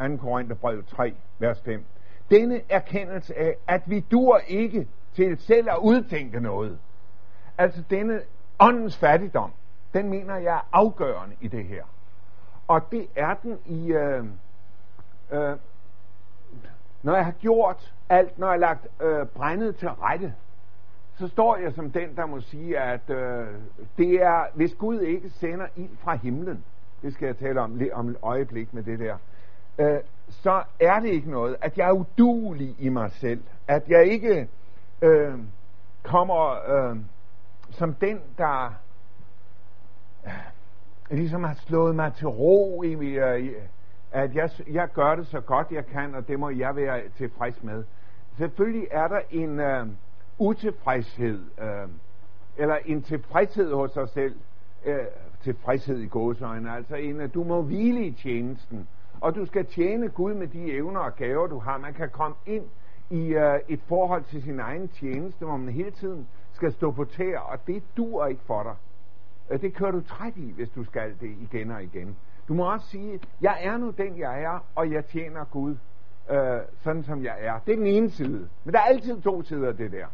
2. 0.00 0.16
Korintherbrev 0.16 0.84
3, 0.84 1.14
vers 1.38 1.60
5. 1.60 1.84
Denne 2.30 2.60
erkendelse 2.68 3.38
af, 3.38 3.56
at 3.66 3.82
vi 3.86 4.00
dur 4.00 4.40
ikke 4.48 4.88
til 5.14 5.38
selv 5.38 5.70
at 5.70 5.78
udtænke 5.82 6.40
noget. 6.40 6.78
Altså 7.58 7.82
denne 7.90 8.20
åndens 8.58 8.96
fattigdom 8.96 9.52
den 9.94 10.08
mener 10.08 10.36
jeg 10.36 10.54
er 10.56 10.68
afgørende 10.72 11.36
i 11.40 11.48
det 11.48 11.64
her. 11.64 11.84
Og 12.68 12.92
det 12.92 13.06
er 13.16 13.34
den 13.34 13.58
i, 13.66 13.92
øh, 13.92 14.24
øh, 15.30 15.56
når 17.02 17.14
jeg 17.14 17.24
har 17.24 17.32
gjort 17.32 17.94
alt, 18.08 18.38
når 18.38 18.46
jeg 18.46 18.52
har 18.52 18.58
lagt 18.58 18.86
øh, 19.00 19.26
brændet 19.26 19.76
til 19.76 19.88
rette, 19.88 20.34
så 21.18 21.28
står 21.28 21.56
jeg 21.56 21.72
som 21.72 21.90
den, 21.90 22.16
der 22.16 22.26
må 22.26 22.40
sige, 22.40 22.78
at 22.78 23.10
øh, 23.10 23.46
det 23.98 24.22
er, 24.22 24.44
hvis 24.54 24.74
Gud 24.74 25.00
ikke 25.00 25.30
sender 25.30 25.66
ild 25.76 25.96
fra 26.00 26.14
himlen, 26.14 26.64
det 27.02 27.14
skal 27.14 27.26
jeg 27.26 27.36
tale 27.36 27.60
om, 27.60 27.80
om 27.92 28.08
et 28.08 28.16
øjeblik 28.22 28.74
med 28.74 28.82
det 28.82 28.98
der, 28.98 29.16
øh, 29.78 30.00
så 30.28 30.62
er 30.80 31.00
det 31.00 31.08
ikke 31.08 31.30
noget, 31.30 31.56
at 31.60 31.78
jeg 31.78 31.88
er 31.88 31.92
udulig 31.92 32.76
i 32.78 32.88
mig 32.88 33.10
selv, 33.10 33.42
at 33.68 33.88
jeg 33.88 34.06
ikke 34.06 34.48
øh, 35.02 35.38
kommer 36.02 36.70
øh, 36.74 36.96
som 37.70 37.94
den, 37.94 38.20
der 38.38 38.74
øh, 40.26 40.32
ligesom 41.10 41.44
har 41.44 41.54
slået 41.54 41.94
mig 41.94 42.12
til 42.14 42.28
ro 42.28 42.82
i, 42.82 43.18
at 44.12 44.34
jeg, 44.34 44.50
jeg 44.70 44.88
gør 44.92 45.14
det 45.14 45.26
så 45.26 45.40
godt 45.40 45.66
jeg 45.70 45.86
kan, 45.86 46.14
og 46.14 46.28
det 46.28 46.38
må 46.38 46.50
jeg 46.50 46.76
være 46.76 47.02
tilfreds 47.16 47.62
med. 47.62 47.84
Selvfølgelig 48.38 48.88
er 48.90 49.08
der 49.08 49.20
en 49.30 49.60
øh, 49.60 49.86
utilfredshed, 50.38 51.40
øh, 51.60 51.88
eller 52.56 52.76
en 52.84 53.02
tilfredshed 53.02 53.72
hos 53.72 53.90
sig 53.90 54.08
selv, 54.08 54.36
øh, 54.84 54.98
tilfredshed 55.42 55.98
i 55.98 56.06
gåsøjne, 56.06 56.74
altså 56.74 56.94
en, 56.94 57.20
at 57.20 57.34
du 57.34 57.44
må 57.44 57.62
hvile 57.62 58.06
i 58.06 58.12
tjenesten, 58.12 58.88
og 59.20 59.34
du 59.34 59.46
skal 59.46 59.66
tjene 59.66 60.08
Gud 60.08 60.34
med 60.34 60.46
de 60.46 60.72
evner 60.72 61.00
og 61.00 61.16
gaver, 61.16 61.46
du 61.46 61.58
har. 61.58 61.78
Man 61.78 61.94
kan 61.94 62.08
komme 62.10 62.36
ind 62.46 62.64
i 63.10 63.26
øh, 63.34 63.58
et 63.68 63.80
forhold 63.86 64.24
til 64.24 64.42
sin 64.42 64.60
egen 64.60 64.88
tjeneste, 64.88 65.44
hvor 65.44 65.56
man 65.56 65.74
hele 65.74 65.90
tiden 65.90 66.28
skal 66.52 66.72
stå 66.72 66.90
på 66.90 67.04
tæer, 67.04 67.38
og 67.40 67.66
det 67.66 67.82
dur 67.96 68.26
ikke 68.26 68.42
for 68.46 68.62
dig. 68.62 68.74
Øh, 69.50 69.60
det 69.60 69.74
kører 69.74 69.90
du 69.90 70.00
træt 70.00 70.36
i, 70.36 70.52
hvis 70.52 70.68
du 70.68 70.84
skal 70.84 71.14
det 71.20 71.36
igen 71.40 71.70
og 71.70 71.82
igen. 71.82 72.16
Du 72.48 72.54
må 72.54 72.72
også 72.72 72.86
sige, 72.86 73.20
jeg 73.40 73.58
er 73.60 73.76
nu 73.76 73.90
den, 73.90 74.18
jeg 74.18 74.42
er, 74.42 74.64
og 74.74 74.92
jeg 74.92 75.04
tjener 75.04 75.44
Gud. 75.44 75.76
øh, 76.30 76.60
sådan 76.82 77.04
som 77.04 77.24
jeg 77.24 77.36
er. 77.40 77.58
Det 77.66 77.72
er 77.72 77.76
den 77.76 77.86
ene 77.86 78.10
side. 78.10 78.48
Men 78.64 78.74
der 78.74 78.80
er 78.80 78.84
altid 78.84 79.20
to 79.20 79.42
sider 79.42 79.68
af 79.68 79.76
det 79.76 79.92
der. 79.92 80.06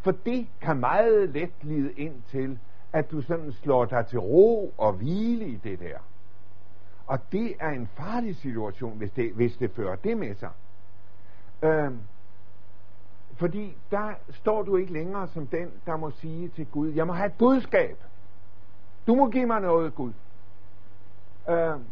For 0.00 0.10
det 0.10 0.46
kan 0.60 0.76
meget 0.80 1.28
let 1.28 1.50
lide 1.62 1.92
ind 1.92 2.22
til, 2.28 2.58
at 2.92 3.10
du 3.10 3.20
sådan 3.22 3.52
slår 3.52 3.84
dig 3.84 4.06
til 4.06 4.18
ro 4.18 4.74
og 4.78 4.92
hvile 4.92 5.46
i 5.46 5.56
det 5.56 5.80
der. 5.80 5.98
Og 7.06 7.18
det 7.32 7.54
er 7.60 7.70
en 7.70 7.88
farlig 7.94 8.36
situation, 8.36 8.98
hvis 8.98 9.12
det, 9.12 9.32
hvis 9.32 9.56
det 9.56 9.70
fører 9.70 9.96
det 9.96 10.16
med 10.16 10.34
sig. 10.34 10.50
Øhm, 11.62 11.98
fordi 13.36 13.76
der 13.90 14.12
står 14.30 14.62
du 14.62 14.76
ikke 14.76 14.92
længere 14.92 15.28
som 15.28 15.46
den, 15.46 15.70
der 15.86 15.96
må 15.96 16.10
sige 16.10 16.48
til 16.48 16.66
Gud, 16.66 16.88
jeg 16.88 17.06
må 17.06 17.12
have 17.12 17.26
et 17.26 17.38
budskab. 17.38 18.04
Du 19.06 19.14
må 19.14 19.30
give 19.30 19.46
mig 19.46 19.60
noget, 19.60 19.94
Gud. 19.94 20.12
Øhm, 21.48 21.84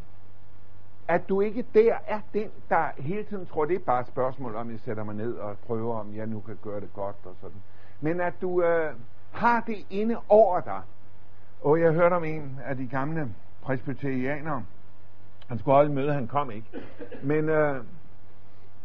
at 1.09 1.29
du 1.29 1.41
ikke 1.41 1.65
der 1.75 1.95
er 2.07 2.21
den, 2.35 2.51
der 2.69 2.89
hele 2.97 3.25
tiden 3.25 3.47
tror, 3.47 3.65
det 3.65 3.75
er 3.75 3.85
bare 3.87 4.01
et 4.01 4.07
spørgsmål 4.07 4.57
om, 4.57 4.71
jeg 4.71 4.81
sætter 4.81 5.05
mig 5.05 5.15
ned 5.15 5.35
og 5.35 5.59
prøver, 5.59 5.99
om 5.99 6.17
jeg 6.17 6.27
nu 6.27 6.41
kan 6.41 6.59
gøre 6.63 6.81
det 6.81 6.93
godt 6.95 7.17
og 7.25 7.35
sådan. 7.41 7.63
Men 8.01 8.21
at 8.21 8.35
du 8.41 8.63
øh, 8.63 8.95
har 9.33 9.61
det 9.61 9.87
inde 9.91 10.17
over 10.29 10.61
dig. 10.61 10.81
Og 11.63 11.81
jeg 11.81 11.93
hørte 11.93 12.15
om 12.15 12.25
en 12.25 12.61
af 12.65 12.77
de 12.77 12.87
gamle 12.87 13.35
presbyterianere. 13.63 14.65
Han 15.47 15.59
skulle 15.59 15.75
holde 15.75 15.93
møde, 15.93 16.13
han 16.13 16.27
kom 16.27 16.51
ikke. 16.51 16.67
Men 17.23 17.49
øh, 17.49 17.77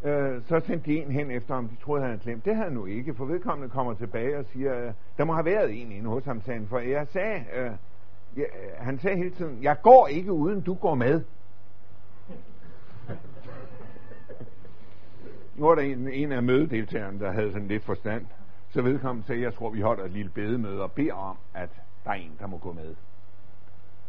øh, 0.03 0.41
så 0.47 0.59
sendte 0.59 0.91
de 0.91 1.01
en 1.01 1.11
hen 1.11 1.31
efter 1.31 1.55
ham. 1.55 1.67
De 1.67 1.75
troede, 1.75 2.01
han 2.01 2.09
havde 2.09 2.23
glemt. 2.23 2.45
Det 2.45 2.55
havde 2.55 2.63
han 2.63 2.73
nu 2.73 2.85
ikke, 2.85 3.13
for 3.13 3.25
vedkommende 3.25 3.69
kommer 3.69 3.93
tilbage 3.93 4.37
og 4.37 4.45
siger, 4.45 4.85
øh, 4.85 4.93
der 5.17 5.23
må 5.23 5.33
have 5.33 5.45
været 5.45 5.81
en 5.81 5.91
inde 5.91 6.09
hos 6.09 6.25
ham, 6.25 6.41
sagde 6.41 6.59
han, 6.59 6.67
for 6.67 6.79
jeg 6.79 7.07
sagde, 7.07 7.43
øh, 7.55 7.71
jeg, 8.35 8.45
øh, 8.45 8.71
han 8.77 8.99
sagde 8.99 9.17
hele 9.17 9.31
tiden, 9.31 9.63
jeg 9.63 9.81
går 9.81 10.07
ikke 10.07 10.31
uden 10.31 10.61
du 10.61 10.73
går 10.73 10.95
med. 10.95 11.23
Nu 15.55 15.65
var 15.65 15.75
der 15.75 15.81
en, 15.81 16.07
en 16.07 16.31
af 16.31 16.43
mødedeltagerne, 16.43 17.19
der 17.19 17.31
havde 17.31 17.51
sådan 17.51 17.67
lidt 17.67 17.83
forstand. 17.83 18.25
Så 18.69 18.81
vedkommende 18.81 19.27
sagde, 19.27 19.41
jeg 19.41 19.53
tror, 19.53 19.69
vi 19.69 19.81
holder 19.81 20.03
et 20.03 20.11
lille 20.11 20.31
bedemøde 20.31 20.81
og 20.81 20.91
beder 20.91 21.13
om, 21.13 21.37
at 21.53 21.69
der 22.03 22.09
er 22.09 22.15
en, 22.15 22.31
der 22.39 22.47
må 22.47 22.57
gå 22.57 22.73
med. 22.73 22.95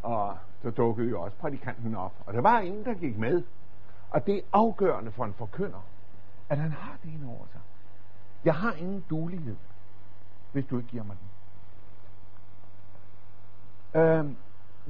Og 0.03 0.37
så 0.63 0.71
dukkede 0.71 1.11
jo 1.11 1.23
også 1.23 1.37
prædikanten 1.37 1.95
op. 1.95 2.13
Og 2.27 2.35
der 2.35 2.41
var 2.41 2.59
en, 2.59 2.85
der 2.85 2.95
gik 2.95 3.19
med. 3.19 3.43
Og 4.11 4.27
det 4.27 4.37
er 4.37 4.41
afgørende 4.53 5.11
for 5.11 5.25
en 5.25 5.35
forkynder, 5.35 5.85
at 6.49 6.59
han 6.59 6.73
har 6.73 6.97
det 7.03 7.09
inde 7.13 7.27
over 7.29 7.47
sig. 7.53 7.61
Jeg 8.45 8.55
har 8.55 8.73
ingen 8.73 9.05
dulighed, 9.11 9.57
hvis 10.53 10.65
du 10.67 10.77
ikke 10.77 10.89
giver 10.89 11.05
mig 11.05 11.17
den. 11.21 11.29
Øhm, 14.01 14.37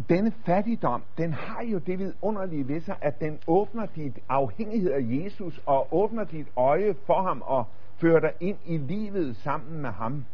denne 0.09 0.31
fattigdom, 0.31 1.03
den 1.19 1.33
har 1.33 1.63
jo 1.63 1.79
det 1.79 1.99
vidunderlige 1.99 2.69
ved 2.69 2.81
sig, 2.81 2.97
at 3.01 3.21
den 3.21 3.39
åbner 3.47 3.87
dit 3.87 4.19
afhængighed 4.29 4.91
af 4.91 5.01
Jesus, 5.01 5.61
og 5.67 5.95
åbner 5.95 6.25
dit 6.25 6.47
øje 6.57 6.95
for 7.07 7.23
ham, 7.23 7.43
og 7.47 7.65
fører 7.97 8.21
dig 8.21 8.33
ind 8.41 8.59
i 8.65 8.77
livet 8.79 9.37
sammen 9.37 9.83
med 9.83 9.91
ham. 9.91 10.25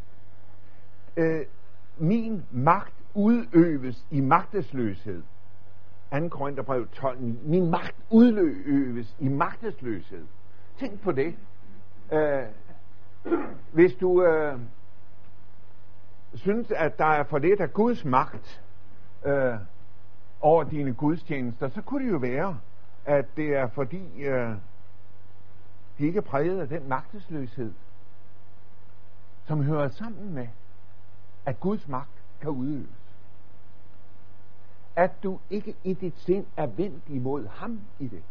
Øh, 1.17 1.47
min 1.97 2.45
magt 2.51 2.95
udøves 3.17 4.07
i 4.11 4.21
magtesløshed. 4.21 5.23
2. 6.13 6.29
Korintherbrev 6.29 6.89
12. 6.89 7.19
Min 7.43 7.71
magt 7.71 7.97
udøves 8.11 9.17
i 9.19 9.29
magtesløshed. 9.29 10.27
Tænk 10.79 11.01
på 11.01 11.13
det. 11.13 11.35
Øh, 12.13 12.43
hvis 13.77 13.95
du 13.95 14.23
øh, 14.23 14.59
synes, 16.35 16.71
at 16.71 16.99
der 16.99 17.05
er 17.05 17.25
for 17.25 17.39
lidt 17.39 17.61
af 17.61 17.73
Guds 17.73 18.05
magt 18.05 18.63
øh, 19.25 19.55
over 20.41 20.65
dine 20.65 20.95
gudstjenester, 20.95 21.69
så 21.69 21.83
kunne 21.83 22.07
det 22.07 22.13
jo 22.13 22.19
være, 22.19 22.59
at 23.05 23.37
det 23.37 23.57
er 23.57 23.69
fordi, 23.69 24.23
øh, 24.23 24.51
de 25.99 26.07
ikke 26.07 26.17
er 26.17 26.23
præget 26.23 26.61
af 26.61 26.69
den 26.69 26.89
magtesløshed, 26.89 27.73
som 29.47 29.63
hører 29.63 29.89
sammen 29.89 30.35
med, 30.35 30.49
at 31.47 31.61
Guds 31.61 31.89
magt 31.89 32.23
kan 32.41 32.51
udøves. 32.51 33.06
At 34.97 35.23
du 35.23 35.39
ikke 35.51 35.77
i 35.85 35.95
dit 35.95 36.19
sind 36.19 36.47
er 36.57 36.67
vendt 36.67 37.09
imod 37.09 37.47
ham 37.47 37.81
i 37.99 38.09
det. 38.09 38.23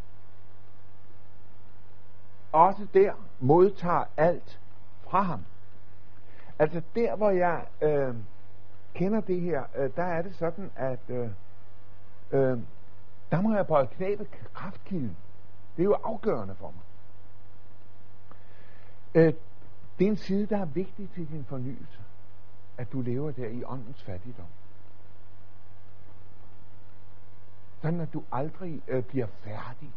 Også 2.52 2.86
der 2.94 3.12
modtager 3.40 4.04
alt 4.16 4.60
fra 5.02 5.20
ham. 5.20 5.44
Altså 6.58 6.82
der, 6.94 7.16
hvor 7.16 7.30
jeg 7.30 7.66
øh, 7.82 8.14
kender 8.94 9.20
det 9.20 9.40
her, 9.40 9.64
øh, 9.76 9.90
der 9.96 10.02
er 10.02 10.22
det 10.22 10.34
sådan, 10.34 10.70
at 10.76 11.00
øh, 11.08 11.28
øh, 12.30 12.58
der 13.30 13.40
må 13.40 13.54
jeg 13.54 13.66
bare 13.66 13.86
knæbe 13.86 14.26
kraftkilden. 14.54 15.16
Det 15.76 15.82
er 15.82 15.84
jo 15.84 15.92
afgørende 15.92 16.54
for 16.54 16.70
mig. 16.70 16.82
Øh, 19.14 19.34
det 19.98 20.06
er 20.06 20.10
en 20.10 20.16
side, 20.16 20.46
der 20.46 20.58
er 20.58 20.64
vigtig 20.64 21.10
til 21.10 21.28
din 21.28 21.44
fornyelse, 21.44 22.00
at 22.78 22.92
du 22.92 23.00
lever 23.00 23.30
der 23.30 23.46
i 23.46 23.64
åndens 23.64 24.02
fattigdom. 24.02 24.46
Sådan 27.82 28.00
at 28.00 28.12
du 28.12 28.22
aldrig 28.32 28.82
øh, 28.88 29.02
bliver 29.02 29.26
færdig. 29.26 29.92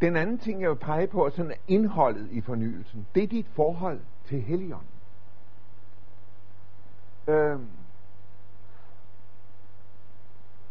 Den 0.00 0.16
anden 0.16 0.38
ting, 0.38 0.62
jeg 0.62 0.70
vil 0.70 0.76
pege 0.76 1.06
på, 1.06 1.26
er 1.26 1.30
sådan 1.30 1.54
indholdet 1.68 2.28
i 2.30 2.40
fornyelsen. 2.40 3.06
Det 3.14 3.22
er 3.22 3.28
dit 3.28 3.46
forhold 3.46 4.00
til 4.24 4.42
Helligånden. 4.42 4.88
Øh, 7.28 7.60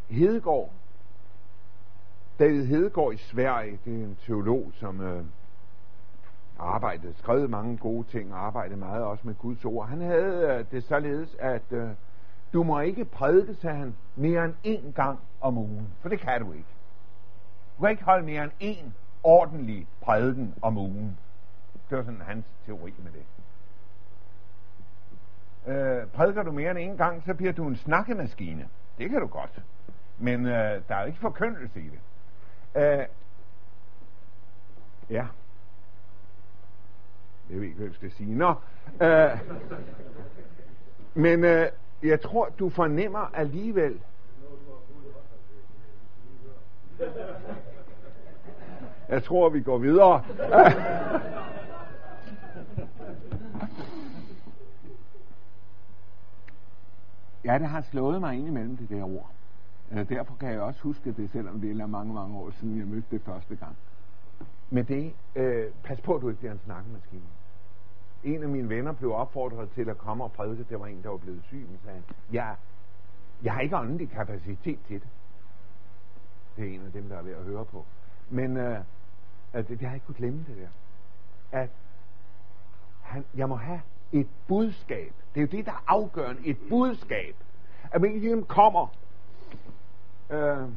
Hedegaard 0.10 0.72
David 2.42 2.66
Hedegaard 2.66 3.14
i 3.14 3.18
Sverige, 3.18 3.80
det 3.86 4.02
er 4.02 4.06
en 4.06 4.18
teolog, 4.26 4.72
som 4.74 5.02
øh, 5.02 5.26
arbejdede, 6.62 7.14
skrevet 7.18 7.50
mange 7.50 7.78
gode 7.78 8.08
ting 8.08 8.34
og 8.34 8.46
arbejdede 8.46 8.80
meget 8.80 9.04
også 9.04 9.28
med 9.28 9.36
Guds 9.36 9.66
ord. 9.66 9.88
Han 9.88 10.02
havde 10.02 10.58
øh, 10.60 10.66
det 10.72 10.84
således, 10.84 11.36
at 11.40 11.72
øh, 11.72 11.90
du 12.54 12.64
må 12.64 12.80
ikke 12.80 13.06
prædike, 13.06 13.56
sagde 13.56 13.78
han, 13.78 13.96
mere 14.16 14.46
end 14.46 14.54
én 14.66 14.92
gang 14.92 15.20
om 15.42 15.58
ugen. 15.58 15.88
For 16.02 16.10
det 16.10 16.20
kan 16.20 16.42
du 16.42 16.52
ikke. 16.52 16.68
Du 17.78 17.82
kan 17.82 17.92
ikke 17.92 18.04
holde 18.04 18.26
mere 18.26 18.44
end 18.44 18.52
én 18.62 18.86
ordentlig 19.24 19.88
prædiken 20.02 20.56
om 20.62 20.78
ugen. 20.78 21.18
Det 21.90 21.98
var 21.98 22.04
sådan 22.04 22.22
hans 22.22 22.46
teori 22.66 22.94
med 23.04 23.12
det. 23.12 23.26
Øh, 25.68 26.08
prædiker 26.08 26.44
du 26.44 26.52
mere 26.52 26.82
end 26.82 26.94
én 26.94 26.98
gang, 27.04 27.24
så 27.26 27.34
bliver 27.34 27.52
du 27.54 27.68
en 27.68 27.76
snakkemaskine. 27.76 28.68
Det 28.98 29.10
kan 29.10 29.20
du 29.20 29.28
godt. 29.28 29.62
Men 30.18 30.46
øh, 30.46 30.82
der 30.88 30.96
er 30.96 31.06
ikke 31.06 31.20
forkyndelse 31.20 31.82
i 31.82 31.90
det. 31.90 32.00
Øh, 32.82 33.06
ja. 35.10 35.26
Jeg 37.50 37.60
ved 37.60 37.64
ikke, 37.64 37.78
hvem 37.78 37.94
skal 37.94 38.12
sige. 38.12 38.36
Nå. 38.36 38.54
Øh, 39.02 39.40
men 41.14 41.44
øh, 41.44 41.68
jeg 42.04 42.22
tror, 42.22 42.50
du 42.60 42.70
fornemmer 42.70 43.32
alligevel... 43.34 44.00
Jeg 49.10 49.24
tror, 49.24 49.50
vi 49.50 49.62
går 49.62 49.78
videre. 49.78 50.24
ja, 57.46 57.58
det 57.58 57.68
har 57.68 57.82
slået 57.82 58.20
mig 58.20 58.36
ind 58.36 58.48
imellem 58.48 58.78
det 58.78 58.90
der 58.90 59.04
ord. 59.04 59.32
Øh, 59.92 60.10
derfor 60.10 60.36
kan 60.40 60.50
jeg 60.52 60.62
også 60.62 60.82
huske 60.82 61.12
det, 61.12 61.30
selvom 61.32 61.62
det 61.62 61.82
er 61.82 61.86
mange, 61.86 62.14
mange 62.14 62.38
år 62.38 62.52
siden, 62.52 62.78
jeg 62.78 62.88
mødte 62.88 63.08
det 63.12 63.22
første 63.22 63.56
gang. 63.56 63.78
Med 64.74 64.84
det, 64.84 65.14
øh, 65.36 65.72
pas 65.84 66.02
på, 66.02 66.16
at 66.16 66.22
du 66.22 66.30
ikke 66.30 66.40
bliver 66.40 66.52
en 66.52 66.60
snakkemaskine. 66.66 67.24
En 68.24 68.44
af 68.44 68.50
mine 68.50 68.70
venner 68.70 68.92
blev 68.92 69.14
opfordret 69.14 69.70
til 69.72 69.90
at 69.90 69.98
komme 69.98 70.24
og 70.24 70.32
prædike. 70.32 70.66
Det 70.70 70.80
var 70.80 70.86
en, 70.86 71.04
der 71.04 71.10
var 71.10 71.18
blevet 71.18 71.44
syg, 71.44 71.66
men 71.70 71.80
sagde, 71.86 72.04
ja, 72.34 72.54
jeg 73.44 73.54
har 73.54 73.62
ikke 73.62 73.78
åndelig 73.78 74.10
kapacitet 74.10 74.80
til 74.88 75.02
det. 75.02 75.10
Det 76.58 76.70
er 76.70 76.74
en 76.74 76.86
af 76.86 76.92
dem, 76.92 77.10
der 77.10 77.18
er 77.18 77.22
ved 77.22 77.34
at 77.34 77.44
høre 77.44 77.66
på. 77.66 77.86
Men 78.30 78.58
øh, 78.58 78.80
at 79.54 79.68
det, 79.68 79.82
har 79.82 79.94
ikke 79.94 80.06
kunnet 80.06 80.18
glemme 80.18 80.46
det 80.48 80.58
der. 80.58 80.68
At 81.60 81.70
han, 83.02 83.26
jeg 83.36 83.50
må 83.50 83.56
have 83.56 83.82
et 84.12 84.28
budskab. 84.48 85.14
Det 85.36 85.42
er 85.42 85.46
jo 85.46 85.58
det, 85.58 85.66
der 85.66 85.72
er 85.72 85.84
afgørende. 85.88 86.42
Et 86.46 86.58
budskab. 86.70 87.36
At 87.92 88.02
man 88.02 88.12
ikke 88.12 88.44
kommer 88.44 88.88
Øh, 90.32 90.68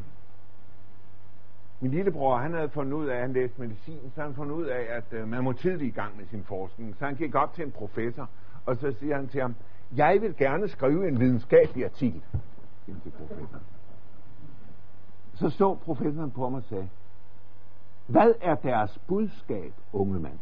min 1.84 1.90
lillebror, 1.90 2.36
han 2.36 2.54
havde 2.54 2.68
fundet 2.68 2.92
ud 2.92 3.06
af, 3.06 3.14
at 3.14 3.20
han 3.20 3.32
læste 3.32 3.60
medicin, 3.60 4.12
så 4.14 4.22
han 4.22 4.34
fundet 4.34 4.54
ud 4.54 4.64
af, 4.64 4.86
at 4.88 5.04
øh, 5.12 5.28
man 5.28 5.44
må 5.44 5.52
tidligt 5.52 5.96
i 5.96 6.00
gang 6.00 6.16
med 6.16 6.26
sin 6.26 6.44
forskning. 6.44 6.96
Så 6.98 7.04
han 7.04 7.14
gik 7.14 7.34
op 7.34 7.54
til 7.54 7.64
en 7.64 7.70
professor, 7.70 8.28
og 8.66 8.76
så 8.76 8.92
siger 9.00 9.16
han 9.16 9.28
til 9.28 9.40
ham, 9.40 9.54
jeg 9.96 10.18
vil 10.20 10.36
gerne 10.36 10.68
skrive 10.68 11.08
en 11.08 11.20
videnskabelig 11.20 11.84
artikel. 11.84 12.22
Til 12.86 12.94
Så 15.34 15.50
så 15.50 15.74
professoren 15.74 16.30
på 16.30 16.48
mig 16.48 16.58
og 16.58 16.64
sagde, 16.68 16.88
hvad 18.06 18.34
er 18.40 18.54
deres 18.54 18.98
budskab, 19.06 19.72
unge 19.92 20.20
mand? 20.20 20.38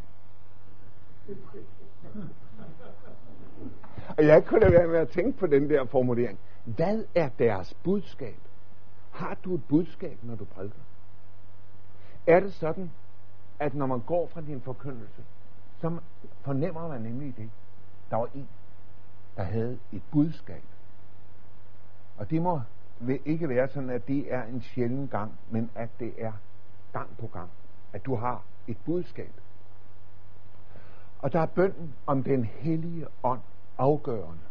Og 4.19 4.27
jeg 4.27 4.45
kunne 4.45 4.61
da 4.61 4.71
være 4.71 4.89
med 4.89 4.99
at 4.99 5.09
tænke 5.09 5.39
på 5.39 5.47
den 5.47 5.71
der 5.71 5.85
formulering. 5.85 6.39
Hvad 6.65 7.05
er 7.15 7.29
deres 7.39 7.75
budskab? 7.75 8.41
Har 9.11 9.37
du 9.45 9.55
et 9.55 9.65
budskab, 9.69 10.19
når 10.23 10.35
du 10.35 10.45
prædiker? 10.45 10.79
Er 12.27 12.41
det 12.41 12.55
sådan, 12.55 12.91
at 13.59 13.75
når 13.75 13.87
man 13.87 14.01
går 14.01 14.27
fra 14.27 14.41
din 14.41 14.61
forkyndelse, 14.61 15.25
så 15.81 15.99
fornemmer 16.41 16.89
man 16.89 17.01
nemlig 17.01 17.37
det. 17.37 17.51
Der 18.11 18.17
var 18.17 18.29
en, 18.35 18.49
der 19.37 19.43
havde 19.43 19.79
et 19.93 20.03
budskab. 20.11 20.63
Og 22.17 22.31
det 22.31 22.43
må 22.43 22.61
ikke 23.25 23.49
være 23.49 23.69
sådan, 23.69 23.91
at 23.91 24.09
det 24.09 24.35
er 24.35 24.45
en 24.45 24.63
sjælden 24.63 25.09
gang, 25.09 25.39
men 25.51 25.71
at 25.75 25.89
det 26.01 26.15
er 26.19 26.33
gang 26.93 27.17
på 27.17 27.27
gang. 27.27 27.51
At 27.93 28.05
du 28.05 28.15
har 28.15 28.43
et 28.67 28.77
budskab. 28.85 29.33
Og 31.19 31.33
der 31.33 31.41
er 31.41 31.47
bønden 31.47 31.95
om 32.07 32.23
den 32.23 32.45
hellige 32.45 33.07
ånd 33.23 33.41
afgørende. 33.79 34.43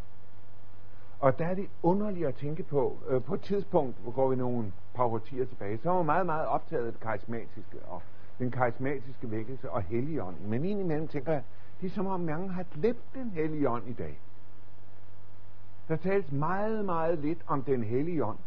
Og 1.22 1.40
der 1.40 1.46
er 1.46 1.54
det 1.54 1.68
underligt 1.84 2.28
at 2.28 2.36
tænke 2.36 2.64
på, 2.64 2.98
øh, 3.08 3.24
på 3.24 3.34
et 3.34 3.42
tidspunkt, 3.42 3.98
hvor 3.98 4.12
går 4.12 4.30
vi 4.30 4.36
nogle 4.36 4.74
par 4.94 5.04
årtier 5.04 5.46
tilbage, 5.46 5.78
så 5.78 5.90
var 5.90 5.98
man 5.98 6.06
meget, 6.06 6.26
meget 6.26 6.48
optaget 6.48 6.86
af 6.86 6.92
det 6.92 7.02
karismatiske, 7.02 7.78
og 7.88 8.02
den 8.40 8.52
karismatiske 8.52 9.32
vækkelse 9.32 9.70
og 9.70 9.82
helligånden. 9.82 10.50
Men 10.50 10.66
indimellem 10.66 11.08
tænker 11.08 11.32
jeg, 11.32 11.44
det 11.82 11.88
er 11.88 11.92
som 11.92 12.08
om 12.08 12.20
mange 12.20 12.50
har 12.50 12.66
glemt 12.74 13.14
den 13.14 13.30
hellige 13.30 13.70
ånd 13.70 13.88
i 13.88 13.94
dag. 13.94 14.20
Der 15.88 15.96
tales 15.96 16.32
meget, 16.32 16.86
meget 16.86 17.20
lidt 17.20 17.40
om 17.48 17.64
den 17.64 17.84
hellige 17.84 18.26
ånd. 18.26 18.38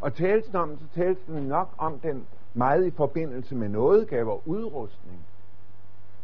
Og 0.00 0.14
tales 0.14 0.46
den 0.46 0.56
om, 0.56 0.78
så 0.78 0.84
tales 0.94 1.18
den 1.26 1.42
nok 1.42 1.68
om 1.78 1.98
den 1.98 2.26
meget 2.54 2.86
i 2.86 2.90
forbindelse 2.90 3.54
med 3.54 3.68
nådegaver 3.68 4.32
og 4.32 4.42
udrustning. 4.46 5.18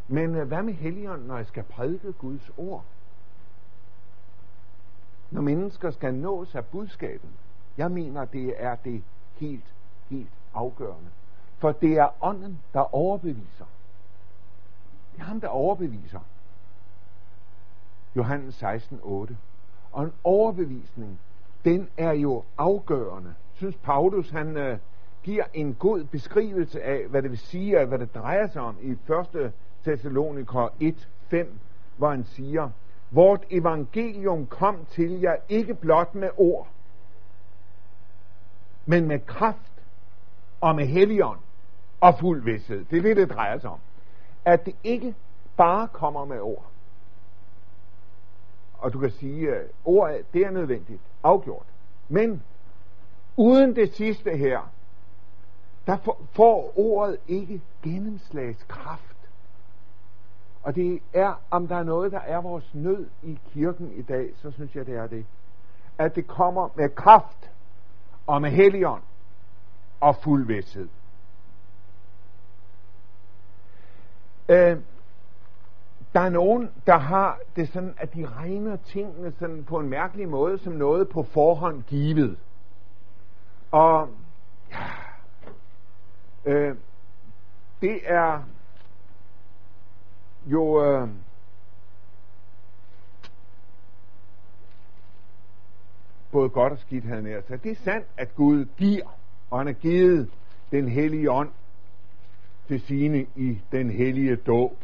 Men 0.09 0.34
øh, 0.34 0.49
hvad 0.49 0.62
med 0.62 0.72
helligånden, 0.72 1.26
når 1.26 1.36
jeg 1.36 1.47
skal 1.47 1.62
prædike 1.62 2.12
Guds 2.12 2.51
ord? 2.57 2.84
Når 5.30 5.40
mennesker 5.40 5.90
skal 5.90 6.14
nås 6.14 6.54
af 6.54 6.64
budskabet. 6.64 7.30
Jeg 7.76 7.90
mener, 7.90 8.24
det 8.24 8.54
er 8.56 8.76
det 8.76 9.02
helt, 9.34 9.74
helt 10.10 10.32
afgørende. 10.54 11.10
For 11.58 11.72
det 11.72 11.98
er 11.98 12.08
ånden, 12.24 12.60
der 12.74 12.94
overbeviser. 12.94 13.64
Det 15.12 15.20
er 15.20 15.24
ham, 15.24 15.40
der 15.40 15.48
overbeviser. 15.48 16.20
Johannes 18.16 18.54
16, 18.54 19.00
8. 19.02 19.36
Og 19.92 20.04
en 20.04 20.12
overbevisning, 20.24 21.20
den 21.64 21.88
er 21.96 22.12
jo 22.12 22.44
afgørende. 22.58 23.34
Synes 23.54 23.76
Paulus, 23.76 24.30
han 24.30 24.56
øh, 24.56 24.78
giver 25.22 25.44
en 25.54 25.74
god 25.74 26.04
beskrivelse 26.04 26.82
af, 26.82 27.06
hvad 27.08 27.22
det 27.22 27.30
vil 27.30 27.38
sige, 27.38 27.84
hvad 27.84 27.98
det 27.98 28.14
drejer 28.14 28.46
sig 28.46 28.62
om 28.62 28.76
i 28.82 28.90
1. 28.90 29.52
Thessaloniker 29.84 30.68
1, 30.80 31.08
5, 31.28 31.58
hvor 31.96 32.10
han 32.10 32.24
siger, 32.24 32.70
Vort 33.11 33.44
evangelium 33.50 34.46
kom 34.46 34.86
til 34.90 35.20
jer 35.20 35.36
ikke 35.48 35.74
blot 35.74 36.14
med 36.14 36.30
ord, 36.36 36.68
men 38.86 39.09
med 39.09 39.26
kraft 39.26 39.72
og 40.61 40.76
med 40.76 40.86
helligånd 40.86 41.38
og 42.00 42.18
fuld 42.18 42.42
vidshed. 42.42 42.84
Det 42.84 42.98
er 42.98 43.02
det, 43.02 43.16
det 43.16 43.30
drejer 43.30 43.59
sig 43.59 43.70
om. 43.70 43.78
At 44.44 44.66
det 44.66 44.76
ikke 44.84 45.14
bare 45.57 45.88
kommer 45.88 46.24
med 46.24 46.40
ord. 46.40 46.70
Og 48.78 48.92
du 48.92 48.98
kan 48.98 49.11
sige, 49.11 49.54
at 49.54 49.66
ord 49.84 50.18
det 50.32 50.42
er 50.42 50.50
nødvendigt, 50.50 51.02
afgjort. 51.22 51.66
Men 52.09 52.42
uden 53.36 53.76
det 53.76 53.94
sidste 53.94 54.36
her, 54.36 54.70
der 55.86 55.96
får 56.32 56.72
ordet 56.78 57.18
ikke 57.28 57.61
gennemslagskraft. 57.82 59.15
Og 60.66 60.74
det 60.74 61.02
er, 61.12 61.34
om 61.50 61.68
der 61.68 61.76
er 61.76 61.82
noget, 61.82 62.12
der 62.12 62.18
er 62.18 62.40
vores 62.40 62.74
nød 62.74 63.06
i 63.22 63.38
kirken 63.52 63.92
i 63.92 64.02
dag, 64.02 64.30
så 64.36 64.50
synes 64.50 64.76
jeg, 64.76 64.86
det 64.86 64.94
er 64.94 65.06
det. 65.06 65.26
At 65.98 66.16
det 66.16 66.26
kommer 66.26 66.68
med 66.74 66.88
kraft 66.88 67.50
og 68.26 68.42
med 68.42 68.50
helion 68.50 69.02
og 70.00 70.16
fuld 70.16 70.46
vidshed. 70.46 70.88
Øh, 74.48 74.78
der 76.12 76.20
er 76.20 76.28
nogen, 76.28 76.70
der 76.86 76.98
har 76.98 77.38
det 77.56 77.68
sådan, 77.68 77.94
at 77.98 78.14
de 78.14 78.26
regner 78.26 78.76
tingene 78.76 79.32
sådan 79.38 79.64
på 79.64 79.78
en 79.78 79.88
mærkelig 79.88 80.28
måde, 80.28 80.58
som 80.58 80.72
noget 80.72 81.08
på 81.08 81.22
forhånd 81.22 81.82
givet. 81.82 82.38
Og 83.70 84.08
ja, 84.70 84.86
øh, 86.44 86.76
det 87.80 88.00
er 88.04 88.42
jo 90.47 90.84
øh, 90.84 91.09
både 96.32 96.49
godt 96.49 96.72
og 96.72 96.78
skidt, 96.78 97.05
havde 97.05 97.22
nær 97.22 97.40
sig. 97.40 97.62
Det 97.62 97.70
er 97.70 97.76
sandt, 97.84 98.07
at 98.16 98.34
Gud 98.34 98.66
giver, 98.76 99.18
og 99.51 99.59
han 99.59 99.66
har 99.66 99.74
givet 99.74 100.30
den 100.70 100.88
hellige 100.88 101.30
ånd 101.30 101.51
til 102.68 102.80
sine 102.80 103.26
i 103.36 103.62
den 103.72 103.90
hellige 103.90 104.36
dåb. 104.36 104.76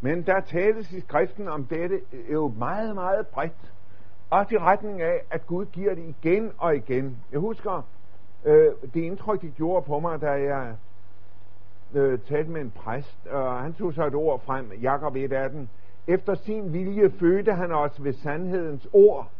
Men 0.00 0.22
der 0.22 0.40
tales 0.40 0.92
i 0.92 1.00
skriften 1.00 1.48
om 1.48 1.64
dette 1.64 2.00
jo 2.32 2.54
meget, 2.58 2.94
meget 2.94 3.26
bredt. 3.26 3.72
Også 4.30 4.54
i 4.54 4.58
retning 4.58 5.02
af, 5.02 5.20
at 5.30 5.46
Gud 5.46 5.66
giver 5.66 5.94
det 5.94 6.14
igen 6.22 6.52
og 6.58 6.76
igen. 6.76 7.16
Jeg 7.32 7.40
husker 7.40 7.82
øh, 8.44 8.72
det 8.94 9.00
indtryk, 9.00 9.42
det 9.42 9.54
gjorde 9.54 9.86
på 9.86 10.00
mig, 10.00 10.20
da 10.20 10.30
jeg 10.30 10.76
øh, 11.94 12.18
talte 12.18 12.50
med 12.50 12.60
en 12.60 12.70
præst, 12.70 13.26
og 13.26 13.62
han 13.62 13.74
tog 13.74 13.94
så 13.94 14.06
et 14.06 14.14
ord 14.14 14.42
frem, 14.44 14.72
Jakob 14.72 15.16
1.18. 15.16 15.56
Efter 16.06 16.34
sin 16.34 16.72
vilje 16.72 17.10
fødte 17.10 17.52
han 17.52 17.72
os 17.72 18.04
ved 18.04 18.12
sandhedens 18.12 18.88
ord 18.92 19.30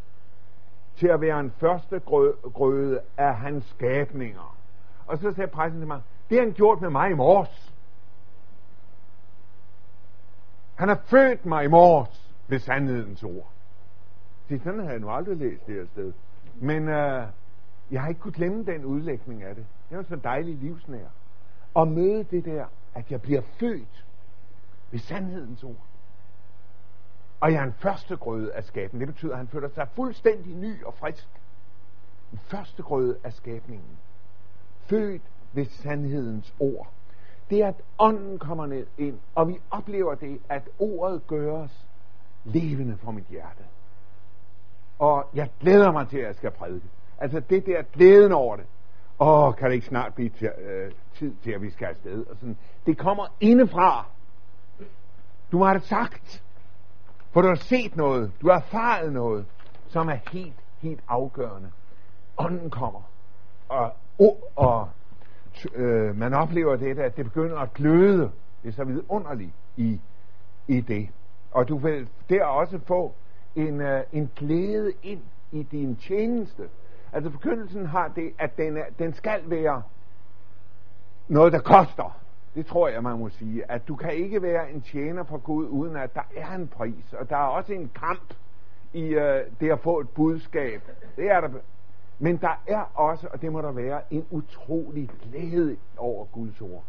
til 0.96 1.06
at 1.06 1.20
være 1.20 1.40
en 1.40 1.50
første 1.50 2.00
grøde 2.54 3.00
af 3.16 3.34
hans 3.34 3.64
skabninger. 3.64 4.56
Og 5.06 5.18
så 5.18 5.32
sagde 5.32 5.50
præsten 5.50 5.80
til 5.80 5.86
mig, 5.86 6.00
det 6.30 6.38
har 6.38 6.44
han 6.44 6.54
gjort 6.54 6.80
med 6.80 6.90
mig 6.90 7.10
i 7.10 7.14
morges. 7.14 7.74
Han 10.74 10.88
har 10.88 11.00
født 11.04 11.46
mig 11.46 11.64
i 11.64 11.68
morges 11.68 12.34
ved 12.48 12.58
sandhedens 12.58 13.22
ord. 13.22 13.52
Det 14.48 14.62
sådan 14.62 14.80
havde 14.80 14.92
jeg 14.92 15.00
nu 15.00 15.10
aldrig 15.10 15.36
læst 15.36 15.66
det 15.66 15.74
her 15.74 15.86
sted. 15.86 16.12
Men 16.54 16.88
øh, 16.88 17.26
jeg 17.90 18.00
har 18.00 18.08
ikke 18.08 18.20
kunnet 18.20 18.36
glemme 18.36 18.64
den 18.64 18.84
udlægning 18.84 19.42
af 19.42 19.54
det. 19.54 19.66
Det 19.88 19.96
var 19.96 20.02
så 20.02 20.16
dejligt 20.16 20.60
livsnær. 20.62 21.08
At 21.76 21.88
møde 21.88 22.24
det 22.24 22.44
der, 22.44 22.66
at 22.94 23.10
jeg 23.10 23.22
bliver 23.22 23.40
født 23.40 24.04
ved 24.90 24.98
sandhedens 24.98 25.64
ord. 25.64 25.86
Og 27.40 27.52
jeg 27.52 27.60
er 27.60 27.64
en 27.64 27.72
første 27.72 28.16
grøde 28.16 28.54
af 28.54 28.64
skaben. 28.64 29.00
Det 29.00 29.08
betyder, 29.08 29.32
at 29.32 29.38
han 29.38 29.48
føler 29.48 29.68
sig 29.68 29.88
fuldstændig 29.94 30.56
ny 30.56 30.84
og 30.84 30.94
frisk. 30.94 31.28
En 32.32 32.38
første 32.38 32.82
grøde 32.82 33.18
af 33.24 33.32
skabningen. 33.32 33.98
Født 34.86 35.22
ved 35.52 35.64
sandhedens 35.64 36.54
ord. 36.60 36.92
Det 37.50 37.62
er, 37.62 37.68
at 37.68 37.82
ånden 37.98 38.38
kommer 38.38 38.66
ned 38.66 38.86
ind, 38.98 39.18
og 39.34 39.48
vi 39.48 39.58
oplever 39.70 40.14
det, 40.14 40.40
at 40.48 40.68
ordet 40.78 41.26
gøres 41.26 41.86
levende 42.44 42.96
for 42.96 43.10
mit 43.10 43.26
hjerte. 43.26 43.64
Og 44.98 45.30
jeg 45.34 45.50
glæder 45.60 45.92
mig 45.92 46.08
til, 46.08 46.18
at 46.18 46.26
jeg 46.26 46.34
skal 46.34 46.50
prædike. 46.50 46.86
Altså 47.18 47.40
det 47.40 47.66
der 47.66 47.82
glæden 47.82 48.32
over 48.32 48.56
det. 48.56 48.66
Åh, 49.20 49.54
kan 49.54 49.68
det 49.68 49.74
ikke 49.74 49.86
snart 49.86 50.14
blive 50.14 50.30
øh, 50.60 50.92
tid 51.14 51.34
til, 51.42 51.50
at 51.50 51.62
vi 51.62 51.70
skal 51.70 51.86
afsted? 51.86 52.26
Og 52.26 52.36
sådan. 52.36 52.56
Det 52.86 52.98
kommer 52.98 53.26
indefra. 53.40 54.06
Du 55.52 55.62
har 55.62 55.72
det 55.72 55.82
sagt. 55.82 56.44
For 57.30 57.42
du 57.42 57.48
har 57.48 57.54
set 57.54 57.96
noget. 57.96 58.32
Du 58.40 58.48
har 58.48 58.54
erfaret 58.54 59.12
noget, 59.12 59.46
som 59.88 60.08
er 60.08 60.18
helt, 60.32 60.60
helt 60.80 61.00
afgørende. 61.08 61.70
Ånden 62.38 62.70
kommer. 62.70 63.02
Og, 63.68 63.92
og, 64.18 64.50
og 64.56 64.88
øh, 65.74 66.16
man 66.16 66.34
oplever 66.34 66.76
det, 66.76 66.98
at 66.98 67.16
det 67.16 67.24
begynder 67.24 67.58
at 67.58 67.74
gløde. 67.74 68.30
Det 68.62 68.68
er 68.68 68.72
så 68.72 68.84
vidunderligt 68.84 69.52
i, 69.76 70.00
i 70.68 70.80
det. 70.80 71.08
Og 71.50 71.68
du 71.68 71.78
vil 71.78 72.08
der 72.28 72.44
også 72.44 72.78
få 72.86 73.14
en, 73.56 73.80
øh, 73.80 74.04
en 74.12 74.30
glæde 74.36 74.92
ind 75.02 75.22
i 75.52 75.62
din 75.62 75.96
tjeneste. 75.96 76.68
Altså 77.12 77.30
forkyndelsen 77.30 77.86
har 77.86 78.08
det, 78.16 78.32
at 78.38 78.56
den, 78.56 78.76
er, 78.76 78.84
den 78.98 79.14
skal 79.14 79.40
være 79.46 79.82
noget, 81.28 81.52
der 81.52 81.60
koster. 81.60 82.20
Det 82.54 82.66
tror 82.66 82.88
jeg, 82.88 83.02
man 83.02 83.18
må 83.18 83.28
sige. 83.28 83.70
At 83.70 83.88
du 83.88 83.96
kan 83.96 84.14
ikke 84.14 84.42
være 84.42 84.70
en 84.70 84.80
tjener 84.80 85.24
for 85.24 85.38
Gud, 85.38 85.66
uden 85.66 85.96
at 85.96 86.14
der 86.14 86.28
er 86.36 86.54
en 86.54 86.68
pris. 86.68 87.12
Og 87.12 87.30
der 87.30 87.36
er 87.36 87.46
også 87.46 87.72
en 87.72 87.90
kamp 87.94 88.34
i 88.92 89.04
øh, 89.04 89.40
det 89.60 89.70
at 89.70 89.80
få 89.80 90.00
et 90.00 90.08
budskab. 90.08 90.82
Det 91.16 91.30
er 91.30 91.40
der 91.40 91.48
men 92.18 92.36
der 92.36 92.62
er 92.66 92.84
også, 92.94 93.28
og 93.32 93.42
det 93.42 93.52
må 93.52 93.62
der 93.62 93.72
være, 93.72 94.00
en 94.10 94.26
utrolig 94.30 95.10
glæde 95.22 95.76
over 95.96 96.24
Guds 96.24 96.60
ord. 96.60 96.84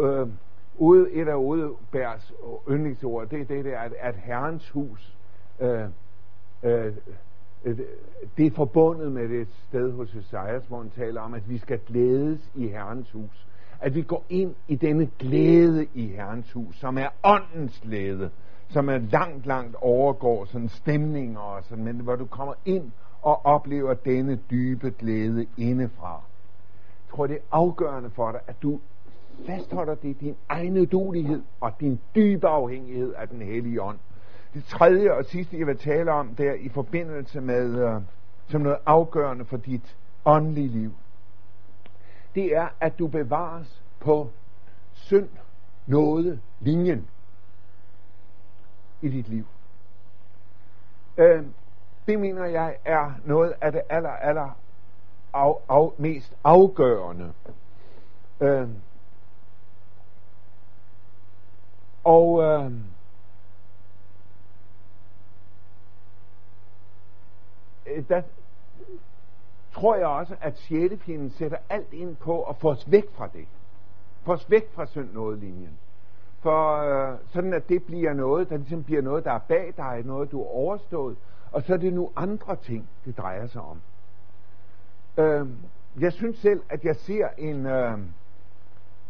Øh, 0.00 0.28
ude, 0.76 1.12
et 1.12 1.28
af 1.28 1.34
Odebergs 1.34 2.32
yndlingsord, 2.70 3.26
det 3.28 3.40
er 3.40 3.44
det 3.44 3.64
der, 3.64 3.78
at, 3.78 3.92
at 4.00 4.14
Herrens 4.16 4.70
hus, 4.70 5.16
øh, 5.60 5.84
øh, 6.62 6.92
Øh, 7.64 7.78
det 8.36 8.46
er 8.46 8.50
forbundet 8.50 9.12
med 9.12 9.28
det 9.28 9.48
sted 9.68 9.92
hos 9.92 10.14
Esajas, 10.14 10.66
hvor 10.66 10.78
han 10.78 10.90
taler 10.90 11.20
om, 11.20 11.34
at 11.34 11.50
vi 11.50 11.58
skal 11.58 11.78
glædes 11.78 12.50
i 12.54 12.68
Herrens 12.68 13.12
hus. 13.12 13.46
At 13.80 13.94
vi 13.94 14.02
går 14.02 14.24
ind 14.28 14.54
i 14.68 14.76
denne 14.76 15.10
glæde 15.18 15.86
i 15.94 16.06
Herrens 16.06 16.52
hus, 16.52 16.76
som 16.76 16.98
er 16.98 17.08
åndens 17.24 17.80
glæde, 17.80 18.30
som 18.68 18.88
er 18.88 18.98
langt, 18.98 19.46
langt 19.46 19.76
overgår 19.80 20.44
sådan 20.44 20.68
stemninger 20.68 21.40
og 21.40 21.64
sådan, 21.64 21.84
men 21.84 21.96
hvor 21.96 22.16
du 22.16 22.26
kommer 22.26 22.54
ind 22.64 22.90
og 23.22 23.46
oplever 23.46 23.94
denne 23.94 24.38
dybe 24.50 24.90
glæde 24.90 25.46
indefra. 25.56 26.22
tror, 27.10 27.26
det 27.26 27.36
er 27.36 27.40
afgørende 27.50 28.10
for 28.10 28.32
dig, 28.32 28.40
at 28.46 28.62
du 28.62 28.80
fastholder 29.46 29.94
det 29.94 30.08
i 30.08 30.12
din 30.12 30.36
egen 30.48 30.78
udulighed 30.78 31.42
og 31.60 31.72
din 31.80 32.00
dybe 32.14 32.48
afhængighed 32.48 33.14
af 33.14 33.28
den 33.28 33.42
hellige 33.42 33.82
ånd. 33.82 33.98
Det 34.54 34.64
tredje 34.64 35.12
og 35.12 35.24
sidste, 35.24 35.58
jeg 35.58 35.66
vil 35.66 35.78
tale 35.78 36.12
om, 36.12 36.34
der 36.34 36.52
i 36.54 36.68
forbindelse 36.68 37.40
med, 37.40 37.88
øh, 37.88 38.02
som 38.48 38.60
noget 38.60 38.78
afgørende 38.86 39.44
for 39.44 39.56
dit 39.56 39.96
åndelige 40.24 40.68
liv, 40.68 40.92
det 42.34 42.56
er, 42.56 42.68
at 42.80 42.98
du 42.98 43.06
bevares 43.06 43.82
på 44.00 44.30
synd, 44.92 45.28
nåde, 45.86 46.40
linjen 46.60 47.08
i 49.02 49.08
dit 49.08 49.28
liv. 49.28 49.46
Øh, 51.16 51.46
det 52.06 52.20
mener 52.20 52.44
jeg 52.44 52.76
er 52.84 53.12
noget 53.24 53.54
af 53.60 53.72
det 53.72 53.82
aller, 53.88 54.10
aller 54.10 54.58
af, 55.34 55.54
af, 55.68 55.90
mest 55.98 56.34
afgørende. 56.44 57.32
Øh, 58.40 58.68
og 62.04 62.42
øh, 62.42 62.72
Øh, 67.94 68.04
der 68.08 68.22
tror 69.72 69.96
jeg 69.96 70.06
også, 70.06 70.36
at 70.40 70.58
sjælefjenden 70.58 71.30
sætter 71.30 71.58
alt 71.68 71.92
ind 71.92 72.16
på 72.16 72.42
at 72.42 72.56
få 72.56 72.70
os 72.70 72.90
væk 72.90 73.10
fra 73.10 73.28
det. 73.32 73.46
Få 74.22 74.32
os 74.32 74.50
væk 74.50 74.72
fra 74.72 74.86
synd 74.86 75.12
noget 75.12 75.38
linjen. 75.38 75.78
For 76.40 76.76
øh, 76.76 77.18
sådan 77.28 77.52
at 77.52 77.68
det 77.68 77.84
bliver 77.84 78.12
noget, 78.12 78.50
der 78.50 78.56
ligesom 78.56 78.84
bliver 78.84 79.02
noget, 79.02 79.24
der 79.24 79.32
er 79.32 79.38
bag 79.38 79.74
dig, 79.76 80.02
noget 80.04 80.32
du 80.32 80.38
har 80.38 80.50
overstået, 80.50 81.16
og 81.52 81.62
så 81.62 81.72
er 81.72 81.76
det 81.76 81.92
nu 81.92 82.10
andre 82.16 82.56
ting, 82.56 82.88
det 83.04 83.18
drejer 83.18 83.46
sig 83.46 83.62
om. 83.62 83.80
Øh, 85.16 85.48
jeg 86.00 86.12
synes 86.12 86.38
selv, 86.38 86.62
at 86.68 86.84
jeg 86.84 86.96
ser 86.96 87.28
en, 87.38 87.66
øh, 87.66 87.98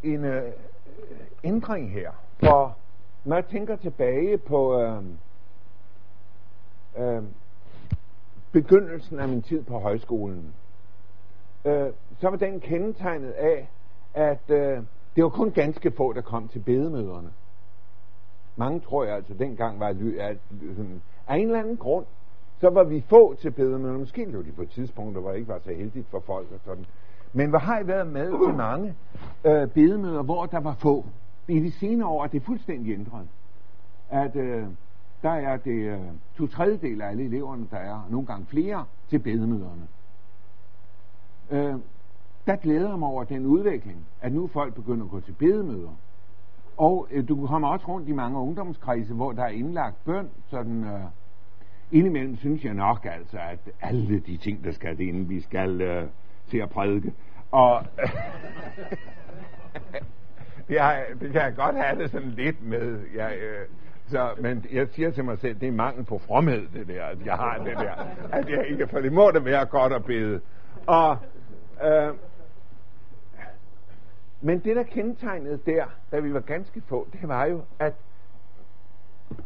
en 0.03 0.25
øh, 0.25 0.53
ændring 1.45 1.93
her. 1.93 2.11
For 2.41 2.77
når 3.25 3.37
jeg 3.37 3.47
tænker 3.47 3.77
tilbage 3.77 4.39
på 4.39 4.81
øh, 4.81 5.03
øh, 6.97 7.23
begyndelsen 8.53 9.19
af 9.19 9.29
min 9.29 9.43
tid 9.43 9.63
på 9.63 9.79
højskolen, 9.79 10.55
øh, 11.65 11.87
så 12.21 12.29
var 12.29 12.37
den 12.37 12.61
kendetegnet 12.61 13.31
af, 13.31 13.69
at 14.15 14.51
øh, 14.51 14.83
det 15.17 15.25
var 15.25 15.29
kun 15.29 15.51
ganske 15.51 15.91
få, 15.91 16.13
der 16.13 16.21
kom 16.21 16.49
til 16.49 16.59
bedemøderne. 16.59 17.31
Mange 18.57 18.81
tror 18.81 19.05
jeg 19.05 19.15
altså 19.15 19.35
dengang 19.35 19.81
var 19.81 19.87
at, 19.87 20.37
øh, 20.63 20.87
af 21.29 21.37
en 21.37 21.47
eller 21.47 21.59
anden 21.59 21.77
grund, 21.77 22.05
så 22.61 22.71
var 22.71 22.85
vi 22.85 23.05
få 23.09 23.35
til 23.35 23.51
bedemøderne. 23.51 23.99
Måske 23.99 24.25
lå 24.25 24.43
de 24.43 24.53
på 24.53 24.63
et 24.63 24.71
tidspunkt, 24.71 25.19
hvor 25.19 25.31
det 25.31 25.37
ikke 25.37 25.49
var 25.49 25.61
så 25.65 25.73
heldigt 25.73 26.09
for 26.11 26.21
folk 26.21 26.47
og 26.53 26.61
sådan. 26.65 26.87
Men 27.33 27.51
hvor 27.51 27.59
har 27.59 27.81
I 27.81 27.87
været 27.87 28.07
med 28.07 28.47
til 28.47 28.57
mange 28.57 28.95
øh, 29.45 29.69
bedemøder, 29.69 30.23
hvor 30.23 30.47
der 30.47 30.61
var 30.61 30.75
få? 30.75 31.05
I 31.49 31.61
de 31.61 31.73
senere 31.73 32.09
år 32.09 32.25
er 32.25 32.29
det 32.29 32.43
fuldstændig 32.43 32.95
ændret. 32.95 33.29
At 34.11 34.37
øh, 34.37 34.65
der 35.23 35.31
er 35.31 35.57
det 35.57 35.71
øh, 35.71 35.99
to 36.37 36.47
tredjedel 36.47 37.03
af 37.03 37.09
alle 37.09 37.25
eleverne, 37.25 37.67
der 37.71 37.77
er 37.77 38.07
nogle 38.11 38.27
gange 38.27 38.47
flere 38.47 38.85
til 39.11 39.19
bedemøderne. 39.19 39.87
Øh, 41.51 41.75
der 42.47 42.57
glæder 42.57 42.89
jeg 42.89 42.99
mig 42.99 43.09
over 43.09 43.25
den 43.25 43.47
udvikling, 43.47 44.07
at 44.21 44.33
nu 44.33 44.47
folk 44.47 44.75
begynder 44.75 45.05
at 45.05 45.11
gå 45.11 45.21
til 45.21 45.33
bedemøder. 45.33 45.97
Og 46.77 47.09
øh, 47.11 47.29
du 47.29 47.47
kommer 47.47 47.69
også 47.69 47.89
rundt 47.89 48.09
i 48.09 48.13
mange 48.13 48.39
ungdomskredse, 48.39 49.15
hvor 49.15 49.33
der 49.33 49.43
er 49.43 49.49
indlagt 49.49 50.05
bøn, 50.05 50.31
sådan 50.51 50.85
øh, 50.85 51.01
indimellem 51.91 52.37
synes 52.37 52.65
jeg 52.65 52.75
nok 52.75 53.07
altså, 53.11 53.39
at 53.39 53.71
alle 53.81 54.21
de 54.21 54.37
ting, 54.37 54.65
der 54.65 54.73
skal 54.73 54.99
det, 54.99 55.05
inden 55.05 55.29
vi 55.29 55.41
skal 55.41 55.81
øh, 55.81 56.09
til 56.49 56.59
at 56.59 56.71
prædike. 56.71 57.13
Og 57.51 57.83
det, 60.69 60.81
har, 60.81 61.03
det 61.21 61.33
kan 61.33 61.43
jeg 61.43 61.55
godt 61.57 61.77
have 61.77 62.03
det 62.03 62.11
sådan 62.11 62.31
lidt 62.31 62.67
med. 62.67 63.01
Jeg, 63.17 63.39
øh, 63.39 63.67
så, 64.13 64.35
men 64.41 64.65
jeg 64.73 64.89
siger 64.89 65.11
til 65.11 65.25
mig 65.25 65.39
selv, 65.39 65.61
det 65.61 65.69
er 65.69 65.73
mangel 65.73 66.05
på 66.05 66.19
fromhed, 66.19 66.69
det 66.75 66.89
der, 66.89 67.05
at 67.05 67.27
jeg 67.27 67.35
har 67.35 67.59
det 67.59 67.77
der. 67.77 67.93
At 68.33 68.51
jeg 68.51 68.67
ikke, 68.71 68.89
for 68.89 69.01
det 69.01 69.13
må 69.13 69.31
det 69.31 69.45
være 69.45 69.67
godt 69.67 69.93
at 69.93 70.05
bede. 70.05 70.41
Og, 70.87 71.19
øh, 71.85 72.15
men 74.41 74.59
det, 74.59 74.77
der 74.77 74.83
kendetegnede 74.83 75.59
der, 75.67 75.85
da 76.13 76.21
vi 76.21 76.35
var 76.35 76.41
ganske 76.41 76.83
få, 76.89 77.09
det 77.13 77.29
var 77.29 77.45
jo, 77.45 77.61
at 77.79 77.95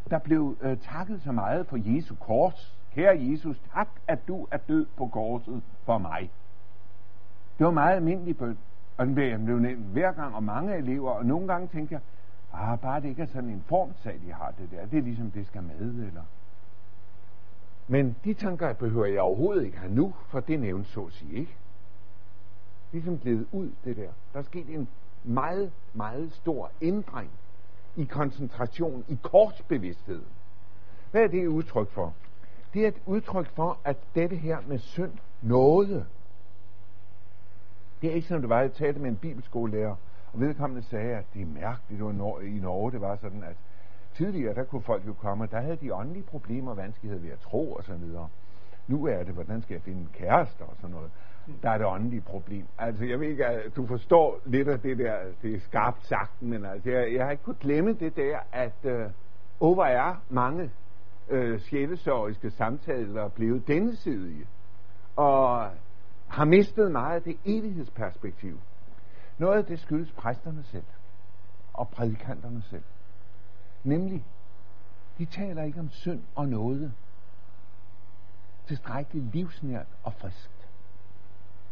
der 0.09 0.19
blev 0.19 0.57
øh, 0.61 0.77
takket 0.77 1.21
så 1.21 1.31
meget 1.31 1.67
for 1.67 1.77
Jesu 1.85 2.15
kors. 2.15 2.77
Kære 2.95 3.17
Jesus, 3.19 3.61
tak, 3.73 3.87
at 4.07 4.27
du 4.27 4.47
er 4.51 4.57
død 4.57 4.85
på 4.97 5.07
korset 5.07 5.61
for 5.85 5.97
mig. 5.97 6.31
Det 7.57 7.65
var 7.65 7.71
meget 7.71 7.95
almindelig 7.95 8.37
bøn. 8.37 8.57
Og 8.97 9.05
den 9.05 9.15
blev, 9.15 9.37
nævnt 9.37 9.85
hver 9.85 10.11
gang, 10.11 10.35
og 10.35 10.43
mange 10.43 10.77
elever, 10.77 11.11
og 11.11 11.25
nogle 11.25 11.47
gange 11.47 11.67
tænker 11.67 11.95
jeg, 11.95 12.01
ah, 12.53 12.79
bare 12.79 13.01
det 13.01 13.09
ikke 13.09 13.21
er 13.21 13.27
sådan 13.27 13.49
en 13.49 13.63
formsag, 13.67 14.19
de 14.25 14.33
har 14.33 14.53
det 14.57 14.71
der. 14.71 14.85
Det 14.85 14.97
er 14.99 15.03
ligesom, 15.03 15.31
det 15.31 15.47
skal 15.47 15.63
med, 15.63 15.79
eller... 15.79 16.23
Men 17.87 18.15
de 18.23 18.33
tanker 18.33 18.73
behøver 18.73 19.05
jeg 19.05 19.21
overhovedet 19.21 19.65
ikke 19.65 19.77
have 19.77 19.93
nu, 19.93 20.13
for 20.27 20.39
det 20.39 20.59
nævnes 20.59 20.87
så 20.87 21.01
at 21.01 21.13
sige 21.13 21.33
ikke. 21.33 21.55
Ligesom 22.91 23.19
glædet 23.19 23.47
ud, 23.51 23.71
det 23.83 23.97
der. 23.97 24.09
Der 24.33 24.39
er 24.39 24.43
sket 24.43 24.69
en 24.69 24.87
meget, 25.23 25.71
meget 25.93 26.33
stor 26.33 26.71
ændring 26.81 27.29
i 27.95 28.03
koncentration, 28.03 29.05
i 29.07 29.17
korsbevidstheden. 29.21 30.27
Hvad 31.11 31.23
er 31.23 31.27
det 31.27 31.41
et 31.41 31.47
udtryk 31.47 31.89
for? 31.89 32.13
Det 32.73 32.83
er 32.83 32.87
et 32.87 33.01
udtryk 33.05 33.47
for, 33.47 33.79
at 33.83 33.97
dette 34.15 34.35
her 34.35 34.57
med 34.67 34.79
synd, 34.79 35.13
nåde, 35.41 36.05
det 38.01 38.09
er 38.09 38.13
ikke 38.13 38.27
som 38.27 38.41
det 38.41 38.49
var, 38.49 38.61
jeg 38.61 38.73
talte 38.73 38.99
med 38.99 39.09
en 39.09 39.15
bibelskolelærer, 39.15 39.95
og 40.33 40.39
vedkommende 40.39 40.83
sagde, 40.83 41.15
at 41.15 41.25
det 41.33 41.41
er 41.41 41.45
mærkeligt, 41.45 42.01
at 42.01 42.47
i 42.47 42.59
Norge 42.59 42.91
det 42.91 43.01
var 43.01 43.15
sådan, 43.15 43.43
at 43.43 43.55
tidligere, 44.15 44.55
der 44.55 44.63
kunne 44.63 44.81
folk 44.81 45.07
jo 45.07 45.13
komme, 45.13 45.43
og 45.43 45.51
der 45.51 45.61
havde 45.61 45.75
de 45.75 45.93
åndelige 45.93 46.23
problemer 46.23 46.71
og 46.71 46.77
vanskeligheder 46.77 47.23
ved 47.23 47.31
at 47.31 47.39
tro 47.39 47.71
og 47.73 47.83
så 47.83 47.93
videre. 47.93 48.29
Nu 48.87 49.05
er 49.05 49.23
det, 49.23 49.33
hvordan 49.33 49.61
skal 49.61 49.73
jeg 49.73 49.81
finde 49.81 50.01
en 50.01 50.09
kæreste 50.13 50.61
og 50.61 50.75
sådan 50.75 50.95
noget. 50.95 51.11
Der 51.63 51.69
er 51.69 51.77
det 51.77 51.87
åndelige 51.87 52.21
problem. 52.21 52.65
Altså, 52.77 53.05
jeg 53.05 53.19
ved 53.19 53.27
ikke, 53.27 53.45
at 53.45 53.75
du 53.75 53.85
forstår 53.85 54.39
lidt 54.45 54.67
af 54.67 54.79
det 54.79 54.97
der, 54.97 55.15
det 55.41 55.55
er 55.55 55.59
skarpt 55.59 56.05
sagt, 56.05 56.41
men 56.41 56.65
altså, 56.65 56.89
jeg, 56.89 57.13
jeg 57.13 57.23
har 57.23 57.31
ikke 57.31 57.43
kunnet 57.43 57.59
glemme 57.59 57.93
det 57.93 58.15
der, 58.15 58.39
at 58.51 58.85
øh, 58.85 59.09
over 59.59 59.85
er 59.85 60.15
mange 60.29 60.71
øh, 61.29 61.59
sjælesørgiske 61.59 62.51
samtaler 62.51 63.27
blevet 63.27 63.67
dennesidige, 63.67 64.47
Og 65.15 65.69
har 66.27 66.45
mistet 66.45 66.91
meget 66.91 67.15
af 67.15 67.21
det 67.21 67.37
evighedsperspektiv. 67.45 68.59
Noget 69.37 69.57
af 69.57 69.65
det 69.65 69.79
skyldes 69.79 70.11
præsterne 70.11 70.63
selv 70.63 70.83
og 71.73 71.89
prædikanterne 71.89 72.61
selv. 72.61 72.83
Nemlig, 73.83 74.25
de 75.17 75.25
taler 75.25 75.63
ikke 75.63 75.79
om 75.79 75.89
synd 75.89 76.23
og 76.35 76.47
noget 76.47 76.93
tilstrækkeligt 78.67 79.25
livsnært 79.35 79.87
og 80.03 80.13
friskt. 80.13 80.67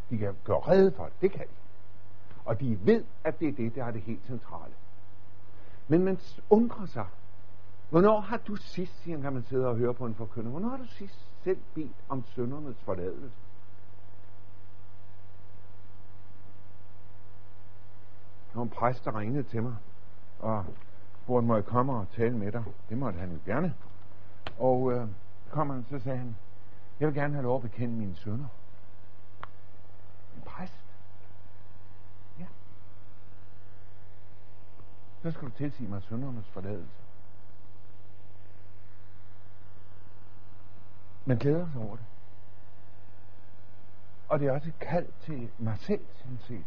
De 0.09 0.17
kan 0.17 0.35
gøre 0.43 0.59
redde 0.59 0.91
for 0.91 1.05
det, 1.05 1.21
det 1.21 1.31
kan 1.31 1.41
de. 1.41 1.53
Og 2.45 2.59
de 2.59 2.85
ved, 2.85 3.03
at 3.23 3.39
det 3.39 3.47
er 3.47 3.53
det, 3.53 3.75
der 3.75 3.85
er 3.85 3.91
det 3.91 4.01
helt 4.01 4.25
centrale. 4.25 4.73
Men 5.87 6.03
man 6.03 6.19
undrer 6.49 6.85
sig. 6.85 7.05
Hvornår 7.89 8.19
har 8.19 8.37
du 8.37 8.55
sidst, 8.55 9.03
siger 9.03 9.21
kan 9.21 9.33
man 9.33 9.43
sidde 9.43 9.67
og 9.67 9.75
høre 9.75 9.93
på 9.93 10.05
en 10.05 10.15
forkynder, 10.15 10.51
hvornår 10.51 10.69
har 10.69 10.77
du 10.77 10.87
sidst 10.87 11.31
selv 11.43 11.59
bedt 11.73 11.95
om 12.09 12.23
søndernes 12.25 12.77
forladelse? 12.77 13.31
Nogle 18.55 18.69
præst, 18.69 19.05
der 19.05 19.19
ringede 19.19 19.43
til 19.43 19.63
mig, 19.63 19.75
og 20.39 20.65
spurgte, 21.23 21.47
må 21.47 21.55
jeg 21.55 21.65
komme 21.65 21.93
og 21.93 22.07
tale 22.15 22.37
med 22.37 22.51
dig? 22.51 22.63
Det 22.89 22.97
måtte 22.97 23.19
han 23.19 23.31
jo 23.31 23.39
gerne. 23.45 23.73
Og 24.59 24.91
øh, 24.91 25.07
kom 25.49 25.69
han, 25.69 25.85
så 25.89 25.99
sagde 25.99 26.17
han, 26.17 26.35
jeg 26.99 27.07
vil 27.07 27.15
gerne 27.15 27.33
have 27.33 27.43
lov 27.43 27.55
at 27.55 27.61
bekende 27.61 27.95
mine 27.95 28.15
sønner. 28.15 28.47
En 30.35 30.41
præst? 30.45 30.85
Ja. 32.39 32.45
Så 35.23 35.31
skal 35.31 35.47
du 35.47 35.53
tilsige 35.53 35.89
mig 35.89 36.03
søndernes 36.03 36.47
forladelse. 36.47 37.01
Man 41.25 41.37
glæder 41.37 41.67
sig 41.73 41.81
over 41.81 41.95
det. 41.95 42.05
Og 44.27 44.39
det 44.39 44.47
er 44.47 44.51
også 44.51 44.69
et 44.69 44.79
kald 44.79 45.07
til 45.21 45.49
mig 45.57 45.77
selv, 45.79 46.05
sådan 46.13 46.39
set. 46.39 46.65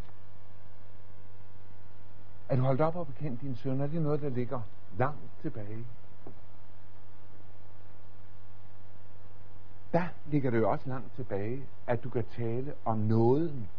Er 2.49 2.55
du 2.55 2.61
holdt 2.61 2.81
op 2.81 2.95
og 2.95 3.07
bekendt 3.07 3.41
din 3.41 3.55
søn? 3.55 3.81
Er 3.81 3.87
det 3.87 4.01
noget, 4.01 4.21
der 4.21 4.29
ligger 4.29 4.61
langt 4.97 5.41
tilbage? 5.41 5.85
Der 9.93 10.07
ligger 10.25 10.51
det 10.51 10.57
jo 10.57 10.71
også 10.71 10.89
langt 10.89 11.15
tilbage, 11.15 11.65
at 11.87 12.03
du 12.03 12.09
kan 12.09 12.25
tale 12.35 12.73
om 12.85 12.97
nåden, 12.97 13.69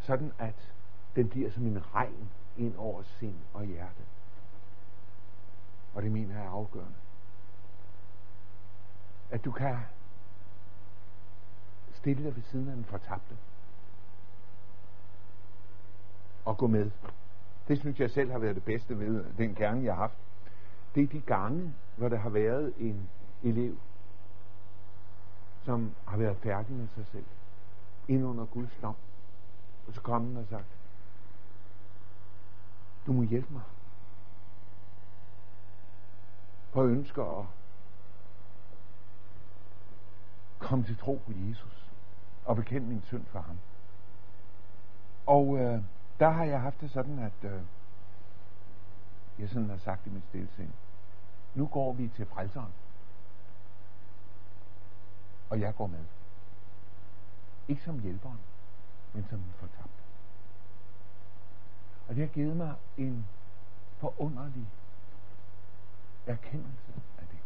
sådan 0.00 0.32
at 0.38 0.72
den 1.16 1.28
bliver 1.28 1.50
som 1.50 1.66
en 1.66 1.94
regn 1.94 2.28
ind 2.56 2.76
over 2.76 3.02
sind 3.02 3.36
og 3.54 3.64
hjerte. 3.64 4.02
Og 5.94 6.02
det 6.02 6.12
mener 6.12 6.34
jeg 6.34 6.44
er 6.44 6.50
afgørende. 6.50 6.98
At 9.30 9.44
du 9.44 9.50
kan 9.50 9.78
stille 11.92 12.24
dig 12.24 12.36
ved 12.36 12.42
siden 12.42 12.68
af 12.68 12.74
den 12.74 12.84
fortabte 12.84 13.36
at 16.48 16.56
gå 16.56 16.66
med. 16.66 16.90
Det 17.68 17.78
synes 17.78 18.00
jeg 18.00 18.10
selv 18.10 18.30
har 18.30 18.38
været 18.38 18.54
det 18.54 18.64
bedste 18.64 18.98
ved 18.98 19.24
den 19.38 19.54
gerne, 19.54 19.84
jeg 19.84 19.94
har 19.94 20.00
haft. 20.00 20.18
Det 20.94 21.02
er 21.02 21.06
de 21.06 21.20
gange, 21.20 21.74
hvor 21.96 22.08
der 22.08 22.16
har 22.16 22.30
været 22.30 22.72
en 22.78 23.08
elev, 23.42 23.78
som 25.64 25.94
har 26.06 26.16
været 26.16 26.36
færdig 26.36 26.76
med 26.76 26.88
sig 26.94 27.06
selv, 27.06 27.24
ind 28.08 28.24
under 28.24 28.44
Guds 28.44 28.78
dom, 28.82 28.94
og 29.86 29.94
så 29.94 30.00
kommer 30.00 30.40
og 30.40 30.46
sagt, 30.50 30.66
du 33.06 33.12
må 33.12 33.22
hjælpe 33.22 33.52
mig. 33.52 33.62
For 36.70 36.82
jeg 36.82 36.90
ønsker 36.90 37.40
at 37.40 37.46
komme 40.58 40.84
til 40.84 40.96
tro 40.98 41.20
på 41.26 41.32
Jesus 41.48 41.90
og 42.44 42.56
bekende 42.56 42.86
min 42.86 43.02
synd 43.02 43.24
for 43.26 43.40
ham. 43.40 43.58
Og 45.26 45.58
øh, 45.58 45.82
der 46.20 46.28
har 46.28 46.44
jeg 46.44 46.60
haft 46.60 46.80
det 46.80 46.90
sådan, 46.90 47.18
at 47.18 47.50
øh, 47.50 47.62
jeg 49.38 49.48
sådan 49.48 49.70
har 49.70 49.76
sagt 49.76 50.06
i 50.06 50.10
mit 50.10 50.24
stilsind, 50.28 50.72
nu 51.54 51.66
går 51.66 51.92
vi 51.92 52.08
til 52.08 52.26
frelseren. 52.26 52.72
Og 55.50 55.60
jeg 55.60 55.76
går 55.76 55.86
med. 55.86 56.04
Ikke 57.68 57.82
som 57.82 57.98
hjælperen, 57.98 58.38
men 59.12 59.26
som 59.30 59.38
en 59.38 59.52
fortabt. 59.56 60.04
Og 62.08 62.14
det 62.14 62.26
har 62.26 62.34
givet 62.34 62.56
mig 62.56 62.74
en 62.96 63.26
forunderlig 63.98 64.66
erkendelse 66.26 66.92
af 67.18 67.26
det. 67.30 67.38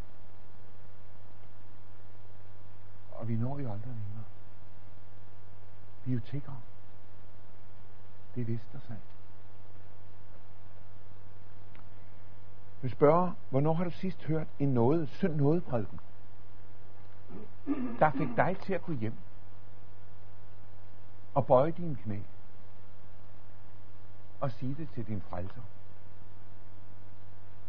Og 3.12 3.28
vi 3.28 3.36
når 3.36 3.58
jo 3.58 3.72
aldrig 3.72 3.94
længere. 3.94 4.24
Vi 6.04 6.10
er 6.10 6.14
jo 6.14 6.20
tiggere. 6.20 6.60
Det 8.34 8.46
vidste 8.46 8.80
sig. 8.86 8.96
Jeg 12.82 12.90
spørger, 12.90 13.32
hvornår 13.50 13.72
har 13.72 13.84
du 13.84 13.90
sidst 13.90 14.24
hørt 14.24 14.46
en 14.58 14.68
noget, 14.68 15.08
synd 15.08 15.34
noget 15.34 15.64
prædiken? 15.64 16.00
Der 17.98 18.10
fik 18.10 18.28
dig 18.36 18.56
til 18.62 18.74
at 18.74 18.82
gå 18.82 18.92
hjem 18.92 19.18
og 21.34 21.46
bøje 21.46 21.70
dine 21.70 21.96
knæ 21.96 22.18
og 24.40 24.52
sige 24.52 24.74
det 24.74 24.88
til 24.90 25.06
din 25.06 25.20
frelser. 25.20 25.62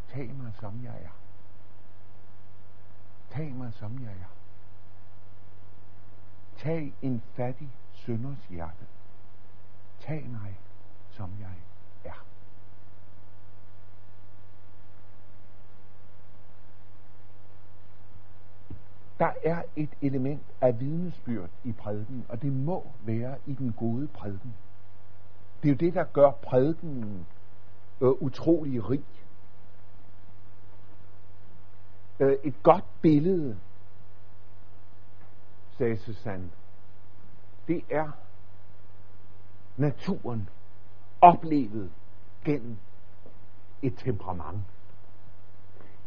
Tag 0.10 0.36
mig 0.36 0.54
som 0.60 0.84
jeg 0.84 1.02
er. 1.04 1.16
Tag 3.32 3.52
mig 3.52 3.74
som 3.74 4.04
jeg 4.04 4.12
er. 4.12 4.34
Tag 6.58 6.94
en 7.02 7.24
fattig 7.36 7.70
sønders 7.94 8.46
hjerte. 8.50 8.86
Tag 10.06 10.30
mig 10.30 10.60
som 11.12 11.30
jeg 11.40 11.56
er. 12.04 12.26
Der 19.20 19.34
er 19.44 19.64
et 19.76 19.90
element 20.02 20.44
af 20.62 20.80
vidnesbyrd 20.80 21.50
i 21.64 21.72
prædiken, 21.72 22.26
og 22.30 22.42
det 22.42 22.54
må 22.54 22.92
være 23.06 23.38
i 23.46 23.54
den 23.54 23.74
gode 23.74 24.08
prædiken. 24.08 24.54
Det 25.64 25.70
er 25.70 25.74
jo 25.74 25.78
det, 25.78 25.94
der 25.94 26.04
gør 26.04 26.32
prædiken 26.32 27.28
øh, 28.02 28.10
utrolig 28.10 28.90
rig. 28.90 29.06
Øh, 32.20 32.38
et 32.44 32.64
godt 32.64 32.86
billede, 33.02 33.60
sagde 35.78 35.98
Susanne, 35.98 36.52
det 37.68 37.84
er 37.90 38.12
naturen 39.78 40.50
oplevet 41.22 41.92
gennem 42.46 42.78
et 43.82 43.98
temperament. 43.98 44.62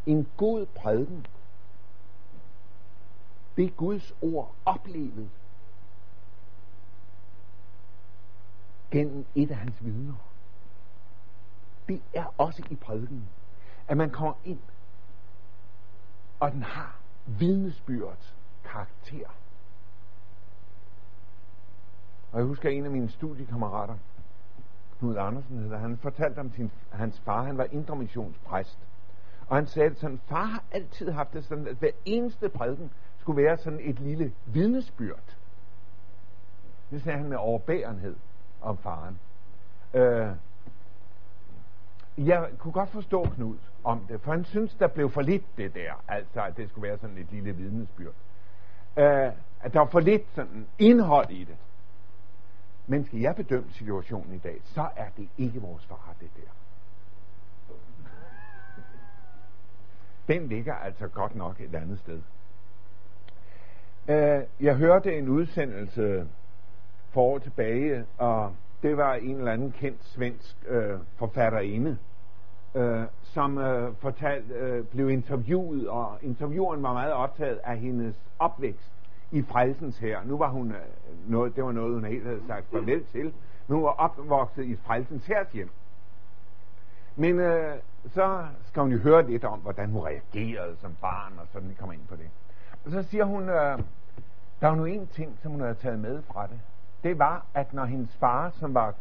En 0.05 0.27
god 0.37 0.65
prædiken, 0.65 1.25
det 3.57 3.65
er 3.65 3.69
Guds 3.69 4.13
ord 4.21 4.55
oplevet 4.65 5.29
gennem 8.91 9.25
et 9.35 9.51
af 9.51 9.57
hans 9.57 9.83
vidner. 9.83 10.13
Det 11.87 12.01
er 12.13 12.25
også 12.37 12.63
i 12.69 12.75
prædiken, 12.75 13.29
at 13.87 13.97
man 13.97 14.09
kommer 14.09 14.33
ind, 14.45 14.59
og 16.39 16.51
den 16.51 16.63
har 16.63 16.95
vidnesbyrdets 17.25 18.35
karakter. 18.63 19.27
Og 22.31 22.39
jeg 22.39 22.45
husker 22.45 22.69
en 22.69 22.85
af 22.85 22.91
mine 22.91 23.09
studiekammerater, 23.09 23.95
Knud 24.99 25.17
Andersen 25.17 25.57
hedder, 25.57 25.77
han 25.77 25.97
fortalte 25.97 26.39
om 26.39 26.51
sin, 26.51 26.71
hans 26.91 27.19
far, 27.19 27.43
han 27.43 27.57
var 27.57 27.67
indremissionspræst. 27.71 28.79
Og 29.47 29.55
han 29.55 29.67
sagde, 29.67 29.89
at 29.89 29.97
sådan, 29.97 30.21
far 30.25 30.45
har 30.45 30.63
altid 30.71 31.11
haft 31.11 31.33
det 31.33 31.45
sådan, 31.45 31.67
at 31.67 31.75
hver 31.75 31.91
eneste 32.05 32.49
prædiken 32.49 32.91
skulle 33.17 33.43
være 33.43 33.57
sådan 33.57 33.79
et 33.81 33.99
lille 33.99 34.31
vidnesbyrd. 34.45 35.35
Det 36.91 37.03
sagde 37.03 37.17
han 37.17 37.29
med 37.29 37.37
overbærenhed 37.37 38.15
om 38.61 38.77
faren. 38.77 39.19
Øh, 39.93 40.27
jeg 42.17 42.49
kunne 42.57 42.71
godt 42.71 42.89
forstå 42.89 43.23
Knud 43.35 43.57
om 43.83 44.05
det, 44.09 44.21
for 44.21 44.31
han 44.31 44.45
synes, 44.45 44.75
der 44.75 44.87
blev 44.87 45.09
for 45.09 45.21
lidt 45.21 45.57
det 45.57 45.75
der, 45.75 45.93
altså 46.07 46.41
at 46.41 46.57
det 46.57 46.69
skulle 46.69 46.87
være 46.87 46.97
sådan 46.97 47.17
et 47.17 47.31
lille 47.31 47.51
vidnesbyrd. 47.51 48.13
Øh, 48.97 49.31
at 49.61 49.73
der 49.73 49.79
var 49.79 49.85
for 49.85 49.99
lidt 49.99 50.23
sådan 50.35 50.67
indhold 50.79 51.29
i 51.29 51.43
det. 51.43 51.55
Men 52.87 53.05
skal 53.05 53.19
jeg 53.19 53.35
bedømme 53.35 53.71
situationen 53.71 54.33
i 54.33 54.37
dag, 54.37 54.59
så 54.63 54.87
er 54.95 55.09
det 55.17 55.29
ikke 55.37 55.61
vores 55.61 55.85
far, 55.85 56.15
det 56.19 56.29
der. 56.35 56.51
Den 60.33 60.47
ligger 60.47 60.73
altså 60.73 61.07
godt 61.07 61.35
nok 61.35 61.61
et 61.61 61.75
andet 61.75 61.99
sted. 61.99 62.21
Øh, 64.07 64.43
jeg 64.59 64.75
hørte 64.75 65.17
en 65.17 65.29
udsendelse 65.29 66.27
for 67.09 67.21
år 67.21 67.37
tilbage, 67.37 68.05
og 68.17 68.53
det 68.83 68.97
var 68.97 69.13
en 69.13 69.37
eller 69.37 69.51
anden 69.51 69.71
kendt 69.71 70.05
svensk 70.05 70.57
øh, 70.67 70.99
forfatterinde, 71.15 71.97
øh, 72.75 73.03
som 73.21 73.57
øh, 73.57 73.95
fortalt, 73.95 74.51
øh, 74.51 74.85
blev 74.85 75.09
interviewet, 75.09 75.89
og 75.89 76.17
intervieweren 76.21 76.83
var 76.83 76.93
meget 76.93 77.13
optaget 77.13 77.59
af 77.63 77.77
hendes 77.77 78.15
opvækst 78.39 78.96
i 79.31 79.41
frelsens 79.41 79.97
her. 79.97 80.23
Nu 80.25 80.37
var 80.37 80.49
hun, 80.49 80.71
øh, 80.71 81.31
noget, 81.31 81.55
det 81.55 81.63
var 81.63 81.71
noget, 81.71 81.93
hun 81.93 82.05
helt 82.05 82.25
havde 82.25 82.41
sagt 82.47 82.65
farvel 82.71 83.05
til, 83.05 83.33
Nu 83.67 83.75
hun 83.75 83.83
var 83.83 83.89
opvokset 83.89 84.63
i 84.63 84.75
frelsens 84.75 85.25
hers 85.25 85.51
hjem. 85.51 85.69
Men 87.15 87.39
øh, 87.39 87.77
så 88.13 88.45
skal 88.67 88.81
hun 88.81 88.91
jo 88.91 88.97
høre 88.97 89.29
lidt 89.29 89.43
om, 89.43 89.59
hvordan 89.59 89.89
hun 89.89 90.01
reagerede 90.01 90.75
som 90.81 90.95
barn, 91.01 91.33
og 91.39 91.47
sådan, 91.53 91.69
vi 91.69 91.73
kommer 91.73 91.93
ind 91.93 92.07
på 92.09 92.15
det. 92.15 92.29
Og 92.85 92.91
så 92.91 93.03
siger 93.03 93.25
hun, 93.25 93.49
øh, 93.49 93.79
der 94.61 94.67
var 94.67 94.75
nu 94.75 94.85
en 94.85 95.07
ting, 95.07 95.37
som 95.41 95.51
hun 95.51 95.61
havde 95.61 95.75
taget 95.75 95.99
med 95.99 96.21
fra 96.21 96.47
det. 96.47 96.59
Det 97.03 97.19
var, 97.19 97.45
at 97.53 97.73
når 97.73 97.85
hendes 97.85 98.15
far, 98.15 98.49
som 98.49 98.73
var 98.73 98.93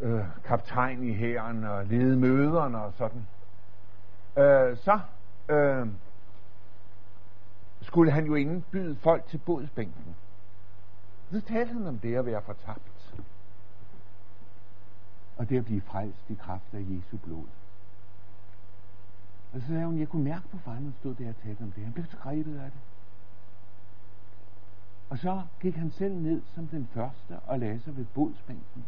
øh, 0.00 0.20
kaptajn 0.44 1.02
i 1.02 1.14
hæren 1.14 1.64
og 1.64 1.86
ledede 1.86 2.16
møderne 2.16 2.82
og 2.82 2.92
sådan, 2.92 3.26
øh, 4.36 4.76
så 4.76 5.00
øh, 5.48 5.86
skulle 7.92 8.12
han 8.12 8.26
jo 8.26 8.34
indbyde 8.34 8.96
folk 8.96 9.26
til 9.26 9.38
bodsbænken. 9.38 10.16
Så 11.30 11.40
talte 11.40 11.72
han 11.72 11.86
om 11.86 11.98
det 11.98 12.14
at 12.14 12.26
være 12.26 12.42
fortabt. 12.42 13.14
Og 15.36 15.48
det 15.48 15.58
at 15.58 15.64
blive 15.64 15.80
frelst 15.80 16.30
i 16.30 16.34
kraft 16.34 16.74
af 16.74 16.80
Jesu 16.80 17.16
blod. 17.16 17.46
Og 19.52 19.60
så 19.60 19.66
sagde 19.66 19.84
hun, 19.84 19.98
jeg 19.98 20.08
kunne 20.08 20.24
mærke 20.24 20.48
på 20.48 20.58
faren, 20.58 20.84
han 20.84 20.94
stod 21.00 21.14
der 21.14 21.28
og 21.28 21.36
talte 21.36 21.62
om 21.62 21.72
det. 21.72 21.84
Han 21.84 21.92
blev 21.92 22.06
så 22.06 22.16
grebet 22.16 22.58
af 22.58 22.70
det. 22.70 22.80
Og 25.10 25.18
så 25.18 25.42
gik 25.60 25.74
han 25.74 25.90
selv 25.90 26.14
ned 26.14 26.42
som 26.54 26.66
den 26.66 26.88
første 26.94 27.38
og 27.38 27.58
lagde 27.58 27.80
sig 27.80 27.96
ved 27.96 28.04
bodsbænken. 28.04 28.84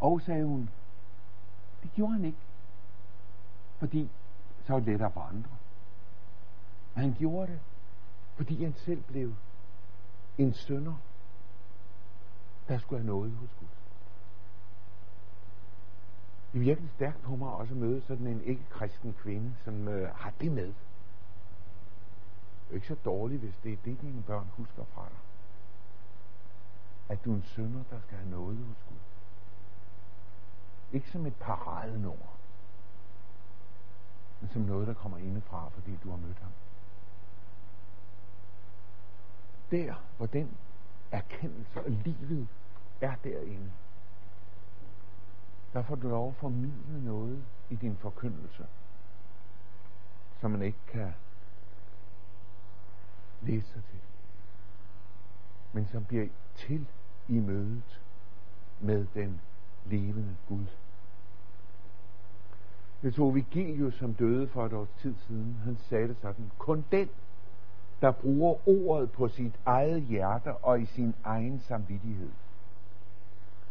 Og 0.00 0.20
sagde 0.20 0.44
hun, 0.44 0.70
det 1.82 1.92
gjorde 1.92 2.12
han 2.12 2.24
ikke, 2.24 2.38
fordi 3.78 4.10
så 4.66 4.72
var 4.72 4.80
det 4.80 4.88
lettere 4.88 5.10
for 5.10 5.20
andre. 5.20 5.61
Og 6.94 7.00
han 7.00 7.14
gjorde 7.18 7.52
det, 7.52 7.60
fordi 8.34 8.64
han 8.64 8.74
selv 8.74 9.02
blev 9.02 9.34
en 10.38 10.52
sønder, 10.52 10.94
der 12.68 12.78
skulle 12.78 13.00
have 13.00 13.06
noget 13.06 13.32
hos 13.32 13.50
Gud. 13.60 13.68
Det 16.52 16.58
er 16.58 16.64
virkelig 16.64 16.90
stærkt 16.90 17.22
på 17.22 17.36
mig 17.36 17.48
også 17.48 17.74
at 17.74 17.80
møde 17.80 18.00
sådan 18.00 18.26
en 18.26 18.44
ikke-kristen 18.44 19.12
kvinde, 19.12 19.54
som 19.64 19.88
øh, 19.88 20.14
har 20.14 20.32
det 20.40 20.52
med. 20.52 20.66
Det 20.66 20.74
er 22.70 22.74
ikke 22.74 22.86
så 22.86 22.96
dårligt, 23.04 23.40
hvis 23.40 23.56
det 23.62 23.72
er 23.72 23.76
det, 23.84 24.00
dine 24.00 24.22
børn 24.22 24.50
husker 24.56 24.84
fra 24.84 25.06
dig. 25.08 25.18
At 27.08 27.24
du 27.24 27.32
er 27.32 27.36
en 27.36 27.42
sønder, 27.42 27.82
der 27.90 28.00
skal 28.00 28.18
have 28.18 28.30
noget 28.30 28.58
hos 28.58 28.76
Gud. 28.88 28.96
Ikke 30.92 31.10
som 31.10 31.26
et 31.26 31.36
paradenord, 31.36 32.36
men 34.40 34.50
som 34.50 34.62
noget, 34.62 34.86
der 34.86 34.94
kommer 34.94 35.18
indefra, 35.18 35.68
fordi 35.68 35.98
du 36.04 36.10
har 36.10 36.16
mødt 36.16 36.38
ham 36.38 36.52
der, 39.72 39.94
hvor 40.16 40.26
den 40.26 40.56
erkendelse 41.10 41.80
og 41.80 41.90
livet 41.90 42.48
er 43.00 43.14
derinde, 43.24 43.72
der 45.72 45.82
får 45.82 45.94
du 45.94 46.08
lov 46.08 46.28
at 46.28 46.36
formidle 46.36 47.04
noget 47.04 47.44
i 47.70 47.74
din 47.74 47.96
forkyndelse, 47.96 48.66
som 50.40 50.50
man 50.50 50.62
ikke 50.62 50.78
kan 50.86 51.14
læse 53.42 53.66
sig 53.66 53.82
til, 53.84 53.98
men 55.72 55.86
som 55.86 56.04
bliver 56.04 56.26
til 56.54 56.86
i 57.28 57.38
mødet 57.38 58.00
med 58.80 59.06
den 59.14 59.40
levende 59.84 60.36
Gud. 60.48 60.66
Det 63.02 63.14
tog 63.14 63.34
Vigilius, 63.34 63.94
som 63.94 64.14
døde 64.14 64.48
for 64.48 64.66
et 64.66 64.72
års 64.72 64.88
tid 64.98 65.14
siden. 65.26 65.60
Han 65.64 65.76
sagde 65.76 66.08
det 66.08 66.16
sådan. 66.22 66.50
Kun 66.58 66.84
den, 66.92 67.08
der 68.02 68.12
bruger 68.12 68.68
ordet 68.68 69.12
på 69.12 69.28
sit 69.28 69.60
eget 69.66 70.02
hjerte 70.02 70.56
og 70.56 70.80
i 70.80 70.86
sin 70.86 71.14
egen 71.24 71.60
samvittighed, 71.60 72.30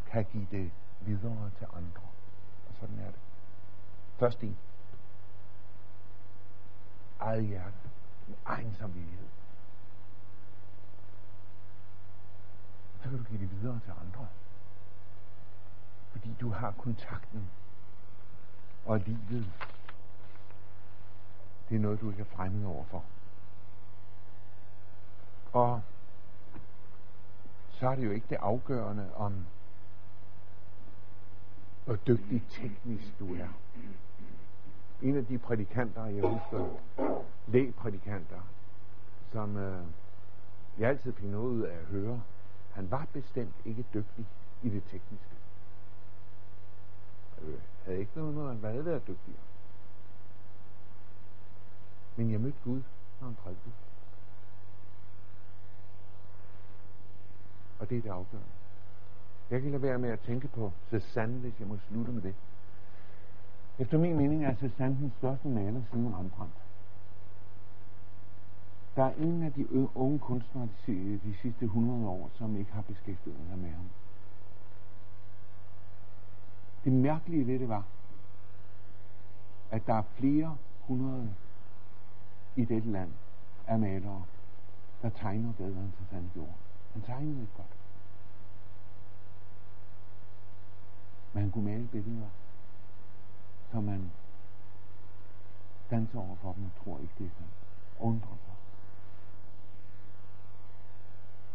kan 0.08 0.26
give 0.32 0.48
det 0.52 0.72
videre 1.02 1.52
til 1.58 1.68
andre. 1.74 2.02
Og 2.70 2.76
sådan 2.80 3.00
er 3.00 3.06
det. 3.06 3.20
Først 4.18 4.42
en. 4.42 4.58
Eget 7.20 7.46
hjerte. 7.46 7.90
Med 8.28 8.38
egen 8.46 8.76
samvittighed. 8.76 9.28
Så 13.04 13.10
kan 13.10 13.18
du 13.18 13.24
give 13.24 13.40
det 13.40 13.62
videre 13.62 13.80
til 13.84 13.92
andre. 14.02 14.28
Fordi 16.12 16.36
du 16.42 16.50
har 16.50 16.72
kontakten 16.72 17.50
og 18.86 19.00
livet. 19.00 19.52
Det 21.70 21.76
er 21.76 21.80
noget, 21.80 22.02
du 22.02 22.10
ikke 22.10 22.22
er 22.22 22.36
fremmed 22.36 22.66
overfor. 22.66 23.04
Og 25.54 25.82
så 27.70 27.90
er 27.90 27.96
det 27.96 28.06
jo 28.06 28.12
ikke 28.12 28.28
det 28.30 28.36
afgørende 28.36 29.10
om, 29.16 29.46
hvor 31.86 31.96
dygtig 31.96 32.44
teknisk 32.50 33.20
du 33.20 33.36
er. 33.36 33.48
En 35.02 35.18
af 35.18 35.26
de 35.26 35.38
prædikanter, 35.38 36.06
jeg 36.06 36.24
husker, 36.24 36.68
lægprædikanter, 37.48 38.42
som 39.32 39.58
øh, 39.58 39.86
jeg 40.78 40.90
altid 40.90 41.14
fik 41.14 41.30
noget 41.30 41.50
ud 41.50 41.62
af 41.62 41.76
at 41.78 41.86
høre, 41.86 42.22
han 42.72 42.92
var 42.92 43.08
bestemt 43.14 43.56
ikke 43.66 43.86
dygtig 43.94 44.28
i 44.62 44.70
det 44.70 44.84
tekniske. 44.84 45.36
Jeg 47.42 47.58
havde 47.86 48.00
ikke 48.00 48.12
noget 48.16 48.34
med, 48.34 48.44
at 48.44 48.56
han 48.56 48.64
havde 48.64 48.86
været 48.86 49.08
dygtigere. 49.08 49.42
Men 52.16 52.32
jeg 52.32 52.40
mødte 52.40 52.58
Gud, 52.64 52.82
når 53.20 53.28
han 53.28 53.36
prædikede. 53.36 53.91
Og 57.82 57.90
det 57.90 57.98
er 57.98 58.02
det 58.02 58.10
afgørende. 58.10 58.50
Jeg 59.50 59.62
kan 59.62 59.72
lade 59.72 59.82
være 59.82 59.98
med 59.98 60.10
at 60.10 60.20
tænke 60.20 60.48
på 60.48 60.72
Cézanne, 60.94 61.40
hvis 61.40 61.60
jeg 61.60 61.68
må 61.68 61.78
slutte 61.88 62.12
med 62.12 62.22
det. 62.22 62.36
Efter 63.80 63.98
min 63.98 64.18
mening 64.18 64.46
er 64.46 64.54
Cézanne 64.54 65.02
den 65.02 65.14
største 65.18 65.48
maler 65.48 65.82
siden 65.92 66.16
Rembrandt. 66.16 66.54
Der 68.96 69.04
er 69.04 69.14
ingen 69.14 69.44
af 69.44 69.54
de 69.54 69.98
unge 69.98 70.20
kunstnere 70.20 70.68
de, 70.88 71.20
de 71.24 71.36
sidste 71.42 71.66
100 71.66 72.08
år, 72.08 72.32
som 72.34 72.56
ikke 72.56 72.72
har 72.72 72.82
beskæftiget 72.82 73.38
sig 73.50 73.58
med 73.58 73.70
ham. 73.70 73.90
Det 76.84 76.94
mærkelige 76.94 77.48
ved 77.48 77.60
det 77.60 77.70
var, 77.70 77.86
at 79.72 79.88
der 79.88 79.94
er 79.94 80.04
flere 80.16 80.58
hundrede 80.80 81.34
i 82.56 82.66
dette 82.66 82.92
land 82.92 83.12
af 83.68 83.80
malere, 83.80 84.24
der 85.02 85.10
tegner 85.10 85.54
bedre 85.54 85.80
end 85.80 85.92
Cézanne 85.94 86.34
gjorde. 86.34 86.54
Han 86.94 87.02
tegnede 87.02 87.42
ikke 87.42 87.54
godt. 87.58 87.78
Men 91.34 91.44
han 91.44 91.52
kunne 91.52 91.66
male 91.66 91.88
billeder, 91.88 92.28
så 93.72 93.82
man 93.82 94.12
danser 95.92 96.20
over 96.20 96.36
for 96.36 96.54
dem 96.54 96.66
og 96.66 96.84
tror 96.84 97.00
ikke, 97.00 97.14
det 97.18 97.26
er 97.26 97.30
sådan. 97.30 97.48
Undrer 98.00 98.38
sig. 98.46 98.54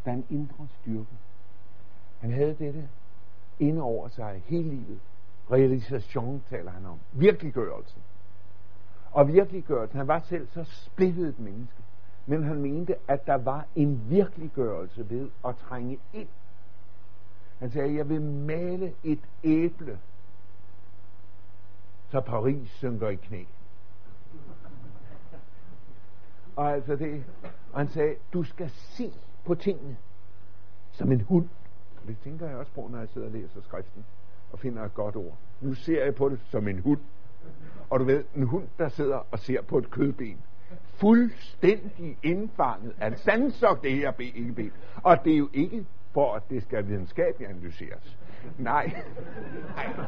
Der 0.04 0.10
er 0.10 0.16
en 0.16 0.26
indre 0.30 0.68
styrke. 0.80 1.16
Han 2.20 2.30
havde 2.32 2.54
dette 2.54 2.88
inde 3.58 3.82
over 3.82 4.08
sig 4.08 4.42
hele 4.46 4.68
livet. 4.70 5.00
Realisation 5.52 6.42
taler 6.50 6.70
han 6.70 6.86
om. 6.86 7.00
Virkeliggørelsen. 7.12 8.02
Og 9.12 9.28
virkeliggørelsen, 9.28 9.98
han 9.98 10.08
var 10.08 10.20
selv 10.20 10.48
så 10.48 10.64
splittet 10.64 11.28
et 11.28 11.38
menneske. 11.38 11.82
Men 12.26 12.44
han 12.44 12.62
mente, 12.62 12.94
at 13.08 13.26
der 13.26 13.34
var 13.34 13.66
en 13.76 14.10
virkeliggørelse 14.10 15.10
ved 15.10 15.30
at 15.46 15.56
trænge 15.56 15.98
ind. 16.12 16.28
Han 17.58 17.70
sagde, 17.70 17.94
jeg 17.94 18.08
vil 18.08 18.22
male 18.22 18.94
et 19.04 19.20
æble, 19.44 19.98
så 22.10 22.20
Paris 22.20 22.70
synker 22.70 23.08
i 23.08 23.14
knæ. 23.14 23.44
Og 26.56 26.72
altså 26.72 26.96
det, 26.96 27.24
og 27.72 27.80
han 27.80 27.88
sagde, 27.88 28.14
du 28.32 28.42
skal 28.42 28.70
se 28.70 29.12
på 29.44 29.54
tingene 29.54 29.96
som 30.92 31.12
en 31.12 31.20
hund. 31.20 31.48
Og 32.02 32.08
det 32.08 32.16
tænker 32.24 32.48
jeg 32.48 32.56
også 32.56 32.72
på, 32.72 32.88
når 32.90 32.98
jeg 32.98 33.08
sidder 33.08 33.26
og 33.26 33.32
læser 33.32 33.60
skriften 33.60 34.04
og 34.52 34.58
finder 34.58 34.84
et 34.84 34.94
godt 34.94 35.16
ord. 35.16 35.38
Nu 35.60 35.74
ser 35.74 36.04
jeg 36.04 36.14
på 36.14 36.28
det 36.28 36.40
som 36.50 36.68
en 36.68 36.78
hund. 36.78 37.00
Og 37.90 38.00
du 38.00 38.04
ved, 38.04 38.24
en 38.34 38.42
hund, 38.42 38.68
der 38.78 38.88
sidder 38.88 39.16
og 39.30 39.38
ser 39.38 39.62
på 39.62 39.78
et 39.78 39.90
kødben. 39.90 40.42
Fuldstændig 40.94 42.18
indfanget 42.22 42.94
af 43.00 43.18
sanser 43.18 43.74
det 43.74 43.92
her 43.92 44.10
ben. 44.10 44.72
Og 45.02 45.24
det 45.24 45.32
er 45.32 45.36
jo 45.36 45.48
ikke 45.52 45.86
for, 46.12 46.34
at 46.34 46.42
det 46.50 46.62
skal 46.62 46.88
videnskabeligt 46.88 47.50
analyseres. 47.50 48.18
Nej. 48.58 49.02
Nej. 49.76 49.94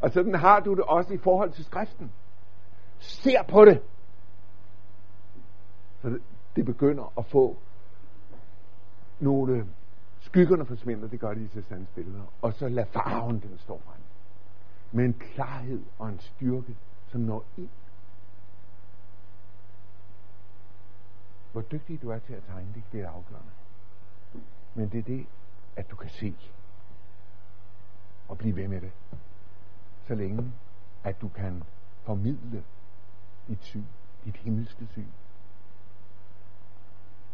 Og 0.00 0.10
sådan 0.10 0.34
har 0.34 0.60
du 0.60 0.74
det 0.74 0.84
også 0.84 1.14
i 1.14 1.18
forhold 1.18 1.52
til 1.52 1.64
skriften. 1.64 2.12
Ser 2.98 3.42
på 3.42 3.64
det. 3.64 3.82
Så 6.02 6.08
det, 6.08 6.22
det 6.56 6.64
begynder 6.64 7.12
at 7.18 7.26
få 7.26 7.56
nogle 9.20 9.66
skyggerne 10.20 10.66
forsvinder, 10.66 11.08
det 11.08 11.20
gør 11.20 11.34
de 11.34 11.40
i 11.40 11.46
Cézannes 11.46 11.94
billeder, 11.94 12.22
og 12.42 12.52
så 12.52 12.68
lad 12.68 12.86
farven 12.86 13.40
den 13.40 13.58
stå 13.58 13.80
frem. 13.84 14.00
Med 14.92 15.04
en 15.04 15.12
klarhed 15.12 15.82
og 15.98 16.08
en 16.08 16.20
styrke, 16.20 16.76
som 17.16 17.22
når 17.22 17.44
ind. 17.56 17.68
Hvor 21.52 21.60
dygtig 21.60 22.02
du 22.02 22.10
er 22.10 22.18
til 22.18 22.32
at 22.32 22.42
tegne, 22.44 22.72
det, 22.74 22.82
det 22.92 23.00
er 23.00 23.10
afgørende. 23.10 23.50
Men 24.74 24.88
det 24.88 24.98
er 24.98 25.02
det, 25.02 25.26
at 25.76 25.90
du 25.90 25.96
kan 25.96 26.10
se 26.10 26.36
og 28.28 28.38
blive 28.38 28.56
ved 28.56 28.68
med 28.68 28.80
det. 28.80 28.92
Så 30.06 30.14
længe, 30.14 30.52
at 31.04 31.20
du 31.20 31.28
kan 31.28 31.62
formidle 32.02 32.64
dit 33.48 33.64
syn, 33.64 33.84
dit 34.24 34.36
himmelske 34.36 34.86
syn. 34.86 35.10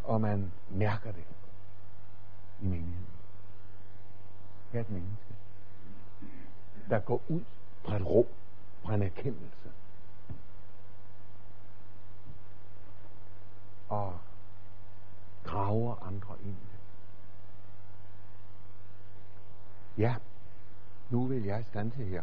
Og 0.04 0.20
man 0.20 0.52
mærker 0.70 1.12
det 1.12 1.24
i 2.60 2.66
menigheden. 2.66 3.06
Hvert 4.70 4.90
menneske, 4.90 5.34
der 6.90 6.98
går 6.98 7.22
ud 7.28 7.44
fra 7.84 7.96
et 7.96 8.06
rum, 8.06 8.26
fra 8.84 8.94
en 8.94 9.02
erkendelse, 9.02 9.72
og 13.88 14.18
graver 15.44 16.02
andre 16.02 16.36
ind 16.42 16.56
i 16.56 16.66
det. 16.72 16.80
Ja, 20.02 20.14
nu 21.10 21.26
vil 21.26 21.44
jeg 21.44 21.64
stanse 21.70 22.04
her. 22.04 22.22